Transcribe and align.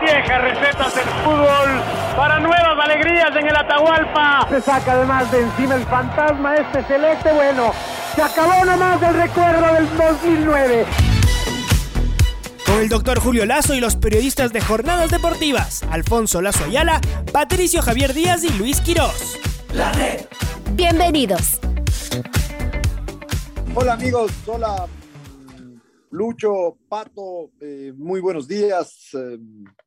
Viejas 0.00 0.42
recetas 0.42 0.94
del 0.94 1.04
fútbol 1.24 1.82
para 2.16 2.40
nuevas 2.40 2.84
alegrías 2.84 3.30
en 3.36 3.46
el 3.46 3.56
Atahualpa. 3.56 4.46
Se 4.48 4.60
saca 4.60 4.92
además 4.92 5.30
de 5.30 5.40
encima 5.42 5.74
el 5.74 5.84
fantasma 5.84 6.54
este 6.54 6.82
celeste. 6.84 7.32
Bueno, 7.32 7.72
se 8.14 8.22
acabó 8.22 8.64
nomás 8.64 9.00
del 9.00 9.14
recuerdo 9.14 9.74
del 9.74 9.96
2009 9.96 10.86
con 12.68 12.80
el 12.80 12.88
doctor 12.90 13.18
Julio 13.18 13.46
Lazo 13.46 13.74
y 13.74 13.80
los 13.80 13.96
periodistas 13.96 14.52
de 14.52 14.60
Jornadas 14.60 15.10
Deportivas, 15.10 15.82
Alfonso 15.90 16.42
Lazo 16.42 16.64
Ayala, 16.64 17.00
Patricio 17.32 17.80
Javier 17.80 18.12
Díaz 18.12 18.44
y 18.44 18.50
Luis 18.58 18.82
Quirós. 18.82 19.38
La 19.72 19.90
red. 19.92 20.26
Bienvenidos. 20.72 21.60
Hola 23.74 23.94
amigos, 23.94 24.32
hola 24.46 24.86
Lucho, 26.10 26.78
Pato, 26.88 27.52
eh, 27.60 27.92
muy 27.96 28.20
buenos 28.20 28.48
días. 28.48 29.10
Eh, 29.14 29.38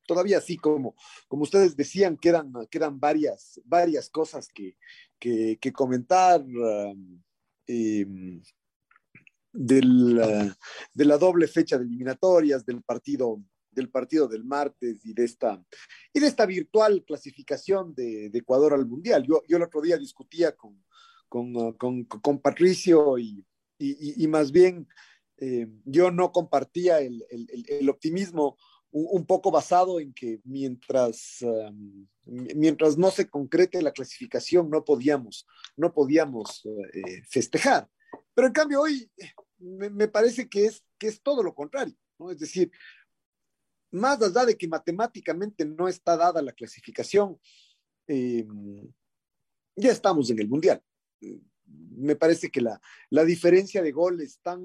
todavía 0.05 0.39
sí, 0.41 0.57
como, 0.57 0.95
como 1.27 1.43
ustedes 1.43 1.75
decían, 1.75 2.17
quedan, 2.17 2.53
quedan 2.69 2.99
varias, 2.99 3.59
varias 3.65 4.09
cosas 4.09 4.47
que, 4.47 4.77
que, 5.19 5.73
comentar. 5.73 6.43
Eh, 7.67 8.05
del, 9.53 10.19
eh, 10.19 10.51
de 10.93 11.05
la 11.05 11.17
doble 11.17 11.47
fecha 11.47 11.77
de 11.77 11.83
eliminatorias, 11.83 12.65
del 12.65 12.81
partido 12.81 13.41
del 13.69 13.89
partido 13.89 14.27
del 14.27 14.43
martes 14.43 15.05
y 15.05 15.13
de 15.13 15.23
esta, 15.23 15.63
y 16.11 16.19
de 16.19 16.27
esta 16.27 16.45
virtual 16.45 17.05
clasificación 17.05 17.93
de, 17.95 18.25
Ecuador 18.33 18.73
al 18.73 18.85
Mundial. 18.85 19.25
Yo, 19.25 19.43
el 19.47 19.63
otro 19.63 19.79
día 19.79 19.97
discutía 19.97 20.53
con, 20.57 20.83
con, 21.29 21.55
uh, 21.55 21.77
con, 21.77 22.39
Patricio 22.39 23.17
y, 23.17 23.45
y, 23.79 24.27
más 24.27 24.51
bien 24.51 24.89
eh, 25.43 25.67
yo 25.85 26.11
no 26.11 26.31
compartía 26.31 26.99
el, 26.99 27.89
optimismo 27.89 28.57
un, 28.91 29.25
poco 29.25 29.49
basado 29.49 29.99
en 29.99 30.13
que 30.13 30.39
mientras, 30.43 31.43
mientras 32.25 32.95
no 32.95 33.09
se 33.09 33.27
concrete 33.27 33.81
la 33.81 33.91
clasificación 33.91 34.69
no 34.69 34.85
podíamos, 34.85 35.47
no 35.75 35.93
podíamos 35.93 36.63
eh, 36.93 37.23
festejar. 37.27 37.89
Pero 38.35 38.47
en 38.47 38.53
cambio 38.53 38.81
hoy 38.81 39.09
me, 39.57 40.07
parece 40.07 40.47
que 40.47 40.65
es, 40.65 40.85
que 40.99 41.07
es 41.07 41.19
todo 41.23 41.41
lo 41.41 41.55
contrario, 41.55 41.95
¿no? 42.19 42.29
Es 42.29 42.37
decir, 42.37 42.71
más 43.89 44.21
allá 44.21 44.45
de 44.45 44.55
que 44.55 44.67
matemáticamente 44.67 45.65
no 45.65 45.87
está 45.87 46.15
dada 46.15 46.39
la 46.43 46.53
clasificación, 46.53 47.39
eh, 48.07 48.45
ya 49.75 49.91
estamos 49.91 50.29
en 50.29 50.39
el 50.39 50.49
Mundial. 50.49 50.83
Me 51.65 52.15
parece 52.15 52.51
que 52.51 52.61
la, 52.61 52.79
la 53.09 53.23
diferencia 53.25 53.81
de 53.81 53.91
gol 53.91 54.21
es 54.21 54.39
tan, 54.41 54.63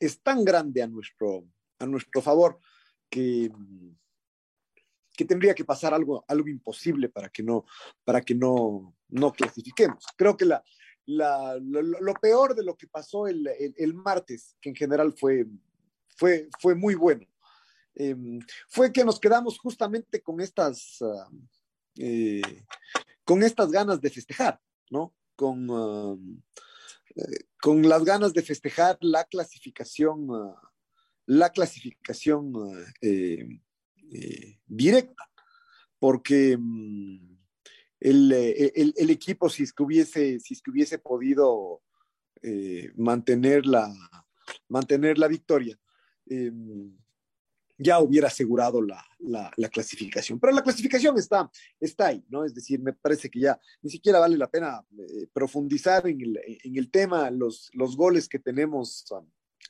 es 0.00 0.20
tan 0.22 0.44
grande 0.44 0.82
a 0.82 0.86
nuestro, 0.86 1.44
a 1.78 1.86
nuestro 1.86 2.22
favor 2.22 2.58
que, 3.08 3.50
que 5.16 5.24
tendría 5.24 5.54
que 5.54 5.64
pasar 5.64 5.94
algo, 5.94 6.24
algo 6.28 6.48
imposible 6.48 7.08
para 7.08 7.28
que 7.28 7.42
no, 7.42 7.64
para 8.04 8.20
que 8.20 8.34
no, 8.34 8.94
no 9.08 9.32
clasifiquemos. 9.32 10.04
Creo 10.16 10.36
que 10.36 10.44
la, 10.44 10.62
lo, 11.08 12.14
peor 12.14 12.54
de 12.54 12.62
lo 12.62 12.76
que 12.76 12.86
pasó 12.86 13.26
el, 13.26 13.94
martes, 13.94 14.56
que 14.60 14.68
en 14.68 14.76
general 14.76 15.14
fue, 15.16 15.46
fue, 16.16 16.48
fue 16.60 16.74
muy 16.74 16.94
bueno, 16.94 17.26
em, 17.94 18.40
fue 18.68 18.92
que 18.92 19.04
nos 19.04 19.18
quedamos 19.18 19.58
justamente 19.58 20.22
con 20.22 20.40
estas, 20.40 20.98
eh, 21.96 22.62
con 23.24 23.42
estas 23.42 23.70
ganas 23.70 24.00
de 24.00 24.10
festejar, 24.10 24.60
¿no? 24.90 25.14
Con, 25.34 25.68
eh, 25.70 26.40
con 27.60 27.88
las 27.88 28.04
ganas 28.04 28.32
de 28.32 28.42
festejar 28.42 28.98
la 29.00 29.24
clasificación, 29.24 30.28
ah, 30.32 30.54
la 31.26 31.50
clasificación 31.50 32.52
eh, 33.02 33.60
directa, 34.66 35.30
porque 35.98 36.56
mm, 36.58 37.38
eh, 38.00 38.72
el, 38.74 38.94
el, 38.96 39.10
equipo, 39.10 39.48
si 39.48 39.64
es 39.64 39.72
que 39.72 39.82
hubiese, 39.82 40.38
si 40.38 40.54
es 40.54 40.62
que 40.62 40.70
hubiese 40.70 40.98
podido 40.98 41.82
eh, 42.42 42.92
mantener, 42.96 43.66
la, 43.66 43.92
mantener 44.68 45.18
la 45.18 45.26
victoria, 45.26 45.78
eh, 46.26 46.52
ya 47.78 48.00
hubiera 48.00 48.26
asegurado 48.26 48.82
la, 48.82 49.04
la, 49.20 49.52
la, 49.56 49.68
clasificación. 49.68 50.40
Pero 50.40 50.52
la 50.52 50.62
clasificación 50.62 51.16
está, 51.16 51.50
está 51.80 52.08
ahí, 52.08 52.24
¿no? 52.28 52.44
Es 52.44 52.54
decir, 52.54 52.80
me 52.80 52.92
parece 52.92 53.30
que 53.30 53.40
ya 53.40 53.58
ni 53.82 53.90
siquiera 53.90 54.18
vale 54.18 54.36
la 54.36 54.50
pena 54.50 54.84
profundizar 55.32 56.06
en 56.08 56.20
el, 56.20 56.40
en 56.64 56.76
el, 56.76 56.90
tema, 56.90 57.30
los, 57.30 57.70
los 57.72 57.96
goles 57.96 58.28
que 58.28 58.38
tenemos, 58.38 59.04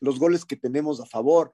los 0.01 0.19
goles 0.19 0.45
que 0.45 0.57
tenemos 0.57 1.01
a 1.01 1.07
favor. 1.07 1.53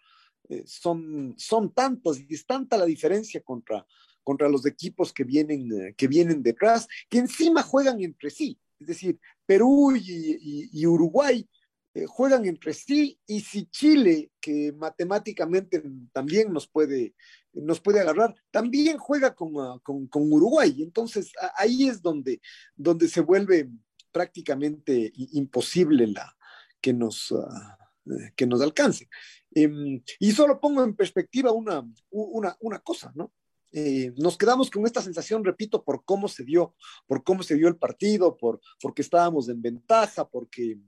son, 0.65 1.35
son 1.37 1.73
tantos 1.73 2.21
y 2.21 2.35
es 2.35 2.47
tanta 2.47 2.77
la 2.77 2.85
diferencia 2.85 3.41
contra, 3.41 3.85
contra 4.25 4.49
los 4.49 4.67
equipos 4.67 5.13
que 5.13 5.23
vienen, 5.23 5.71
eh, 5.71 5.95
que 5.97 6.09
vienen 6.09 6.43
detrás, 6.43 6.89
que 7.09 7.19
encima 7.19 7.63
juegan 7.63 8.01
entre 8.01 8.31
sí. 8.31 8.59
Es 8.81 8.89
decir, 8.89 9.21
Perú 9.47 9.95
y, 9.95 10.87
Uruguay 10.87 11.49
eh, 11.95 12.07
juegan 12.07 12.45
entre 12.45 12.75
sí 12.75 13.19
y 13.27 13.41
si 13.41 13.67
Chile, 13.67 14.33
que 14.41 14.73
matemáticamente 14.73 15.83
también 16.13 16.53
nos 16.53 16.67
puede, 16.67 17.15
nos 17.53 17.81
puede 17.81 18.01
agarrar, 18.01 18.35
también 18.51 18.99
juega 18.99 19.35
con, 19.35 19.53
ah, 19.59 19.79
con, 19.83 20.09
con 20.09 20.33
Uruguay. 20.33 20.83
Entonces 20.83 21.33
ahí 21.57 21.89
es 21.89 22.03
donde, 22.03 22.41
donde 22.75 23.09
se 23.09 23.21
vuelve 23.21 23.71
prácticamente 24.11 25.13
imposible 25.15 26.09
la, 26.09 26.37
que, 26.81 26.93
nos, 26.93 27.33
ah, 27.33 27.79
eh, 28.07 28.33
que 28.37 28.47
nos 28.47 28.61
alcance. 28.61 29.09
Em, 29.53 30.03
y 30.19 30.33
solo 30.33 30.61
pongo 30.61 30.83
en 30.83 30.97
perspectiva 30.97 31.53
una, 31.53 31.89
una, 32.11 32.57
una 32.61 32.81
cosa, 32.81 33.13
¿no? 33.15 33.33
Eh, 33.77 34.13
nos 34.17 34.39
quedamos 34.39 34.71
con 34.71 34.87
esta 34.87 35.03
sensación, 35.03 35.45
repito, 35.45 35.83
por 35.83 36.05
cómo 36.05 36.29
se 36.29 36.45
dio, 36.45 36.77
por 37.09 37.25
cómo 37.25 37.43
se 37.43 37.57
dio 37.57 37.67
el 37.67 37.77
partido, 37.77 38.37
por, 38.37 38.61
porque 38.81 39.03
estábamos 39.03 39.49
en 39.49 39.61
ventaja, 39.61 40.29
porque, 40.29 40.79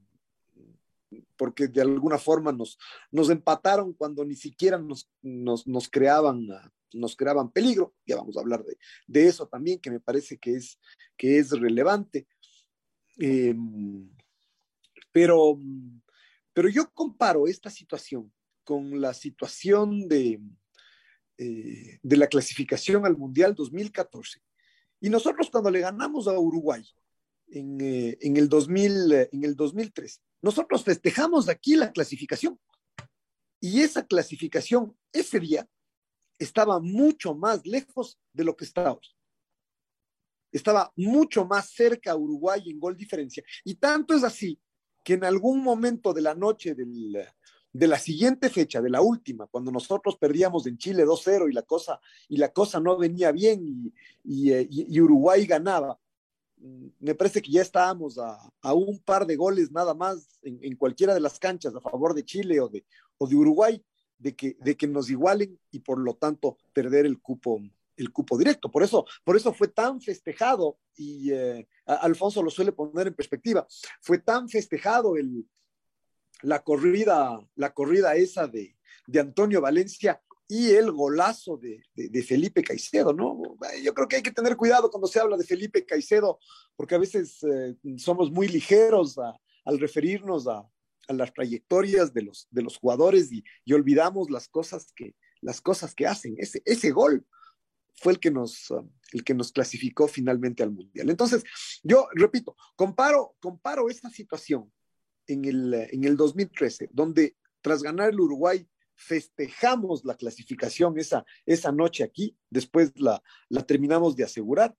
porque 1.37 1.69
de 1.69 1.81
alguna 1.81 2.19
forma 2.19 2.53
nos, 2.53 2.79
nos 3.11 3.31
empataron 3.31 3.93
cuando 3.93 4.25
ni 4.25 4.35
siquiera 4.35 4.79
nos, 4.79 5.11
nos, 5.23 5.67
nos 5.67 5.89
creaban, 5.89 6.47
nos 6.93 7.17
creaban 7.17 7.51
peligro. 7.51 7.95
Ya 8.07 8.17
vamos 8.17 8.37
a 8.37 8.41
hablar 8.41 8.65
de, 8.65 8.77
de, 9.07 9.27
eso 9.27 9.47
también, 9.47 9.81
que 9.81 9.91
me 9.91 10.01
parece 10.01 10.39
que 10.39 10.55
es, 10.57 10.79
que 11.17 11.39
es 11.39 11.51
relevante. 11.51 12.27
Eh, 13.19 13.55
pero, 15.13 15.59
pero 16.53 16.69
yo 16.69 16.91
comparo 16.93 17.47
esta 17.47 17.71
situación 17.71 18.33
con 18.65 19.01
la 19.01 19.15
situación 19.15 20.09
de, 20.09 20.41
eh, 21.39 21.99
de 22.03 22.17
la 22.17 22.27
clasificación 22.27 23.07
al 23.07 23.17
Mundial 23.17 23.55
2014. 23.55 24.41
Y 25.01 25.09
nosotros 25.11 25.51
cuando 25.51 25.71
le 25.71 25.81
ganamos 25.81 26.27
a 26.29 26.39
Uruguay 26.39 26.83
en, 27.49 27.81
eh, 27.81 28.19
en 28.21 28.37
el, 28.37 28.49
2000, 28.49 29.13
eh, 29.13 29.29
en 29.33 29.45
el 29.45 29.55
2003, 29.55 30.23
nosotros 30.43 30.85
festejamos 30.85 31.49
aquí 31.49 31.77
la 31.77 31.93
clasificación. 31.93 32.59
Y 33.61 33.81
esa 33.81 34.07
clasificación 34.07 34.97
ese 35.13 35.41
día 35.41 35.69
estaba 36.39 36.79
mucho 36.81 37.35
más 37.35 37.67
lejos 37.67 38.19
de 38.33 38.45
lo 38.45 38.57
que 38.57 38.65
está 38.65 38.93
hoy. 38.93 39.07
Estaba 40.53 40.93
mucho 40.97 41.45
más 41.47 41.71
cerca 41.71 42.15
Uruguay 42.15 42.63
en 42.67 42.79
gol 42.79 42.97
diferencia. 42.97 43.43
Y 43.65 43.75
tanto 43.75 44.15
es 44.15 44.25
así 44.25 44.61
que 45.03 45.15
en 45.15 45.25
algún 45.25 45.63
momento 45.63 46.13
de 46.13 46.23
la 46.23 46.35
noche 46.35 46.75
del, 46.75 47.17
de 47.77 47.87
la 47.87 47.99
siguiente 47.99 48.49
fecha, 48.49 48.81
de 48.81 48.91
la 48.91 49.03
última, 49.03 49.47
cuando 49.47 49.71
nosotros 49.71 50.17
perdíamos 50.17 50.67
en 50.67 50.79
Chile 50.79 51.05
2-0 51.05 51.51
y 51.51 51.53
la 51.53 51.63
cosa 51.63 52.01
y 52.29 52.39
la 52.39 52.51
cosa 52.51 52.81
no 52.81 52.97
venía 52.97 53.33
bien 53.33 53.93
y, 54.25 54.51
eh, 54.51 54.69
Uruguay 55.01 55.45
ganaba, 55.47 55.99
me 56.59 57.15
parece 57.15 57.43
que 57.43 57.51
ya 57.51 57.63
estábamos 57.63 58.19
a, 58.19 58.73
un 58.73 58.99
par 59.01 59.27
de 59.27 59.37
goles 59.37 59.71
nada 59.71 59.95
más 59.95 60.39
en, 60.43 60.77
cualquiera 60.77 61.15
de 61.15 61.21
las 61.21 61.39
canchas 61.39 61.75
a 61.75 61.81
favor 61.81 62.15
de 62.15 62.25
Chile 62.25 62.61
o 62.61 62.69
de, 62.69 62.85
o 63.19 63.27
de 63.27 63.37
Uruguay 63.37 63.85
de 64.19 64.35
que, 64.35 64.57
de 64.61 64.77
que 64.77 64.87
nos 64.87 65.11
igualen 65.11 65.59
y 65.71 65.81
por 65.81 65.99
lo 65.99 66.15
tanto 66.15 66.57
perder 66.73 67.07
el 67.07 67.21
cupo, 67.21 67.61
el 67.97 68.13
cupo 68.13 68.39
directo. 68.39 68.71
Por 68.71 68.83
eso, 68.83 69.05
por 69.25 69.37
eso 69.37 69.53
fue 69.53 69.69
tan 69.69 70.01
festejado 70.01 70.79
y 70.97 71.31
eh, 71.33 71.69
Alfonso 71.85 72.43
lo 72.43 72.51
suele 72.51 72.73
poner 72.73 73.09
en 73.09 73.15
perspectiva, 73.15 73.67
fue 74.01 74.19
tan 74.19 74.49
festejado 74.49 75.17
el, 75.17 75.47
la 76.43 76.63
corrida, 76.63 77.39
la 77.55 77.75
corrida 77.75 78.17
esa 78.17 78.47
de, 78.47 78.77
de 79.07 79.21
Antonio 79.21 79.61
Valencia 79.61 80.23
y 80.49 80.71
el 80.71 80.93
golazo 80.93 81.59
de, 81.59 82.23
Felipe 82.23 82.63
Caicedo, 82.63 83.13
¿no? 83.13 83.41
Yo 83.83 83.95
creo 83.95 84.09
que 84.09 84.17
hay 84.17 84.23
que 84.23 84.31
tener 84.31 84.57
cuidado 84.57 84.91
cuando 84.91 85.09
se 85.09 85.19
habla 85.19 85.37
de 85.37 85.45
Felipe 85.45 85.85
Caicedo, 85.85 86.39
porque 86.77 86.95
a 86.95 86.99
veces 86.99 87.43
eh, 87.43 87.75
somos 87.97 88.31
muy 88.31 88.47
ligeros 88.49 89.17
al 89.65 89.79
referirnos 89.79 90.47
a, 90.47 90.65
las 91.09 91.33
trayectorias 91.33 92.13
de 92.13 92.23
los, 92.23 92.49
de 92.51 92.63
los 92.63 92.79
jugadores 92.79 93.31
y, 93.31 93.45
olvidamos 93.73 94.29
las 94.29 94.49
cosas 94.49 94.93
que, 94.95 95.15
las 95.41 95.61
cosas 95.61 95.95
que 95.95 96.07
hacen. 96.07 96.35
Ese, 96.37 96.63
ese 96.65 96.91
gol 96.91 97.25
fue 97.95 98.13
el 98.13 98.19
que, 98.19 98.33
nos, 98.33 98.73
el 99.13 99.23
que 99.23 99.35
nos 99.35 99.53
clasificó 99.53 100.09
finalmente 100.09 100.65
al 100.65 100.73
Mundial. 100.73 101.09
Entonces, 101.09 101.45
yo 101.85 102.09
repito, 102.13 102.57
comparo, 102.75 103.37
comparo 103.41 103.89
esta 103.89 104.11
situación 104.11 104.73
en 105.29 105.45
el, 105.45 105.75
en 105.75 106.05
el 106.05 106.17
2013, 106.17 106.91
donde 106.93 107.37
tras 107.61 107.83
ganar 107.83 108.11
el 108.11 108.21
Uruguay 108.21 108.67
festejamos 108.97 110.05
la 110.05 110.17
clasificación 110.17 110.99
esa, 110.99 111.25
esa 111.45 111.71
noche 111.71 112.03
aquí, 112.03 112.37
después 112.51 112.93
la, 112.97 113.23
la 113.49 113.65
terminamos 113.65 114.17
de 114.17 114.25
asegurar, 114.25 114.77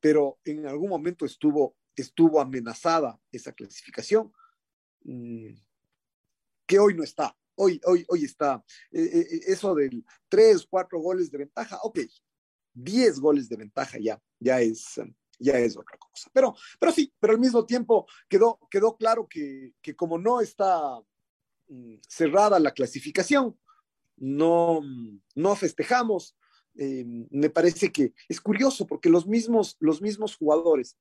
pero 0.00 0.38
en 0.44 0.66
algún 0.66 0.88
momento 0.88 1.24
estuvo, 1.24 1.76
estuvo 1.94 2.40
amenazada 2.40 3.20
esa 3.30 3.52
clasificación, 3.52 4.32
mm, 5.04 5.54
que 6.66 6.78
hoy 6.78 6.94
no 6.94 7.02
está. 7.02 7.36
Hoy, 7.56 7.80
hoy, 7.84 8.04
hoy 8.08 8.24
está 8.24 8.64
eh, 8.92 9.02
eh, 9.02 9.26
eh, 9.30 9.40
eso 9.46 9.74
del 9.74 10.04
tres, 10.28 10.66
cuatro 10.68 11.00
goles 11.00 11.30
de 11.30 11.38
ventaja, 11.38 11.78
ok, 11.82 11.98
diez 12.72 13.18
goles 13.18 13.48
de 13.48 13.56
ventaja 13.56 13.98
ya, 14.00 14.20
ya 14.38 14.60
es, 14.60 15.00
ya 15.38 15.58
es 15.58 15.76
otra 15.76 15.98
cosa. 15.98 16.30
Pero, 16.32 16.54
pero 16.78 16.92
sí, 16.92 17.12
pero 17.18 17.32
al 17.32 17.40
mismo 17.40 17.66
tiempo 17.66 18.06
quedó, 18.28 18.60
quedó 18.70 18.96
claro 18.96 19.26
que, 19.28 19.74
que 19.82 19.96
como 19.96 20.18
no 20.18 20.40
está 20.40 21.00
cerrada 22.08 22.58
la 22.58 22.72
clasificación, 22.72 23.56
no, 24.20 24.80
no 25.34 25.56
festejamos. 25.56 26.36
Eh, 26.76 27.04
me 27.30 27.50
parece 27.50 27.90
que 27.90 28.12
es 28.28 28.40
curioso 28.40 28.86
porque 28.86 29.08
los 29.08 29.26
mismos, 29.26 29.76
los 29.80 30.00
mismos 30.00 30.36
jugadores, 30.36 30.96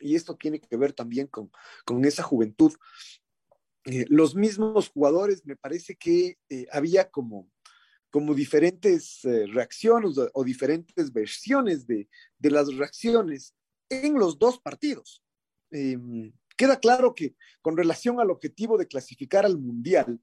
y 0.00 0.16
esto 0.16 0.36
tiene 0.36 0.60
que 0.60 0.76
ver 0.76 0.92
también 0.92 1.28
con, 1.28 1.50
con 1.84 2.04
esa 2.04 2.22
juventud, 2.22 2.72
eh, 3.84 4.06
los 4.08 4.34
mismos 4.34 4.88
jugadores, 4.88 5.44
me 5.44 5.56
parece 5.56 5.94
que 5.94 6.38
eh, 6.48 6.66
había 6.72 7.10
como, 7.10 7.48
como 8.10 8.34
diferentes 8.34 9.20
reacciones 9.22 10.16
o, 10.32 10.44
diferentes 10.44 11.12
versiones 11.12 11.86
de, 11.86 12.08
de, 12.38 12.50
las 12.50 12.74
reacciones 12.74 13.54
en 13.88 14.14
los 14.14 14.38
dos 14.38 14.58
partidos. 14.58 15.22
Queda 16.56 16.78
claro 16.78 17.14
que 17.14 17.34
con 17.62 17.76
relación 17.76 18.20
al 18.20 18.30
objetivo 18.30 18.78
de 18.78 18.86
clasificar 18.86 19.44
al 19.44 19.58
Mundial, 19.58 20.20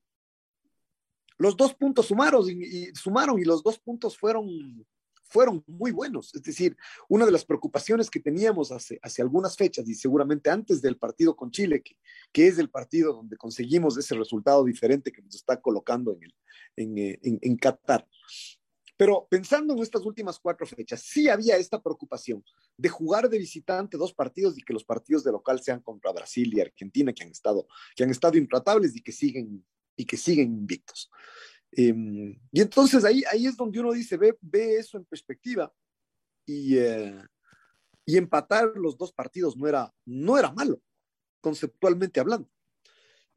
los 1.37 1.57
dos 1.57 1.73
puntos 1.73 2.05
sumaron 2.05 2.45
y, 2.47 2.93
sumaron 2.93 3.39
y 3.39 3.43
los 3.43 3.63
dos 3.63 3.79
puntos 3.79 4.17
fueron, 4.17 4.85
fueron 5.23 5.63
muy 5.67 5.91
buenos. 5.91 6.33
Es 6.35 6.43
decir, 6.43 6.77
una 7.09 7.25
de 7.25 7.31
las 7.31 7.43
preocupaciones 7.43 8.09
que 8.09 8.19
teníamos 8.19 8.71
hace, 8.71 8.99
algunas 9.19 9.57
fechas 9.57 9.89
y 9.89 9.95
seguramente 9.95 10.49
antes 10.49 10.81
del 10.81 10.97
partido 10.97 11.35
con 11.35 11.49
Chile, 11.49 11.81
que, 11.81 11.97
que, 12.31 12.47
es 12.47 12.59
el 12.59 12.69
partido 12.69 13.13
donde 13.13 13.37
conseguimos 13.37 13.97
ese 13.97 14.15
resultado 14.15 14.63
diferente 14.63 15.11
que 15.11 15.21
nos 15.21 15.35
está 15.35 15.59
colocando 15.59 16.13
en, 16.13 16.23
el, 16.23 16.35
en, 16.75 16.97
eh, 16.97 17.19
en 17.23 17.57
Qatar, 17.57 18.07
pero 19.01 19.25
pensando 19.27 19.73
en 19.73 19.79
estas 19.79 20.05
últimas 20.05 20.37
cuatro 20.37 20.63
fechas, 20.67 21.01
sí 21.01 21.27
había 21.27 21.57
esta 21.57 21.81
preocupación 21.81 22.45
de 22.77 22.87
jugar 22.87 23.27
de 23.29 23.39
visitante 23.39 23.97
dos 23.97 24.13
partidos 24.13 24.55
y 24.59 24.61
que 24.61 24.73
los 24.73 24.83
partidos 24.83 25.23
de 25.23 25.31
local 25.31 25.59
sean 25.59 25.81
contra 25.81 26.11
Brasil 26.11 26.53
y 26.53 26.61
Argentina, 26.61 27.11
que 27.11 27.23
han 27.23 27.31
estado, 27.31 27.65
que 27.95 28.03
han 28.03 28.11
estado 28.11 28.37
intratables 28.37 28.95
y 28.95 29.01
que 29.01 29.11
siguen, 29.11 29.65
y 29.95 30.05
que 30.05 30.17
siguen 30.17 30.53
invictos. 30.53 31.09
Em, 31.71 32.39
y 32.51 32.61
entonces 32.61 33.03
ahí, 33.03 33.23
ahí 33.31 33.47
es 33.47 33.57
donde 33.57 33.79
uno 33.79 33.91
dice, 33.91 34.17
ve, 34.17 34.37
ve 34.39 34.75
eso 34.75 34.99
en 34.99 35.05
perspectiva 35.05 35.73
y, 36.45 36.77
eh, 36.77 37.23
y 38.05 38.17
empatar 38.17 38.71
los 38.75 38.99
dos 38.99 39.11
partidos 39.11 39.57
no 39.57 39.67
era, 39.67 39.91
no 40.05 40.37
era 40.37 40.51
malo, 40.51 40.79
conceptualmente 41.41 42.19
hablando. 42.19 42.47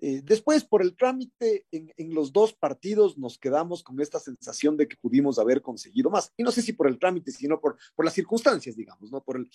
Eh, 0.06 0.20
después, 0.22 0.64
por 0.64 0.82
el 0.82 0.94
trámite 0.94 1.64
en, 1.72 2.14
los 2.14 2.30
dos 2.30 2.52
partidos, 2.52 3.16
nos 3.16 3.38
quedamos 3.38 3.82
con 3.82 4.02
esta 4.02 4.20
sensación 4.20 4.76
de 4.76 4.86
que 4.86 4.98
pudimos 4.98 5.38
haber 5.38 5.62
conseguido 5.62 6.10
más. 6.10 6.30
Y 6.36 6.42
no 6.42 6.52
sé 6.52 6.60
si 6.60 6.74
por 6.74 6.88
el 6.88 6.98
trámite, 6.98 7.32
sino 7.32 7.58
por, 7.58 7.78
por 7.94 8.04
las 8.04 8.12
circunstancias, 8.12 8.76
digamos, 8.76 9.10
¿no? 9.10 9.24
Por 9.24 9.38
el, 9.38 9.50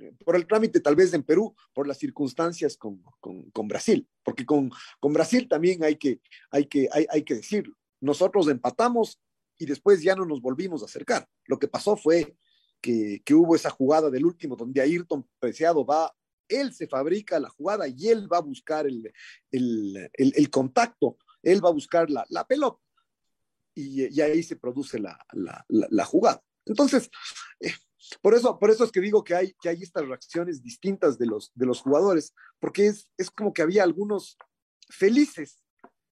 eh, 0.00 0.12
por 0.24 0.34
el 0.34 0.48
trámite 0.48 0.80
tal 0.80 0.96
vez 0.96 1.14
en 1.14 1.22
Perú, 1.22 1.54
por 1.72 1.86
las 1.86 1.96
circunstancias 1.96 2.76
con, 2.76 3.04
con, 3.20 3.68
Brasil, 3.68 4.08
porque 4.24 4.44
con, 4.44 4.68
con, 4.98 5.12
Brasil 5.12 5.46
también 5.48 5.84
hay 5.84 5.94
que, 5.94 6.20
hay, 6.50 6.66
que, 6.66 6.88
hay, 6.90 7.06
hay 7.08 7.22
que 7.22 7.34
decirlo. 7.34 7.76
Nosotros 8.00 8.48
empatamos 8.48 9.20
y 9.58 9.64
después 9.64 10.02
ya 10.02 10.16
no 10.16 10.26
nos 10.26 10.42
volvimos 10.42 10.82
a 10.82 10.86
acercar. 10.86 11.28
Lo 11.46 11.60
que 11.60 11.68
pasó 11.68 11.96
fue 11.96 12.36
que, 12.80 13.22
que 13.24 13.34
hubo 13.34 13.54
esa 13.54 13.70
jugada 13.70 14.10
del 14.10 14.26
último 14.26 14.56
donde 14.56 14.80
Ayrton 14.80 15.24
Preciado 15.38 15.86
va 15.86 16.12
él 16.48 16.72
se 16.74 16.86
fabrica 16.86 17.40
la 17.40 17.48
jugada 17.48 17.88
y 17.88 18.08
él 18.08 18.32
va 18.32 18.38
a 18.38 18.42
buscar 18.42 18.86
el, 18.86 19.12
el, 19.50 20.50
contacto, 20.50 21.18
él 21.42 21.64
va 21.64 21.68
a 21.68 21.72
buscar 21.72 22.10
la, 22.10 22.24
la 22.28 22.46
pelota 22.46 22.80
y, 23.74 24.20
ahí 24.20 24.42
se 24.42 24.56
produce 24.56 24.98
la, 24.98 25.18
la 25.32 26.04
jugada. 26.04 26.42
Entonces, 26.66 27.10
eh, 27.60 27.72
por, 28.20 28.34
eso, 28.34 28.58
por 28.58 28.70
eso 28.70 28.84
es 28.84 28.92
que 28.92 29.00
digo 29.00 29.24
que 29.24 29.34
hay, 29.34 29.54
que 29.60 29.68
hay 29.68 29.82
estas 29.82 30.06
reacciones 30.06 30.62
distintas 30.62 31.18
de 31.18 31.26
los, 31.26 31.52
de 31.54 31.66
los 31.66 31.80
jugadores, 31.80 32.34
porque 32.58 32.86
es, 32.86 33.08
es 33.16 33.30
como 33.30 33.52
que 33.52 33.62
había 33.62 33.82
algunos 33.82 34.36
felices 34.88 35.63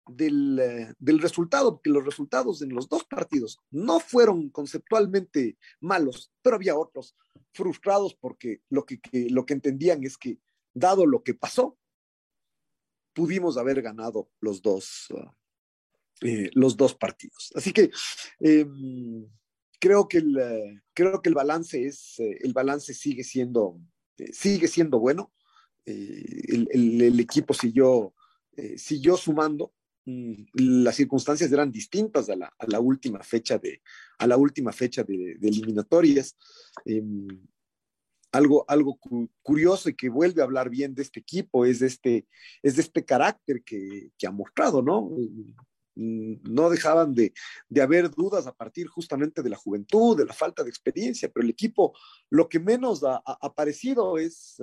del, 0.08 0.58
eh, 0.58 0.94
del, 0.98 1.20
resultado, 1.20 1.76
porque 1.76 1.90
los 1.90 2.04
resultados 2.04 2.62
en 2.62 2.70
los 2.70 2.88
dos 2.88 3.04
partidos 3.04 3.58
no 3.70 4.00
fueron 4.00 4.48
conceptualmente 4.50 5.58
malos, 5.80 6.32
pero 6.42 6.56
había 6.56 6.76
otros 6.76 7.16
frustrados 7.52 8.14
porque 8.14 8.62
lo 8.68 8.84
que, 8.84 9.00
lo 9.30 9.46
que 9.46 9.54
entendían 9.54 10.04
es 10.04 10.16
que, 10.16 10.38
dado 10.74 11.06
lo 11.06 11.22
que 11.22 11.34
pasó, 11.34 11.78
pudimos 13.12 13.56
haber 13.56 13.82
ganado 13.82 14.30
los 14.40 14.62
dos, 14.62 15.08
uh, 15.10 16.26
eh, 16.26 16.50
los 16.54 16.76
dos 16.76 16.94
partidos. 16.94 17.50
Así 17.54 17.72
que 17.72 17.90
em, 18.40 19.26
creo, 19.80 20.08
que 20.08 20.18
el, 20.18 20.38
eh, 20.38 20.82
creo 20.94 21.20
que 21.20 21.28
el 21.28 21.34
balance, 21.34 21.84
es, 21.84 22.14
el 22.18 22.52
balance 22.52 22.94
sigue, 22.94 23.24
siendo, 23.24 23.80
sigue 24.32 24.68
siendo 24.68 24.98
bueno. 24.98 25.32
El, 25.84 26.68
el, 26.70 27.18
equipo 27.18 27.54
siguió, 27.54 28.12
siguió 28.76 29.16
sumando 29.16 29.72
las 30.54 30.96
circunstancias 30.96 31.50
eran 31.52 31.70
distintas 31.70 32.28
a 32.30 32.36
la, 32.36 32.80
última 32.80 33.22
fecha 33.22 33.58
de, 33.58 33.82
a 34.18 34.26
la 34.26 34.36
última 34.36 34.72
fecha 34.72 35.04
de, 35.04 35.32
eliminatorias. 35.42 36.36
Em, 36.84 37.28
algo, 38.30 38.64
algo 38.68 38.98
curioso 39.42 39.88
y 39.88 39.94
que 39.94 40.10
vuelve 40.10 40.42
a 40.42 40.44
hablar 40.44 40.68
bien 40.68 40.94
de 40.94 41.02
este 41.02 41.20
equipo 41.20 41.64
es 41.64 41.78
de 41.78 41.86
este, 41.86 42.26
es 42.62 42.76
de 42.76 42.82
este 42.82 43.04
carácter 43.04 43.62
que, 43.64 44.10
que 44.18 44.26
ha 44.26 44.30
mostrado, 44.30 44.82
¿no? 44.82 45.10
Mm, 45.98 46.36
no 46.44 46.70
dejaban 46.70 47.12
de, 47.14 47.32
de, 47.68 47.82
haber 47.82 48.10
dudas 48.10 48.46
a 48.46 48.52
partir 48.52 48.86
justamente 48.86 49.42
de 49.42 49.50
la 49.50 49.56
juventud, 49.56 50.16
de 50.16 50.26
la 50.26 50.32
falta 50.32 50.62
de 50.62 50.70
experiencia, 50.70 51.28
pero 51.28 51.42
el 51.42 51.50
equipo 51.50 51.92
lo 52.30 52.48
que 52.48 52.60
menos 52.60 53.02
ha, 53.02 53.16
ha 53.24 53.54
parecido 53.54 54.16
es, 54.18 54.62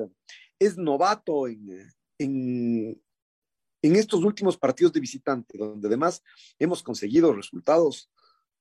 es 0.60 0.78
novato 0.78 1.48
en, 1.48 3.02
en 3.86 3.96
estos 3.96 4.24
últimos 4.24 4.58
partidos 4.58 4.94
de 4.94 5.00
visitante, 5.00 5.60
donde 5.60 5.88
además 5.88 6.24
hemos 6.58 6.82
conseguido 6.82 7.34
resultados 7.34 8.10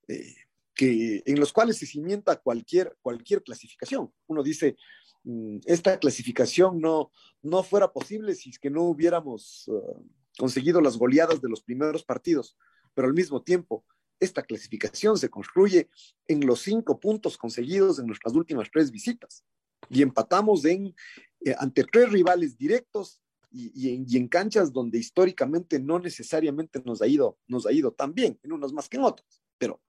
eh, 0.06 0.34
que, 0.74 1.22
en 1.24 1.40
los 1.40 1.50
cuales 1.50 1.78
se 1.78 1.86
cimienta 1.86 2.36
cualquier, 2.36 2.94
cualquier 3.00 3.42
clasificación. 3.42 4.12
Uno 4.26 4.42
dice, 4.42 4.76
mm, 5.22 5.60
esta 5.64 5.98
clasificación 5.98 6.78
no, 6.78 7.10
no 7.40 7.62
fuera 7.62 7.90
posible 7.90 8.34
si 8.34 8.50
es 8.50 8.58
que 8.58 8.68
no 8.68 8.82
hubiéramos 8.82 9.66
uh, 9.68 10.06
conseguido 10.36 10.82
las 10.82 10.98
goleadas 10.98 11.40
de 11.40 11.48
los 11.48 11.62
primeros 11.62 12.04
partidos, 12.04 12.58
pero 12.92 13.08
al 13.08 13.14
mismo 13.14 13.42
tiempo, 13.42 13.82
esta 14.20 14.42
clasificación 14.42 15.16
se 15.16 15.30
construye 15.30 15.88
en 16.28 16.46
los 16.46 16.60
cinco 16.60 17.00
puntos 17.00 17.38
conseguidos 17.38 17.98
en 17.98 18.06
nuestras 18.06 18.34
últimas 18.34 18.68
tres 18.70 18.90
visitas 18.90 19.42
y 19.88 20.02
empatamos 20.02 20.66
en, 20.66 20.94
eh, 21.40 21.54
ante 21.58 21.82
tres 21.84 22.12
rivales 22.12 22.58
directos 22.58 23.22
y, 23.54 24.16
en, 24.16 24.28
canchas 24.28 24.73
donde 24.73 24.99
históricamente 24.99 25.78
no 25.78 26.00
necesariamente 26.00 26.82
nos 26.84 27.00
ha, 27.00 27.06
ido, 27.06 27.38
nos 27.46 27.66
ha 27.66 27.73
ido 27.73 27.92
tan 27.92 28.12
bien, 28.12 28.38
en 28.42 28.52
unos 28.52 28.73
más 28.73 28.88
que 28.88 28.96
en 28.96 29.04
otros, 29.04 29.42
pero 29.58 29.80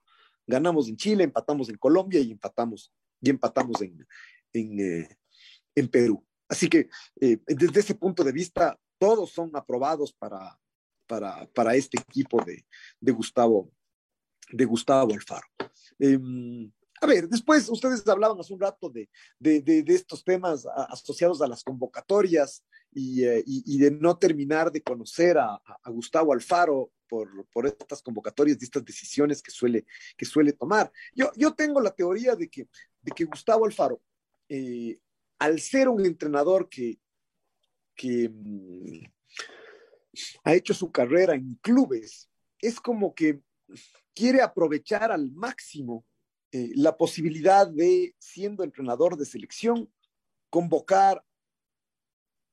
ganamos 0.45 0.88
en 0.88 0.98
Chile, 0.98 1.24
empatamos 1.24 1.69
en 1.69 1.77
Colombia 1.77 2.19
y 2.19 2.31
empatamos, 2.31 2.93
y 3.19 3.29
empatamos 3.31 3.81
en, 3.81 4.05
en, 4.53 4.79
eh, 4.79 5.17
en 5.74 5.88
Perú. 5.88 6.24
Así 6.48 6.69
que 6.69 6.89
eh, 7.19 7.39
desde 7.48 7.79
ese 7.79 7.95
punto 7.95 8.24
de 8.24 8.31
vista, 8.31 8.79
todos 9.00 9.31
son 9.31 9.50
aprobados 9.55 10.13
para, 10.13 10.60
para, 11.07 11.48
para 11.48 11.75
este 11.75 12.00
equipo 12.00 12.43
de, 12.45 12.65
de, 13.00 13.12
Gustavo, 13.12 13.72
de 14.51 14.65
Gustavo 14.65 15.13
Alfaro. 15.13 15.48
Em, 15.98 16.72
a 17.05 17.07
ver, 17.07 17.29
después 17.29 17.69
ustedes 17.69 18.07
hablaban 18.07 18.39
hace 18.39 18.51
un 18.51 18.59
rato 18.59 18.89
de, 18.89 19.07
de, 19.38 19.62
de, 19.62 19.93
estos 19.93 20.24
temas 20.24 20.65
asociados 20.89 21.39
a 21.39 21.47
las 21.47 21.63
convocatorias 21.63 22.65
y, 22.91 23.24
eh, 23.24 23.43
y, 23.45 23.63
y, 23.75 23.77
de 23.77 23.91
no 23.91 24.17
terminar 24.17 24.71
de 24.71 24.81
conocer 24.81 25.38
a, 25.38 25.62
Gustavo 25.85 26.33
Alfaro. 26.33 26.91
por, 27.07 27.29
por, 27.53 27.67
estas 27.67 28.01
convocatorias, 28.01 28.57
de 28.57 28.65
estas 28.65 28.83
decisiones 28.83 29.43
que 29.43 29.51
suele, 29.51 29.85
que 30.17 30.25
suele 30.25 30.53
tomar. 30.53 30.91
Yo, 31.13 31.29
yo 31.35 31.53
tengo 31.53 31.79
la 31.79 31.91
teoría 31.91 32.35
de 32.35 32.50
que, 32.50 32.67
de 33.03 33.12
que 33.12 33.25
Gustavo 33.25 33.65
Alfaro, 33.65 34.01
eh, 34.50 34.97
al 35.38 35.59
ser 35.59 35.88
un 35.88 36.03
entrenador 36.07 36.67
que, 36.67 36.97
que 37.95 38.29
mm, 38.29 39.05
ha 40.43 40.55
hecho 40.55 40.74
su 40.74 40.91
carrera 40.91 41.35
en 41.35 41.59
clubes, 41.62 42.27
es 42.59 42.79
como 42.79 43.13
que 43.13 43.41
quiere 44.15 44.41
aprovechar 44.41 45.12
al 45.12 45.31
máximo 45.31 46.03
eh, 46.55 46.71
la 46.74 46.95
posibilidad 46.95 47.67
de, 47.67 48.15
siendo 48.17 48.63
entrenador 48.63 49.17
de 49.17 49.25
selección, 49.25 49.91
convocar 50.50 51.21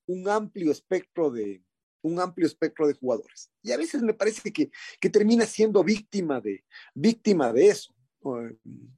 un 0.06 0.28
amplio 0.28 0.73
espectro 0.73 1.30
de, 1.30 1.62
un 2.02 2.18
amplio 2.18 2.49
espectro 2.49 2.88
de 2.88 2.94
jugadores. 2.94 3.52
Y 3.62 3.71
a 3.71 3.76
veces 3.76 4.02
me 4.02 4.12
parece 4.12 4.52
que, 4.52 4.73
que 5.00 5.09
termina 5.09 5.47
siendo 5.47 5.85
víctima 5.85 6.40
de, 6.40 6.64
víctima 6.94 7.52
de 7.52 7.68
eso. 7.68 7.94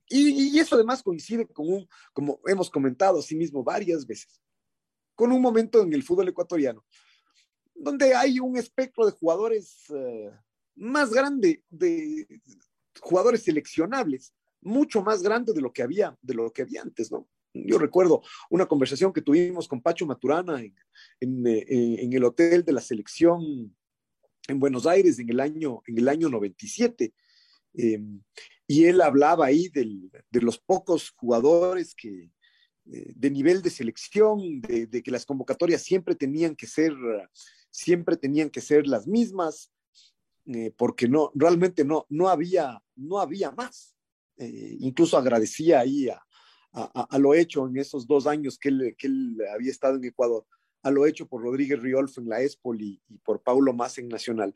Y, 0.09 0.57
y, 0.57 0.59
eso 0.59 0.77
además 0.77 1.03
coincide 1.03 1.47
con 1.49 1.71
un, 1.71 1.89
como 2.15 2.41
hemos 2.47 2.71
comentado 2.71 3.19
así 3.19 3.37
mismo 3.37 3.63
varias 3.63 4.07
veces, 4.07 4.41
con 5.15 5.33
un 5.33 5.43
momento 5.43 5.83
en 5.83 5.93
el 5.93 6.03
fútbol 6.03 6.29
ecuatoriano, 6.29 6.83
donde 7.75 8.15
hay 8.15 8.41
un 8.41 8.57
espectro 8.57 9.05
de 9.05 9.13
jugadores 9.13 9.85
uh, 9.91 10.31
más 10.77 11.11
grande, 11.11 11.63
de 11.69 12.27
jugadores 13.01 13.43
seleccionables, 13.43 14.33
mucho 14.65 15.03
más 15.03 15.23
grande 15.23 15.53
de 15.53 15.61
lo 15.61 15.73
que 15.73 15.83
había, 15.83 16.17
de 16.23 16.35
lo 16.35 16.53
que 16.53 16.63
había 16.63 16.83
antes, 16.83 17.11
¿no? 17.13 17.29
Yo 17.53 17.79
recuerdo 17.79 18.23
una 18.51 18.67
conversación 18.67 19.13
que 19.13 19.23
tuvimos 19.23 19.69
con 19.69 19.81
Pacho 19.81 20.07
Maturana 20.07 20.61
en, 21.21 21.47
eh, 21.47 22.09
el 22.11 22.25
hotel 22.25 22.65
de 22.65 22.73
la 22.73 22.81
selección 22.81 23.77
en 24.49 24.59
Buenos 24.59 24.87
Aires 24.87 25.21
en 25.21 25.31
el 25.31 25.39
año, 25.39 25.81
en 25.87 25.99
el 25.99 26.09
año 26.09 26.29
97. 26.29 27.15
Eh, 27.75 28.03
y 28.67 28.85
él 28.87 29.01
hablaba 29.01 29.47
ahí 29.47 29.69
del, 29.69 30.11
de 30.31 30.41
los 30.41 30.59
pocos 30.59 31.11
jugadores 31.11 31.95
que, 31.95 32.33
eh, 32.91 33.13
de 33.15 33.31
nivel 33.31 33.63
de 33.63 33.71
selección, 33.71 34.61
de, 34.61 34.87
de, 34.87 35.03
que 35.03 35.13
las 35.13 35.25
convocatorias 35.25 35.83
siempre 35.83 36.17
tenían 36.17 36.57
que 36.57 36.67
ser, 36.67 36.93
siempre 37.71 38.17
tenían 38.17 38.51
que 38.51 38.61
ser 38.61 38.87
las 38.87 39.07
mismas, 39.07 39.71
eh, 40.47 40.73
porque 40.77 41.09
no, 41.09 41.31
realmente 41.35 41.85
no, 41.85 42.07
no, 42.11 42.29
había, 42.29 42.83
no 42.97 43.19
había 43.19 43.51
más. 43.53 43.94
Eh, 44.37 44.77
incluso 44.81 45.17
agradecía 45.17 45.81
ahí 45.81 46.09
a, 46.09 47.19
lo 47.19 47.35
hecho 47.35 47.69
en 47.69 47.77
esos 47.77 48.07
dos 48.07 48.27
años 48.27 48.59
que 48.59 48.69
él, 48.69 49.39
había 49.55 49.71
estado 49.71 49.97
en 49.97 50.05
Ecuador, 50.05 50.45
a 50.83 50.91
lo 50.91 51.07
hecho 51.07 51.29
por 51.29 51.43
Rodríguez 51.43 51.81
Riolfo 51.81 52.21
en 52.21 52.29
la 52.29 52.41
ESPOL 52.41 52.83
y, 52.83 53.01
por 53.25 53.43
Paulo 53.43 53.73
Más 53.73 53.97
en 53.99 54.09
Nacional, 54.09 54.53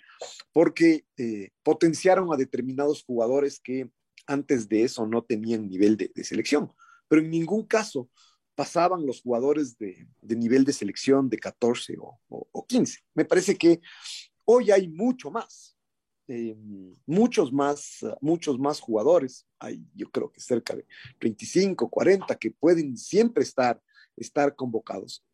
porque 0.52 1.06
eh, 1.16 1.50
potenciaron 1.62 2.32
a 2.32 2.36
determinados 2.36 3.04
jugadores 3.04 3.60
que 3.60 3.88
antes 4.26 4.68
de 4.68 4.82
eso 4.82 5.06
no 5.06 5.22
tenían 5.22 5.68
nivel 5.68 5.96
de, 5.96 6.12
selección, 6.24 6.72
pero 7.06 7.22
en 7.22 7.30
ningún 7.30 7.64
caso 7.64 8.10
pasaban 8.56 9.06
los 9.06 9.22
jugadores 9.22 9.78
de, 9.78 10.08
nivel 10.22 10.64
de 10.64 10.72
selección 10.72 11.30
de 11.30 11.38
14 11.38 11.96
o, 12.00 12.18
o, 12.28 12.48
o, 12.50 12.66
15. 12.66 12.98
Me 13.14 13.24
parece 13.24 13.56
que 13.56 13.80
hoy 14.44 14.72
hay 14.72 14.88
mucho 14.88 15.30
más, 15.30 15.77
eh, 16.28 16.56
muchos 17.06 17.52
más, 17.52 18.04
muchos 18.20 18.58
más 18.58 18.80
jugadores, 18.80 19.46
hay 19.58 19.82
yo 19.94 20.10
creo 20.10 20.30
que 20.30 20.40
cerca 20.40 20.76
de 20.76 20.86
25, 21.20 21.88
40 21.88 22.34
que 22.36 22.50
pueden 22.50 22.96
siempre 22.96 23.42
estar, 23.42 23.82
estar 24.16 24.54
convocados. 24.54 25.24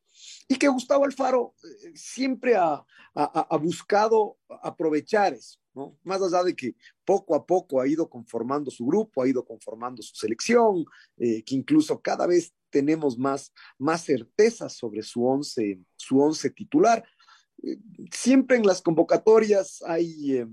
Y 0.48 0.56
que 0.56 0.68
Gustavo 0.68 1.04
Alfaro 1.04 1.54
eh, 1.64 1.92
siempre 1.94 2.56
ha, 2.56 2.84
ha, 3.14 3.56
buscado 3.56 4.38
aprovechar 4.62 5.34
eso. 5.34 5.58
Más 6.04 6.22
allá 6.22 6.44
de 6.44 6.54
que 6.54 6.76
poco 7.04 7.34
a 7.34 7.44
poco 7.44 7.80
ha 7.80 7.88
ido 7.88 8.08
conformando 8.08 8.70
su 8.70 8.86
grupo, 8.86 9.22
ha 9.22 9.28
ido 9.28 9.44
conformando 9.44 10.02
su 10.02 10.14
selección, 10.14 10.84
eh, 11.16 11.42
que 11.42 11.56
incluso 11.56 12.00
cada 12.00 12.26
vez 12.26 12.54
tenemos 12.70 13.18
más, 13.18 13.52
más 13.78 14.04
certezas 14.04 14.74
sobre 14.74 15.02
su 15.02 15.26
once, 15.26 15.80
su 15.96 16.20
once 16.20 16.50
titular. 16.50 17.04
Siempre 18.12 18.56
en 18.56 18.66
las 18.66 18.82
convocatorias 18.82 19.82
hay, 19.86 20.38
eh, 20.38 20.46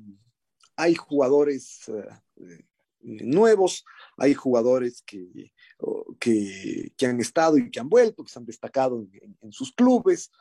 hay 0.76 0.96
jugadores 0.96 1.90
eh, 1.90 2.66
nuevos, 3.02 3.84
hay 4.18 4.34
jugadores 4.34 5.04
que, 5.06 5.52
que, 6.20 6.94
que, 6.96 7.06
han 7.06 7.20
estado 7.20 7.58
y 7.58 7.70
que 7.72 7.80
han 7.80 7.90
vuelto, 7.90 8.24
que 8.24 8.32
se 8.32 8.40
han 8.40 8.46
destacado 8.46 9.02
en, 9.02 9.38
en 9.42 9.52
sus 9.52 9.74
clubes. 9.74 10.32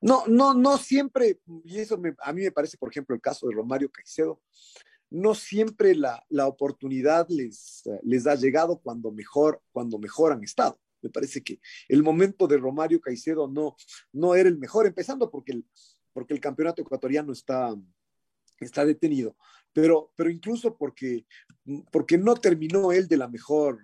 No, 0.00 0.26
no, 0.26 0.54
no 0.54 0.78
siempre, 0.78 1.40
y 1.64 1.78
eso 1.78 1.98
me, 1.98 2.14
a 2.22 2.32
mí 2.32 2.42
me 2.42 2.52
parece, 2.52 2.78
por 2.78 2.90
ejemplo, 2.90 3.14
el 3.14 3.20
caso 3.20 3.46
de 3.46 3.54
Romario 3.54 3.90
Caicedo, 3.90 4.40
no 5.10 5.34
siempre 5.34 5.94
la, 5.94 6.24
la 6.28 6.46
oportunidad 6.46 7.26
les, 7.28 7.82
les, 8.02 8.26
ha 8.26 8.36
llegado 8.36 8.80
cuando 8.80 9.10
mejor, 9.10 9.60
cuando 9.72 9.98
mejor 9.98 10.32
han 10.32 10.44
estado. 10.44 10.80
Me 11.02 11.10
parece 11.10 11.42
que 11.42 11.60
el 11.88 12.02
momento 12.02 12.46
de 12.46 12.58
Romario 12.58 13.00
Caicedo 13.00 13.48
no, 13.48 13.76
no 14.12 14.34
era 14.34 14.48
el 14.48 14.58
mejor, 14.58 14.86
empezando 14.86 15.30
porque 15.30 15.52
el, 15.52 15.66
porque 16.12 16.34
el 16.34 16.40
campeonato 16.40 16.82
ecuatoriano 16.82 17.32
está, 17.32 17.74
está 18.64 18.84
detenido, 18.84 19.36
pero, 19.72 20.12
pero 20.16 20.30
incluso 20.30 20.76
porque, 20.76 21.26
porque 21.90 22.18
no 22.18 22.34
terminó 22.34 22.92
él 22.92 23.08
de 23.08 23.16
la 23.16 23.28
mejor, 23.28 23.80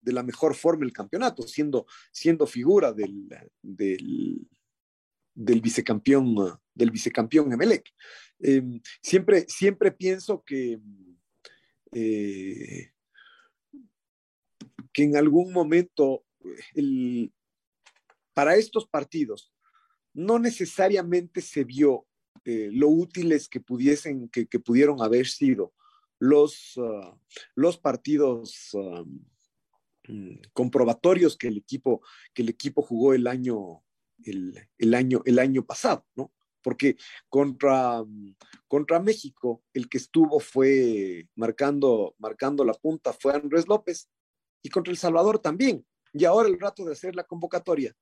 de 0.00 0.12
la 0.12 0.22
mejor 0.22 0.54
forma 0.54 0.84
el 0.84 0.92
campeonato, 0.92 1.42
siendo, 1.42 1.86
siendo 2.12 2.46
figura 2.46 2.92
del, 2.92 3.28
del, 3.62 5.60
vicecampeón, 5.60 6.58
del 6.74 6.90
vicecampeón 6.90 7.52
Emelec. 7.52 7.88
Eh, 8.40 8.80
siempre, 9.00 9.46
siempre 9.48 9.92
pienso 9.92 10.42
que, 10.44 10.80
eh, 11.92 12.92
que 14.92 15.02
en 15.02 15.16
algún 15.16 15.52
momento 15.52 16.24
el, 16.74 17.32
para 18.34 18.56
estos 18.56 18.86
partidos 18.86 19.52
no 20.14 20.38
necesariamente 20.38 21.40
se 21.40 21.64
vio 21.64 22.06
eh, 22.44 22.70
lo 22.72 22.88
útiles 22.88 23.48
que 23.48 23.60
pudiesen, 23.60 24.28
que, 24.28 24.46
que 24.46 24.58
pudieron 24.58 25.02
haber 25.02 25.26
sido 25.26 25.72
los, 26.18 26.76
uh, 26.76 27.18
los 27.54 27.78
partidos 27.78 28.70
uh, 28.74 29.04
comprobatorios 30.52 31.36
que 31.36 31.48
el 31.48 31.58
equipo, 31.58 32.00
que 32.34 32.42
el 32.42 32.48
equipo 32.48 32.82
jugó 32.82 33.14
el 33.14 33.26
año, 33.26 33.82
el, 34.24 34.68
el, 34.78 34.94
año, 34.94 35.22
el 35.24 35.38
año 35.38 35.64
pasado, 35.64 36.06
¿no? 36.14 36.32
Porque 36.62 36.96
contra, 37.28 38.04
contra 38.68 39.00
México 39.00 39.64
el 39.72 39.88
que 39.88 39.98
estuvo 39.98 40.38
fue 40.38 41.28
marcando, 41.34 42.14
marcando 42.18 42.64
la 42.64 42.74
punta 42.74 43.12
fue 43.12 43.34
Andrés 43.34 43.66
López 43.66 44.08
y 44.62 44.68
contra 44.68 44.92
El 44.92 44.98
Salvador 44.98 45.40
también. 45.40 45.84
Y 46.12 46.24
ahora 46.24 46.48
el 46.48 46.60
rato 46.60 46.84
de 46.84 46.92
hacer 46.92 47.16
la 47.16 47.24
convocatoria 47.24 47.96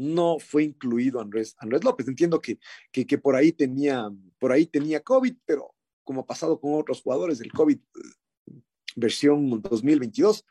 no 0.00 0.38
fue 0.38 0.64
incluido 0.64 1.20
Andrés, 1.20 1.54
Andrés 1.58 1.84
López. 1.84 2.08
Entiendo 2.08 2.40
que, 2.40 2.58
que, 2.90 3.18
por, 3.18 3.36
ahí 3.36 3.52
tenía, 3.52 4.10
por 4.38 4.50
ahí 4.50 4.66
tenía 4.66 5.00
COVID, 5.00 5.34
pero 5.44 5.74
como 6.04 6.22
ha 6.22 6.26
pasado 6.26 6.58
con 6.58 6.74
otros 6.74 7.02
jugadores, 7.02 7.40
el 7.40 7.52
COVID 7.52 7.78
versión 8.96 9.60
2022 9.60 10.44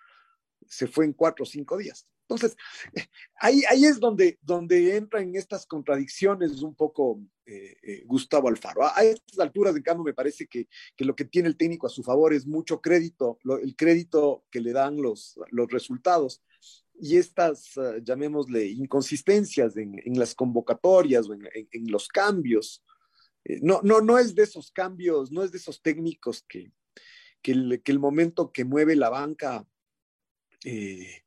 se 0.68 0.88
fue 0.88 1.06
en 1.06 1.14
cuatro 1.14 1.44
o 1.44 1.48
cinco 1.48 1.78
días. 1.78 2.08
Entonces, 2.30 2.56
ahí, 3.42 3.64
ahí 3.70 3.86
es 3.86 4.00
donde, 4.00 4.38
donde 4.44 4.96
entra 4.96 5.20
en 5.20 5.36
estas 5.36 5.66
contradicciones 5.66 6.62
un 6.62 6.76
poco 6.76 7.20
eh, 7.48 7.76
eh, 7.82 8.04
Gustavo 8.06 8.50
Alfaro. 8.50 8.86
A, 8.86 9.04
estas 9.04 9.40
alturas, 9.40 9.76
en 9.76 9.82
cambio, 9.82 10.04
me 10.04 10.14
parece 10.14 10.46
que, 10.46 10.68
que, 10.96 11.06
lo 11.06 11.16
que 11.16 11.26
tiene 11.26 11.48
el 11.48 11.58
técnico 11.58 11.88
a 11.88 11.90
su 11.90 12.04
favor 12.04 12.36
es 12.36 12.46
mucho 12.46 12.82
crédito, 12.82 13.40
el 13.64 13.76
crédito 13.76 14.46
que 14.52 14.62
le 14.62 14.74
dan 14.74 15.02
los, 15.02 15.40
los 15.50 15.72
resultados 15.72 16.44
y 17.00 17.18
estas, 17.18 17.76
uh, 17.78 17.98
llamémosle, 18.04 18.66
inconsistencias 18.66 19.78
en, 19.78 20.02
las 20.18 20.36
convocatorias 20.36 21.28
o 21.30 21.34
en, 21.34 21.48
en, 21.54 21.92
los 21.92 22.08
cambios. 22.08 22.84
Eh, 23.46 23.60
no, 23.62 23.82
no, 23.84 24.02
no 24.02 24.18
es 24.18 24.36
de 24.36 24.44
esos 24.44 24.72
cambios, 24.72 25.32
no 25.32 25.44
es 25.44 25.52
de 25.52 25.58
esos 25.58 25.82
técnicos 25.82 26.44
que, 26.48 26.72
que, 27.42 27.54
el, 27.54 27.82
que 27.84 27.92
el 27.92 28.00
momento 28.00 28.52
que 28.52 28.66
mueve 28.66 28.96
la 28.96 29.10
banca 29.10 29.66
eh, 30.66 31.24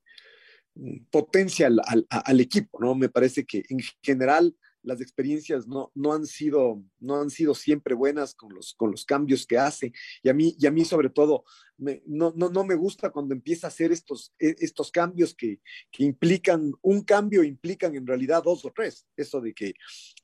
potencia 1.10 1.66
al, 1.66 2.06
al, 2.08 2.40
equipo, 2.40 2.78
¿no? 2.80 2.94
Me 2.94 3.08
parece 3.08 3.44
que 3.44 3.64
en 3.68 3.80
general 4.02 4.56
las 4.82 5.00
experiencias 5.00 5.66
no, 5.66 5.90
no, 5.94 6.12
han 6.12 6.26
sido, 6.26 6.82
no 7.00 7.20
han 7.20 7.30
sido 7.30 7.54
siempre 7.54 7.94
buenas 7.94 8.34
con 8.34 8.54
los, 8.54 8.74
con 8.74 8.90
los 8.90 9.04
cambios 9.04 9.46
que 9.46 9.58
hace. 9.58 9.92
Y 10.22 10.28
a 10.28 10.34
mí, 10.34 10.54
y 10.58 10.66
a 10.66 10.70
mí 10.70 10.84
sobre 10.84 11.10
todo, 11.10 11.44
me, 11.78 12.02
no, 12.06 12.32
no, 12.36 12.48
no, 12.48 12.64
me 12.64 12.74
gusta 12.74 13.10
cuando 13.10 13.34
empieza 13.34 13.66
a 13.66 13.68
hacer 13.68 13.92
estos, 13.92 14.32
e, 14.38 14.54
estos 14.58 14.90
cambios 14.90 15.34
que, 15.34 15.60
que, 15.90 16.04
implican, 16.04 16.72
un 16.82 17.02
cambio 17.02 17.42
implican 17.42 17.94
en 17.94 18.06
realidad 18.06 18.42
dos 18.42 18.64
o 18.64 18.72
tres. 18.74 19.06
Eso 19.16 19.40
de 19.40 19.54
que, 19.54 19.74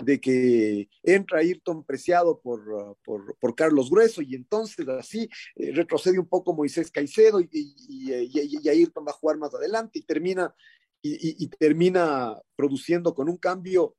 de 0.04 0.20
que 0.20 0.88
entra 1.02 1.40
Ayrton 1.40 1.84
preciado 1.84 2.40
por, 2.40 2.96
por, 3.04 3.36
por 3.38 3.54
Carlos 3.54 3.90
Grueso 3.90 4.22
y 4.22 4.34
entonces 4.34 4.86
así 4.88 5.28
eh, 5.56 5.72
retrocede 5.72 6.18
un 6.18 6.28
poco 6.28 6.54
Moisés 6.54 6.90
Caicedo 6.90 7.40
y, 7.40 7.48
y, 7.52 8.12
y, 8.12 8.58
y, 8.62 8.68
Ayrton 8.68 9.04
va 9.06 9.10
a 9.10 9.14
jugar 9.14 9.38
más 9.38 9.54
adelante 9.54 9.98
y 9.98 10.02
termina, 10.02 10.54
y, 11.02 11.48
termina 11.48 12.36
produciendo 12.56 13.14
con 13.14 13.28
un 13.28 13.36
cambio 13.36 13.96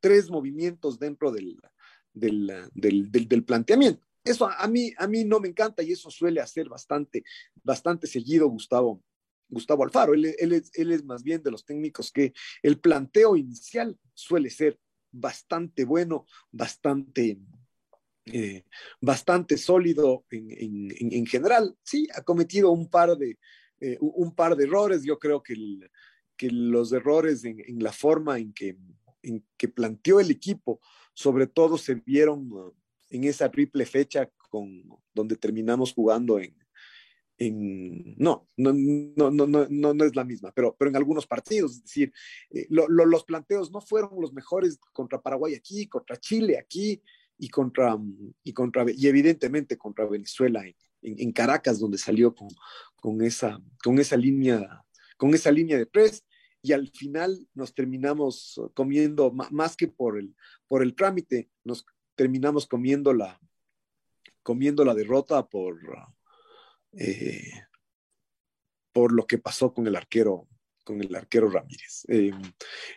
tres 0.00 0.30
movimientos 0.30 0.98
dentro 0.98 1.30
del, 1.30 1.56
del, 2.12 2.52
del, 2.74 3.10
del, 3.10 3.44
planteamiento. 3.44 4.06
Eso 4.24 4.48
a 4.48 4.66
mí, 4.68 4.92
a 4.98 5.06
mí 5.06 5.24
no 5.24 5.40
me 5.40 5.48
encanta 5.48 5.82
y 5.82 5.92
eso 5.92 6.10
suele 6.10 6.40
hacer 6.40 6.68
bastante, 6.68 7.24
bastante 7.62 8.06
seguido 8.06 8.48
Gustavo, 8.48 9.02
Gustavo 9.48 9.84
Alfaro. 9.84 10.14
Él, 10.14 10.34
él, 10.38 10.52
es, 10.52 10.70
él 10.74 10.92
es 10.92 11.04
más 11.04 11.22
bien 11.22 11.42
de 11.42 11.50
los 11.50 11.64
técnicos 11.64 12.12
que 12.12 12.32
el 12.62 12.78
planteo 12.78 13.36
inicial 13.36 13.98
suele 14.14 14.50
ser 14.50 14.78
bastante 15.12 15.84
bueno, 15.84 16.26
bastante, 16.50 17.38
eh, 18.26 18.64
bastante 19.00 19.56
sólido 19.56 20.24
en, 20.30 20.50
en, 20.50 21.12
en, 21.12 21.26
general. 21.26 21.76
Sí, 21.82 22.06
ha 22.14 22.22
cometido 22.22 22.70
un 22.70 22.88
par 22.88 23.16
de, 23.16 23.38
eh, 23.80 23.96
un 24.00 24.34
par 24.34 24.56
de 24.56 24.64
errores. 24.64 25.02
Yo 25.02 25.18
creo 25.18 25.42
que, 25.42 25.54
el, 25.54 25.90
que 26.36 26.50
los 26.50 26.92
errores 26.92 27.44
en, 27.44 27.62
la 27.78 27.92
forma 27.92 28.38
en 28.38 28.52
que, 28.52 28.76
en 29.22 29.44
que 29.56 29.68
planteó 29.68 30.20
el 30.20 30.30
equipo, 30.30 30.80
sobre 31.14 31.46
todo 31.46 31.78
se 31.78 31.94
vieron 31.94 32.50
uh, 32.52 32.74
en 33.10 33.24
esa 33.24 33.50
triple 33.50 33.86
fecha 33.86 34.30
con, 34.48 34.84
donde 35.14 35.36
terminamos 35.36 35.92
jugando 35.92 36.38
en, 36.38 36.56
en, 37.38 38.14
no, 38.18 38.48
no, 38.56 38.72
no, 38.72 39.30
no, 39.30 39.46
no, 39.46 39.94
no, 39.94 40.04
es 40.04 40.14
la 40.14 40.24
misma, 40.24 40.52
pero, 40.52 40.76
pero 40.78 40.90
en 40.90 40.96
algunos 40.96 41.26
partidos, 41.26 41.76
es 41.76 41.82
decir, 41.84 42.12
eh, 42.50 42.66
lo, 42.68 42.86
lo, 42.88 43.06
los 43.06 43.24
planteos 43.24 43.70
no 43.72 43.80
fueron 43.80 44.20
los 44.20 44.32
mejores 44.32 44.78
contra 44.92 45.20
Paraguay 45.20 45.54
aquí, 45.54 45.86
contra 45.86 46.16
Chile 46.16 46.58
aquí 46.58 47.02
y 47.38 47.48
contra, 47.48 47.96
y 48.44 48.52
contra, 48.52 48.84
y 48.94 49.06
evidentemente 49.06 49.78
contra 49.78 50.06
Venezuela 50.06 50.62
en, 51.02 51.32
Caracas, 51.32 51.78
donde 51.78 51.96
salió 51.96 52.34
con, 52.34 52.48
con, 53.00 53.22
esa, 53.22 53.58
con 53.82 53.98
esa 53.98 54.18
línea, 54.18 54.84
con 55.16 55.32
esa 55.32 55.50
línea 55.50 55.78
de 55.78 55.86
press 55.86 56.22
y 56.62 56.72
al 56.72 56.88
final 56.88 57.46
nos 57.54 57.74
terminamos 57.74 58.60
comiendo, 58.74 59.32
más 59.32 59.76
que 59.76 59.88
por 59.88 60.18
el, 60.18 60.34
por 60.68 60.82
el 60.82 60.94
trámite, 60.94 61.50
nos 61.64 61.86
terminamos 62.14 62.66
comiendo 62.66 63.14
la, 63.14 63.40
comiendo 64.42 64.84
la 64.84 64.94
derrota 64.94 65.48
por, 65.48 65.80
eh, 66.92 67.64
por 68.92 69.12
lo 69.12 69.26
que 69.26 69.38
pasó 69.38 69.72
con 69.72 69.86
el 69.86 69.96
arquero, 69.96 70.48
con 70.84 71.00
el 71.00 71.14
arquero 71.14 71.48
Ramírez. 71.48 72.04
Eh, 72.08 72.32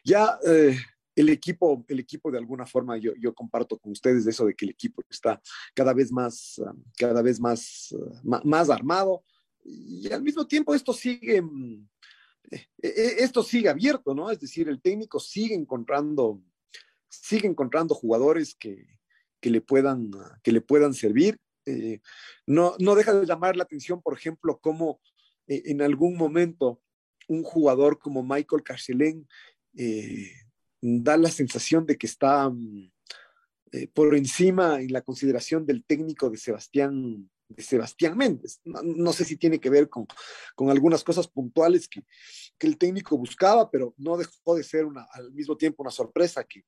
ya 0.04 0.38
eh, 0.46 0.78
el 1.16 1.30
equipo, 1.30 1.86
el 1.88 2.00
equipo 2.00 2.32
de 2.32 2.40
alguna 2.40 2.66
forma, 2.66 2.98
yo, 2.98 3.14
yo, 3.16 3.34
comparto 3.34 3.78
con 3.78 3.92
ustedes 3.92 4.26
eso 4.28 4.46
de 4.46 4.56
que 4.56 4.66
el 4.66 4.72
equipo 4.72 5.02
está 5.10 5.42
cada 5.74 5.94
vez 5.94 6.12
más, 6.12 6.62
cada 6.98 7.22
vez 7.22 7.40
más, 7.40 7.96
más 8.24 8.70
armado 8.70 9.24
y 9.64 10.12
al 10.12 10.24
mismo 10.24 10.46
tiempo 10.46 10.74
esto 10.74 10.94
sigue, 10.94 11.42
esto 12.78 13.44
sigue 13.44 13.70
abierto, 13.70 14.14
¿no? 14.14 14.30
Es 14.30 14.40
decir, 14.40 14.70
el 14.70 14.82
técnico 14.82 15.20
sigue 15.20 15.56
encontrando, 15.56 16.42
sigue 17.10 17.48
encontrando 17.48 17.96
jugadores 17.96 18.56
que, 18.56 19.00
que 19.40 19.50
le 19.50 19.62
puedan, 19.62 20.12
que 20.42 20.52
le 20.52 20.62
puedan 20.62 20.94
servir. 20.94 21.38
Eh, 21.66 22.02
no, 22.46 22.76
no 22.80 22.96
deja 22.96 23.14
de 23.14 23.26
llamar 23.26 23.56
la 23.56 23.64
atención, 23.64 24.02
por 24.02 24.18
ejemplo, 24.18 24.60
cómo 24.60 25.00
eh, 25.48 25.64
en 25.66 25.82
algún 25.82 26.16
momento 26.16 26.82
un 27.28 27.44
jugador 27.44 28.00
como 28.00 28.24
Michael 28.24 28.64
Carcelén 28.64 29.28
eh, 29.78 30.32
da 30.82 31.18
la 31.18 31.30
sensación 31.30 31.86
de 31.86 31.98
que 31.98 32.08
está 32.08 32.50
mm, 32.50 32.92
eh, 33.72 33.88
por 33.88 34.16
encima 34.16 34.82
en 34.82 34.92
la 34.94 35.02
consideración 35.02 35.66
del 35.66 35.84
técnico 35.84 36.30
de 36.30 36.38
Sebastián, 36.38 37.30
de 37.56 37.64
Sebastián 37.64 38.18
Méndez. 38.18 38.60
No, 38.64 39.14
sé 39.14 39.26
si 39.26 39.38
tiene 39.38 39.60
que 39.60 39.70
ver 39.70 39.90
con, 39.90 40.06
con 40.56 40.70
algunas 40.70 41.04
cosas 41.04 41.28
puntuales 41.28 41.88
que, 41.88 42.04
que, 42.58 42.68
el 42.68 42.78
técnico 42.78 43.18
buscaba, 43.18 43.70
pero 43.70 43.94
no 43.98 44.18
dejó 44.18 44.56
de 44.56 44.64
ser 44.64 44.86
una, 44.86 45.08
al 45.12 45.32
mismo 45.32 45.58
tiempo 45.58 45.84
una 45.84 45.92
sorpresa 45.92 46.44
que, 46.44 46.66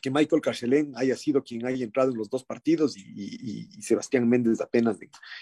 que 0.00 0.10
Michael 0.10 0.42
Carcelén 0.42 0.92
haya 0.96 1.16
sido 1.16 1.42
quien 1.42 1.66
haya 1.66 1.84
entrado 1.84 2.10
en 2.10 2.18
los 2.18 2.30
dos 2.30 2.44
partidos 2.44 2.96
y, 2.96 3.68
Sebastián 3.80 4.28
Méndez 4.28 4.60
apenas 4.60 4.98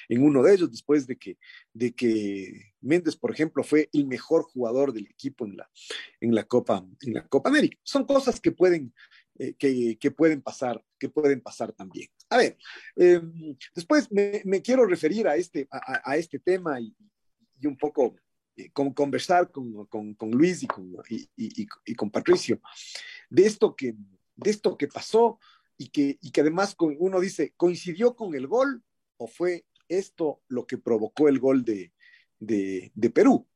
en 0.08 0.22
uno 0.22 0.42
de 0.42 0.54
ellos, 0.54 0.70
después 0.70 1.06
de 1.06 1.16
que, 1.16 1.38
de 1.72 1.92
que 1.92 2.72
Méndez, 2.80 3.16
por 3.16 3.30
ejemplo, 3.30 3.62
fue 3.62 3.88
el 3.92 4.06
mejor 4.06 4.42
jugador 4.42 4.92
del 4.92 5.06
equipo 5.06 5.44
en 5.44 5.56
la, 5.56 5.70
en 6.20 6.34
la, 6.34 6.44
Copa, 6.44 6.84
en 7.02 7.14
la 7.14 7.26
Copa 7.26 7.50
América. 7.50 7.78
Son 7.82 8.04
cosas 8.04 8.40
que 8.40 8.52
pueden, 8.52 8.94
eh, 9.38 9.54
que, 9.98 10.10
pueden 10.10 10.42
pasar, 10.42 10.84
que 10.98 11.08
pueden 11.08 11.40
pasar 11.40 11.72
también. 11.72 12.08
A 12.28 12.38
ver, 12.38 12.58
eh, 12.96 13.20
después 13.74 14.08
me, 14.10 14.62
quiero 14.62 14.84
referir 14.86 15.28
a 15.28 15.36
este, 15.36 15.68
a, 15.70 16.16
este 16.16 16.38
tema 16.38 16.80
y, 16.80 16.94
y, 17.60 17.66
un 17.66 17.76
poco 17.76 18.16
eh, 18.56 18.70
con, 18.70 18.92
conversar 18.92 19.50
con, 19.50 19.86
con, 19.86 20.30
Luis 20.32 20.62
y 20.62 20.66
con, 20.66 20.92
y 21.36 21.94
con 21.94 22.10
Patricio 22.10 22.60
de 23.30 23.46
esto 23.46 23.74
que 23.74 23.94
de 24.38 24.50
esto 24.50 24.76
que 24.78 24.88
pasó 24.88 25.38
y 25.76 25.88
que, 25.88 26.18
que 26.32 26.40
además 26.40 26.74
uno 26.78 27.20
dice, 27.20 27.52
¿coincidió 27.56 28.16
con 28.16 28.34
el 28.34 28.46
gol 28.46 28.82
o 29.16 29.26
fue 29.26 29.66
esto 29.88 30.42
lo 30.48 30.66
que 30.66 30.78
provocó 30.78 31.28
el 31.28 31.38
gol 31.38 31.64
de, 31.64 31.92
de 32.38 33.10
Perú? 33.10 33.46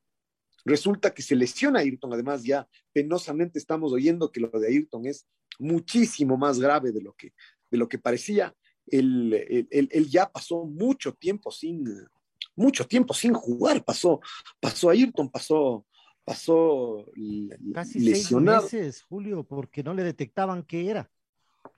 Resulta 0.65 1.13
que 1.13 1.23
se 1.23 1.35
lesiona 1.35 1.81
a 1.81 1.83
Ayrton, 1.83 2.13
además 2.13 2.43
ya 2.45 2.69
penosamente 2.93 3.59
estamos 3.59 3.93
oyendo 3.93 4.31
que 4.31 4.41
lo 4.41 4.49
de 4.49 4.69
Ayrton 4.69 5.07
es 5.07 5.27
muchísimo 5.59 6.37
más 6.37 6.59
grave 6.59 6.93
de 6.93 7.03
lo 7.03 7.15
que, 7.15 7.33
de 7.71 7.79
lo 7.79 7.89
que 7.89 7.99
parecía. 7.99 8.55
Él, 8.87 9.33
él, 9.71 9.89
él, 9.91 10.09
ya 10.09 10.31
pasó 10.31 10.65
mucho 10.65 11.15
tiempo 11.15 11.51
sin, 11.51 11.85
mucho 12.57 12.87
tiempo 12.87 13.15
sin 13.15 13.33
jugar, 13.33 13.85
pasó, 13.85 14.21
pasó 14.61 14.91
Ayrton, 14.91 15.31
pasó, 15.31 15.87
pasó 16.25 17.07
Casi 17.75 18.01
lesionado. 18.01 18.69
Seis 18.69 18.83
meses, 18.83 19.03
Julio, 19.03 19.45
porque 19.45 19.83
no 19.83 19.95
le 19.95 20.05
detectaban 20.05 20.63
qué 20.63 20.91
era, 20.91 21.11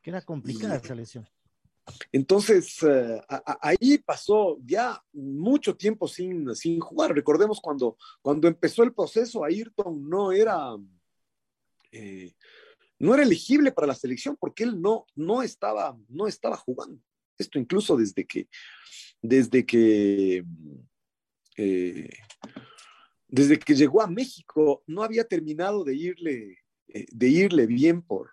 que 0.02 0.10
era 0.10 0.22
complicada 0.22 0.76
esa 0.76 0.94
lesión. 0.94 1.26
Entonces, 2.12 2.82
a, 3.28 3.58
ahí 3.60 3.98
pasó 3.98 4.58
ya 4.64 5.02
mucho 5.12 5.76
tiempo 5.76 6.08
sin, 6.08 6.54
sin 6.54 6.80
jugar. 6.80 7.14
Recordemos 7.14 7.60
cuando, 7.60 7.96
cuando 8.22 8.48
empezó 8.48 8.82
el 8.82 8.94
proceso, 8.94 9.44
Ayrton 9.44 10.08
no 10.08 10.32
era, 10.32 10.76
eh, 11.92 12.32
no 12.98 13.14
era 13.14 13.22
elegible 13.22 13.72
para 13.72 13.86
la 13.86 13.94
selección 13.94 14.36
porque 14.38 14.64
él 14.64 14.80
no, 14.80 15.06
no, 15.14 15.42
estaba, 15.42 15.96
no 16.08 16.26
estaba 16.26 16.56
jugando. 16.56 17.00
Esto 17.36 17.58
incluso 17.58 17.96
desde 17.96 18.24
que, 18.24 18.48
desde 19.20 19.66
que 19.66 20.44
eh, 21.56 22.08
desde 23.28 23.58
que 23.58 23.74
llegó 23.74 24.00
a 24.02 24.06
México 24.06 24.82
no 24.86 25.02
había 25.02 25.24
terminado 25.24 25.84
de 25.84 25.94
irle, 25.94 26.58
eh, 26.88 27.06
de 27.10 27.28
irle 27.28 27.66
bien 27.66 28.02
por, 28.02 28.30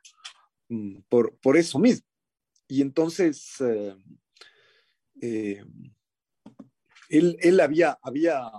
mm, 0.69 1.01
por, 1.09 1.35
por, 1.37 1.57
eso 1.57 1.79
mismo. 1.79 2.05
Y 2.71 2.81
entonces 2.81 3.55
eh, 3.59 3.93
eh, 5.19 5.61
él, 7.09 7.35
él, 7.41 7.59
había, 7.59 7.99
había, 8.01 8.49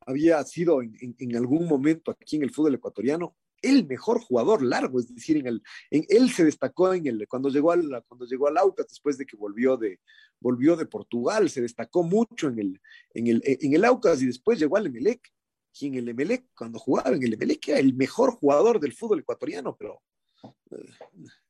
había 0.00 0.42
sido 0.42 0.82
en, 0.82 1.36
algún 1.36 1.68
momento 1.68 2.10
aquí 2.10 2.34
en 2.34 2.42
el 2.42 2.50
fútbol 2.50 2.74
ecuatoriano 2.74 3.36
el 3.62 3.86
mejor 3.86 4.18
jugador 4.18 4.64
largo, 4.64 4.98
es 4.98 5.14
decir, 5.14 5.36
en 5.36 5.46
el, 5.46 5.62
en, 5.92 6.04
él 6.08 6.30
se 6.30 6.44
destacó 6.44 6.92
en 6.92 7.06
el, 7.06 7.28
cuando 7.28 7.48
llegó 7.48 7.70
al, 7.70 8.04
cuando 8.08 8.26
llegó 8.26 8.48
al 8.48 8.58
Aucas 8.58 8.88
después 8.88 9.16
de 9.18 9.24
que 9.24 9.36
volvió 9.36 9.76
de, 9.76 10.00
volvió 10.40 10.74
de 10.74 10.86
Portugal, 10.86 11.48
se 11.48 11.62
destacó 11.62 12.02
mucho 12.02 12.48
en 12.48 12.58
el, 12.58 12.80
en 13.14 13.28
el, 13.28 13.42
en 13.44 13.72
el 13.72 13.84
Aucas 13.84 14.20
y 14.20 14.26
después 14.26 14.58
llegó 14.58 14.78
al 14.78 14.86
Emelec. 14.86 15.20
Y 15.80 15.86
en 15.86 15.94
el 15.94 16.08
Emelec, 16.08 16.46
cuando 16.56 16.80
jugaba 16.80 17.14
en 17.14 17.22
el 17.22 17.34
Emelec, 17.34 17.68
era 17.68 17.78
el 17.78 17.94
mejor 17.94 18.32
jugador 18.32 18.80
del 18.80 18.94
fútbol 18.94 19.20
ecuatoriano, 19.20 19.76
pero 19.76 20.02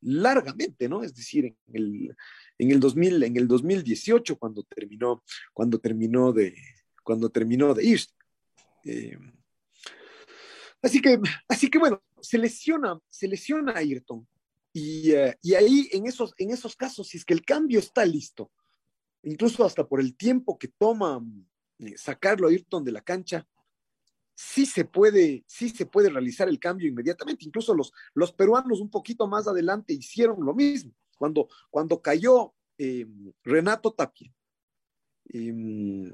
largamente, 0.01 0.89
¿no? 0.89 1.03
Es 1.03 1.15
decir, 1.15 1.47
en 1.47 1.57
el, 1.73 2.17
en 2.59 2.71
el 2.71 2.81
2000, 2.81 3.23
en 3.23 3.37
el 3.37 3.49
2018, 3.49 4.39
cuando 4.39 4.63
terminó, 4.63 5.23
cuando 5.53 5.79
terminó 5.79 6.33
de, 6.33 6.55
cuando 7.03 7.31
terminó 7.31 7.75
de 7.75 7.85
irse. 7.85 8.11
Eh, 8.85 9.19
así 10.83 11.01
que, 11.01 11.21
así 11.49 11.71
que 11.71 11.79
bueno, 11.79 12.03
se 12.21 12.39
lesiona, 12.39 12.99
se 13.09 13.29
lesiona 13.29 13.73
a 13.73 13.79
Ayrton. 13.79 14.27
Y, 14.73 15.13
uh, 15.13 15.33
y, 15.43 15.55
ahí, 15.55 15.89
en 15.93 16.07
esos, 16.07 16.35
en 16.37 16.51
esos 16.51 16.77
casos, 16.77 17.09
si 17.09 17.17
es 17.17 17.25
que 17.25 17.35
el 17.35 17.45
cambio 17.45 17.79
está 17.79 18.05
listo, 18.05 18.53
incluso 19.23 19.65
hasta 19.65 19.87
por 19.87 20.01
el 20.01 20.17
tiempo 20.17 20.59
que 20.59 20.69
toma 20.69 21.21
eh, 21.79 21.97
sacarlo 21.97 22.47
a 22.47 22.51
Ayrton 22.51 22.85
de 22.85 22.93
la 22.93 23.01
cancha, 23.01 23.47
sí 24.41 24.67
se 24.67 24.85
puede, 24.85 25.43
sí 25.49 25.69
se 25.69 25.85
puede 25.85 26.11
realizar 26.11 26.49
el 26.49 26.61
cambio 26.61 26.89
inmediatamente. 26.89 27.45
Incluso 27.45 27.75
los, 27.75 27.93
los 28.15 28.33
peruanos 28.33 28.81
un 28.81 28.89
poquito 28.89 29.27
más 29.27 29.49
adelante 29.49 29.93
hicieron 29.93 30.45
lo 30.45 30.55
mismo. 30.55 30.93
Cuando, 31.17 31.49
cuando 31.71 32.01
cayó 32.01 32.55
eh, 32.79 33.05
Renato 33.43 33.93
Tapia, 33.93 34.33
eh, 35.33 36.13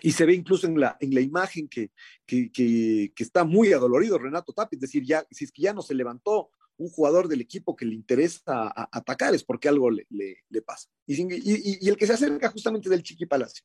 y 0.00 0.12
se 0.12 0.26
ve 0.26 0.34
incluso 0.34 0.66
en 0.66 0.80
la, 0.80 0.96
en 1.00 1.14
la 1.14 1.20
imagen 1.20 1.68
que, 1.68 1.92
que, 2.26 2.50
que, 2.50 3.12
está 3.22 3.44
muy 3.44 3.72
adolorido 3.72 4.18
Renato 4.18 4.52
Tapia, 4.52 4.76
es 4.76 4.80
decir, 4.80 5.04
ya, 5.04 5.24
si 5.30 5.44
es 5.44 5.52
que 5.52 5.62
ya 5.62 5.72
no 5.72 5.82
se 5.82 5.94
levantó 5.94 6.50
un 6.76 6.88
jugador 6.88 7.28
del 7.28 7.40
equipo 7.40 7.76
que 7.76 7.86
le 7.86 7.94
interesa 7.94 8.72
atacar 8.92 9.34
es 9.34 9.44
porque 9.44 9.68
algo 9.68 9.90
le, 9.90 10.06
le, 10.10 10.62
pasa. 10.62 10.88
Y, 11.06 11.88
el 11.88 11.96
que 11.96 12.06
se 12.06 12.12
acerca 12.12 12.50
justamente 12.50 12.88
del 12.88 13.02
Chiqui 13.02 13.26
Palacio 13.26 13.64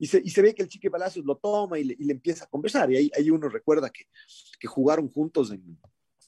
y 0.00 0.06
se, 0.06 0.22
y 0.24 0.30
se 0.30 0.40
ve 0.40 0.54
que 0.54 0.62
el 0.62 0.68
Chique 0.68 0.90
Palacios 0.90 1.26
lo 1.26 1.36
toma 1.36 1.78
y 1.78 1.84
le, 1.84 1.94
y 1.98 2.04
le, 2.04 2.12
empieza 2.14 2.44
a 2.44 2.48
conversar. 2.48 2.90
Y 2.90 2.96
ahí, 2.96 3.10
ahí 3.14 3.30
uno 3.30 3.50
recuerda 3.50 3.90
que, 3.90 4.06
que, 4.58 4.66
jugaron 4.66 5.10
juntos 5.10 5.50
en, 5.50 5.78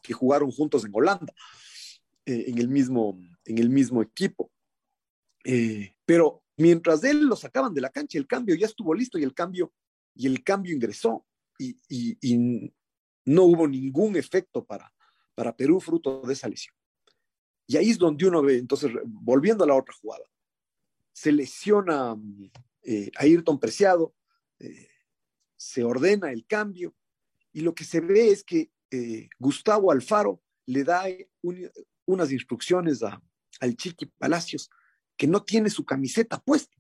que 0.03 0.13
jugaron 0.13 0.51
juntos 0.51 0.85
en 0.85 0.91
Holanda. 0.95 1.33
eh, 2.27 2.45
en, 2.49 2.59
el 2.59 2.69
mismo, 2.69 3.19
en 3.47 3.59
el 3.59 3.71
mismo 3.71 4.03
equipo. 4.03 4.53
Eh, 5.45 5.97
pero 6.05 6.45
mientras 6.59 7.03
él 7.05 7.25
lo 7.25 7.35
sacaban 7.35 7.73
de 7.73 7.81
la 7.81 7.89
cancha, 7.89 8.19
el 8.19 8.27
cambio 8.27 8.55
ya 8.55 8.67
estuvo 8.67 8.95
listo 8.95 9.19
y 9.19 9.23
el 9.23 9.33
cambio, 9.33 9.73
y 10.15 10.27
el 10.27 10.45
cambio 10.45 10.75
ingresó 10.75 11.25
y, 11.59 11.77
y, 11.89 12.71
no 13.25 13.45
hubo 13.45 13.69
ningún 13.69 14.17
efecto 14.17 14.65
para, 14.65 14.93
para 15.35 15.57
Perú 15.57 15.81
fruto 15.81 16.23
de 16.23 16.33
esa 16.33 16.49
lesión. 16.49 16.75
Y 17.69 17.77
ahí 17.77 17.91
es 17.91 17.99
donde 17.99 18.27
uno 18.27 18.43
ve, 18.43 18.59
entonces, 18.59 18.91
volviendo 19.05 19.63
a 19.63 19.69
la 19.69 19.77
otra 19.77 19.95
jugada, 20.03 20.25
se 21.13 21.31
lesiona 21.31 22.17
eh, 22.83 23.11
Ayrton 23.17 23.59
Preciado, 23.59 24.15
eh, 24.59 24.89
se 25.57 25.85
ordena 25.85 26.33
el 26.33 26.47
cambio 26.47 26.95
y 27.53 27.61
lo 27.61 27.75
que 27.75 27.85
se 27.85 28.01
ve 28.01 28.31
es 28.31 28.43
que 28.43 28.71
eh, 28.91 29.29
Gustavo 29.39 29.93
Alfaro 29.93 30.43
le 30.67 30.85
da 30.85 31.05
unas 32.05 32.33
instrucciones 32.33 33.03
a, 33.03 33.23
al 33.61 33.77
Chiqui 33.77 34.07
Palacios 34.07 34.71
que 35.17 35.27
no 35.27 35.43
tiene 35.43 35.71
su 35.71 35.85
camiseta 35.85 36.41
puesta. 36.41 36.77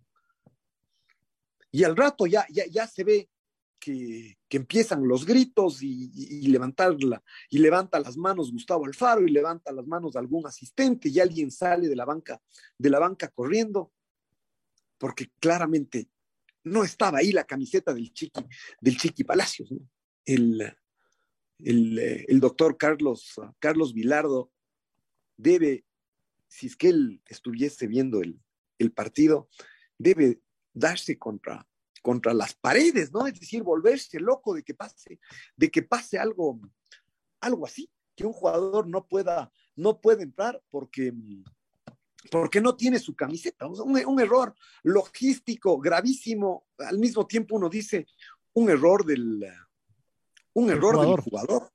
Y 1.70 1.84
al 1.84 1.96
rato 1.96 2.26
ya, 2.26 2.46
ya, 2.50 2.66
ya 2.66 2.86
se 2.86 3.04
ve 3.04 3.30
que, 3.78 4.38
que 4.48 4.58
empiezan 4.58 5.06
los 5.06 5.24
gritos 5.24 5.82
y, 5.82 6.10
y, 6.14 6.46
levantarla, 6.48 7.22
y 7.50 7.58
levanta 7.58 7.98
las 7.98 8.16
manos 8.16 8.52
Gustavo 8.52 8.86
Alfaro 8.86 9.26
y 9.26 9.30
levanta 9.30 9.72
las 9.72 9.86
manos 9.86 10.12
de 10.12 10.20
algún 10.20 10.46
asistente 10.46 11.08
y 11.08 11.18
alguien 11.18 11.50
sale 11.50 11.88
de 11.88 11.96
la 11.96 12.04
banca, 12.04 12.40
de 12.78 12.90
la 12.90 12.98
banca 12.98 13.28
corriendo, 13.28 13.92
porque 15.02 15.32
claramente 15.40 16.08
no 16.62 16.84
estaba 16.84 17.18
ahí 17.18 17.32
la 17.32 17.42
camiseta 17.42 17.92
del 17.92 18.12
Chiqui, 18.12 18.46
del 18.80 18.96
Chiqui 18.96 19.24
Palacios. 19.24 19.68
El, 20.24 20.76
el, 21.58 22.38
doctor 22.38 22.76
Carlos, 22.76 23.34
Carlos 23.58 23.94
Vilardo 23.94 24.52
debe, 25.36 25.84
si 26.46 26.68
es 26.68 26.76
que 26.76 26.90
él 26.90 27.20
estuviese 27.26 27.88
viendo 27.88 28.22
el, 28.22 28.40
el 28.78 28.92
partido, 28.92 29.48
debe 29.98 30.40
darse 30.72 31.18
contra, 31.18 31.68
contra 32.00 32.32
las 32.32 32.54
paredes, 32.54 33.12
¿no? 33.12 33.26
Es 33.26 33.40
decir, 33.40 33.64
volverse 33.64 34.20
loco 34.20 34.54
de 34.54 34.62
que 34.62 34.74
pase, 34.74 35.18
de 35.56 35.68
que 35.68 35.82
pase 35.82 36.16
algo, 36.16 36.60
algo 37.40 37.66
así, 37.66 37.90
que 38.14 38.24
un 38.24 38.32
jugador 38.32 38.86
no 38.86 39.08
pueda, 39.08 39.52
no 39.74 40.00
puede 40.00 40.22
entrar 40.22 40.62
porque, 40.70 41.12
porque 42.30 42.60
no 42.60 42.76
tiene 42.76 42.98
su 42.98 43.14
camiseta. 43.14 43.66
Un, 43.66 44.04
un, 44.04 44.20
error 44.20 44.54
logístico 44.82 45.78
gravísimo. 45.78 46.66
Al 46.78 46.98
mismo 46.98 47.26
tiempo 47.26 47.56
uno 47.56 47.68
dice 47.68 48.06
un 48.54 48.70
error 48.70 49.04
del, 49.04 49.44
un 50.54 50.70
error 50.70 51.00
del 51.00 51.20
jugador. 51.20 51.70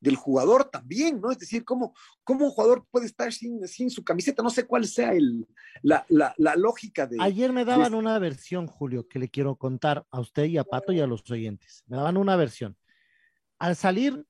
Del 0.00 0.16
jugador 0.16 0.64
también, 0.64 1.20
¿no? 1.20 1.30
Es 1.30 1.38
decir, 1.38 1.64
¿cómo, 1.64 1.94
cómo 2.24 2.46
un 2.46 2.50
jugador 2.50 2.84
puede 2.90 3.06
estar 3.06 3.32
sin, 3.32 3.64
sin 3.68 3.88
su 3.88 4.02
camiseta? 4.02 4.42
No 4.42 4.50
sé 4.50 4.66
cuál 4.66 4.84
sea 4.84 5.12
el, 5.12 5.46
la, 5.80 6.04
la, 6.08 6.34
la 6.38 6.56
lógica 6.56 7.06
de. 7.06 7.18
Ayer 7.20 7.52
me 7.52 7.64
daban 7.64 7.94
una 7.94 8.18
versión, 8.18 8.66
Julio, 8.66 9.06
que 9.06 9.20
le 9.20 9.28
quiero 9.28 9.54
contar 9.54 10.04
a 10.10 10.18
usted 10.18 10.46
y 10.46 10.58
a 10.58 10.64
Pato 10.64 10.92
y 10.92 10.98
a 10.98 11.06
los 11.06 11.30
oyentes. 11.30 11.84
Me 11.86 11.96
daban 11.96 12.16
una 12.16 12.34
versión. 12.34 12.76
Al 13.60 13.76
salir 13.76 14.26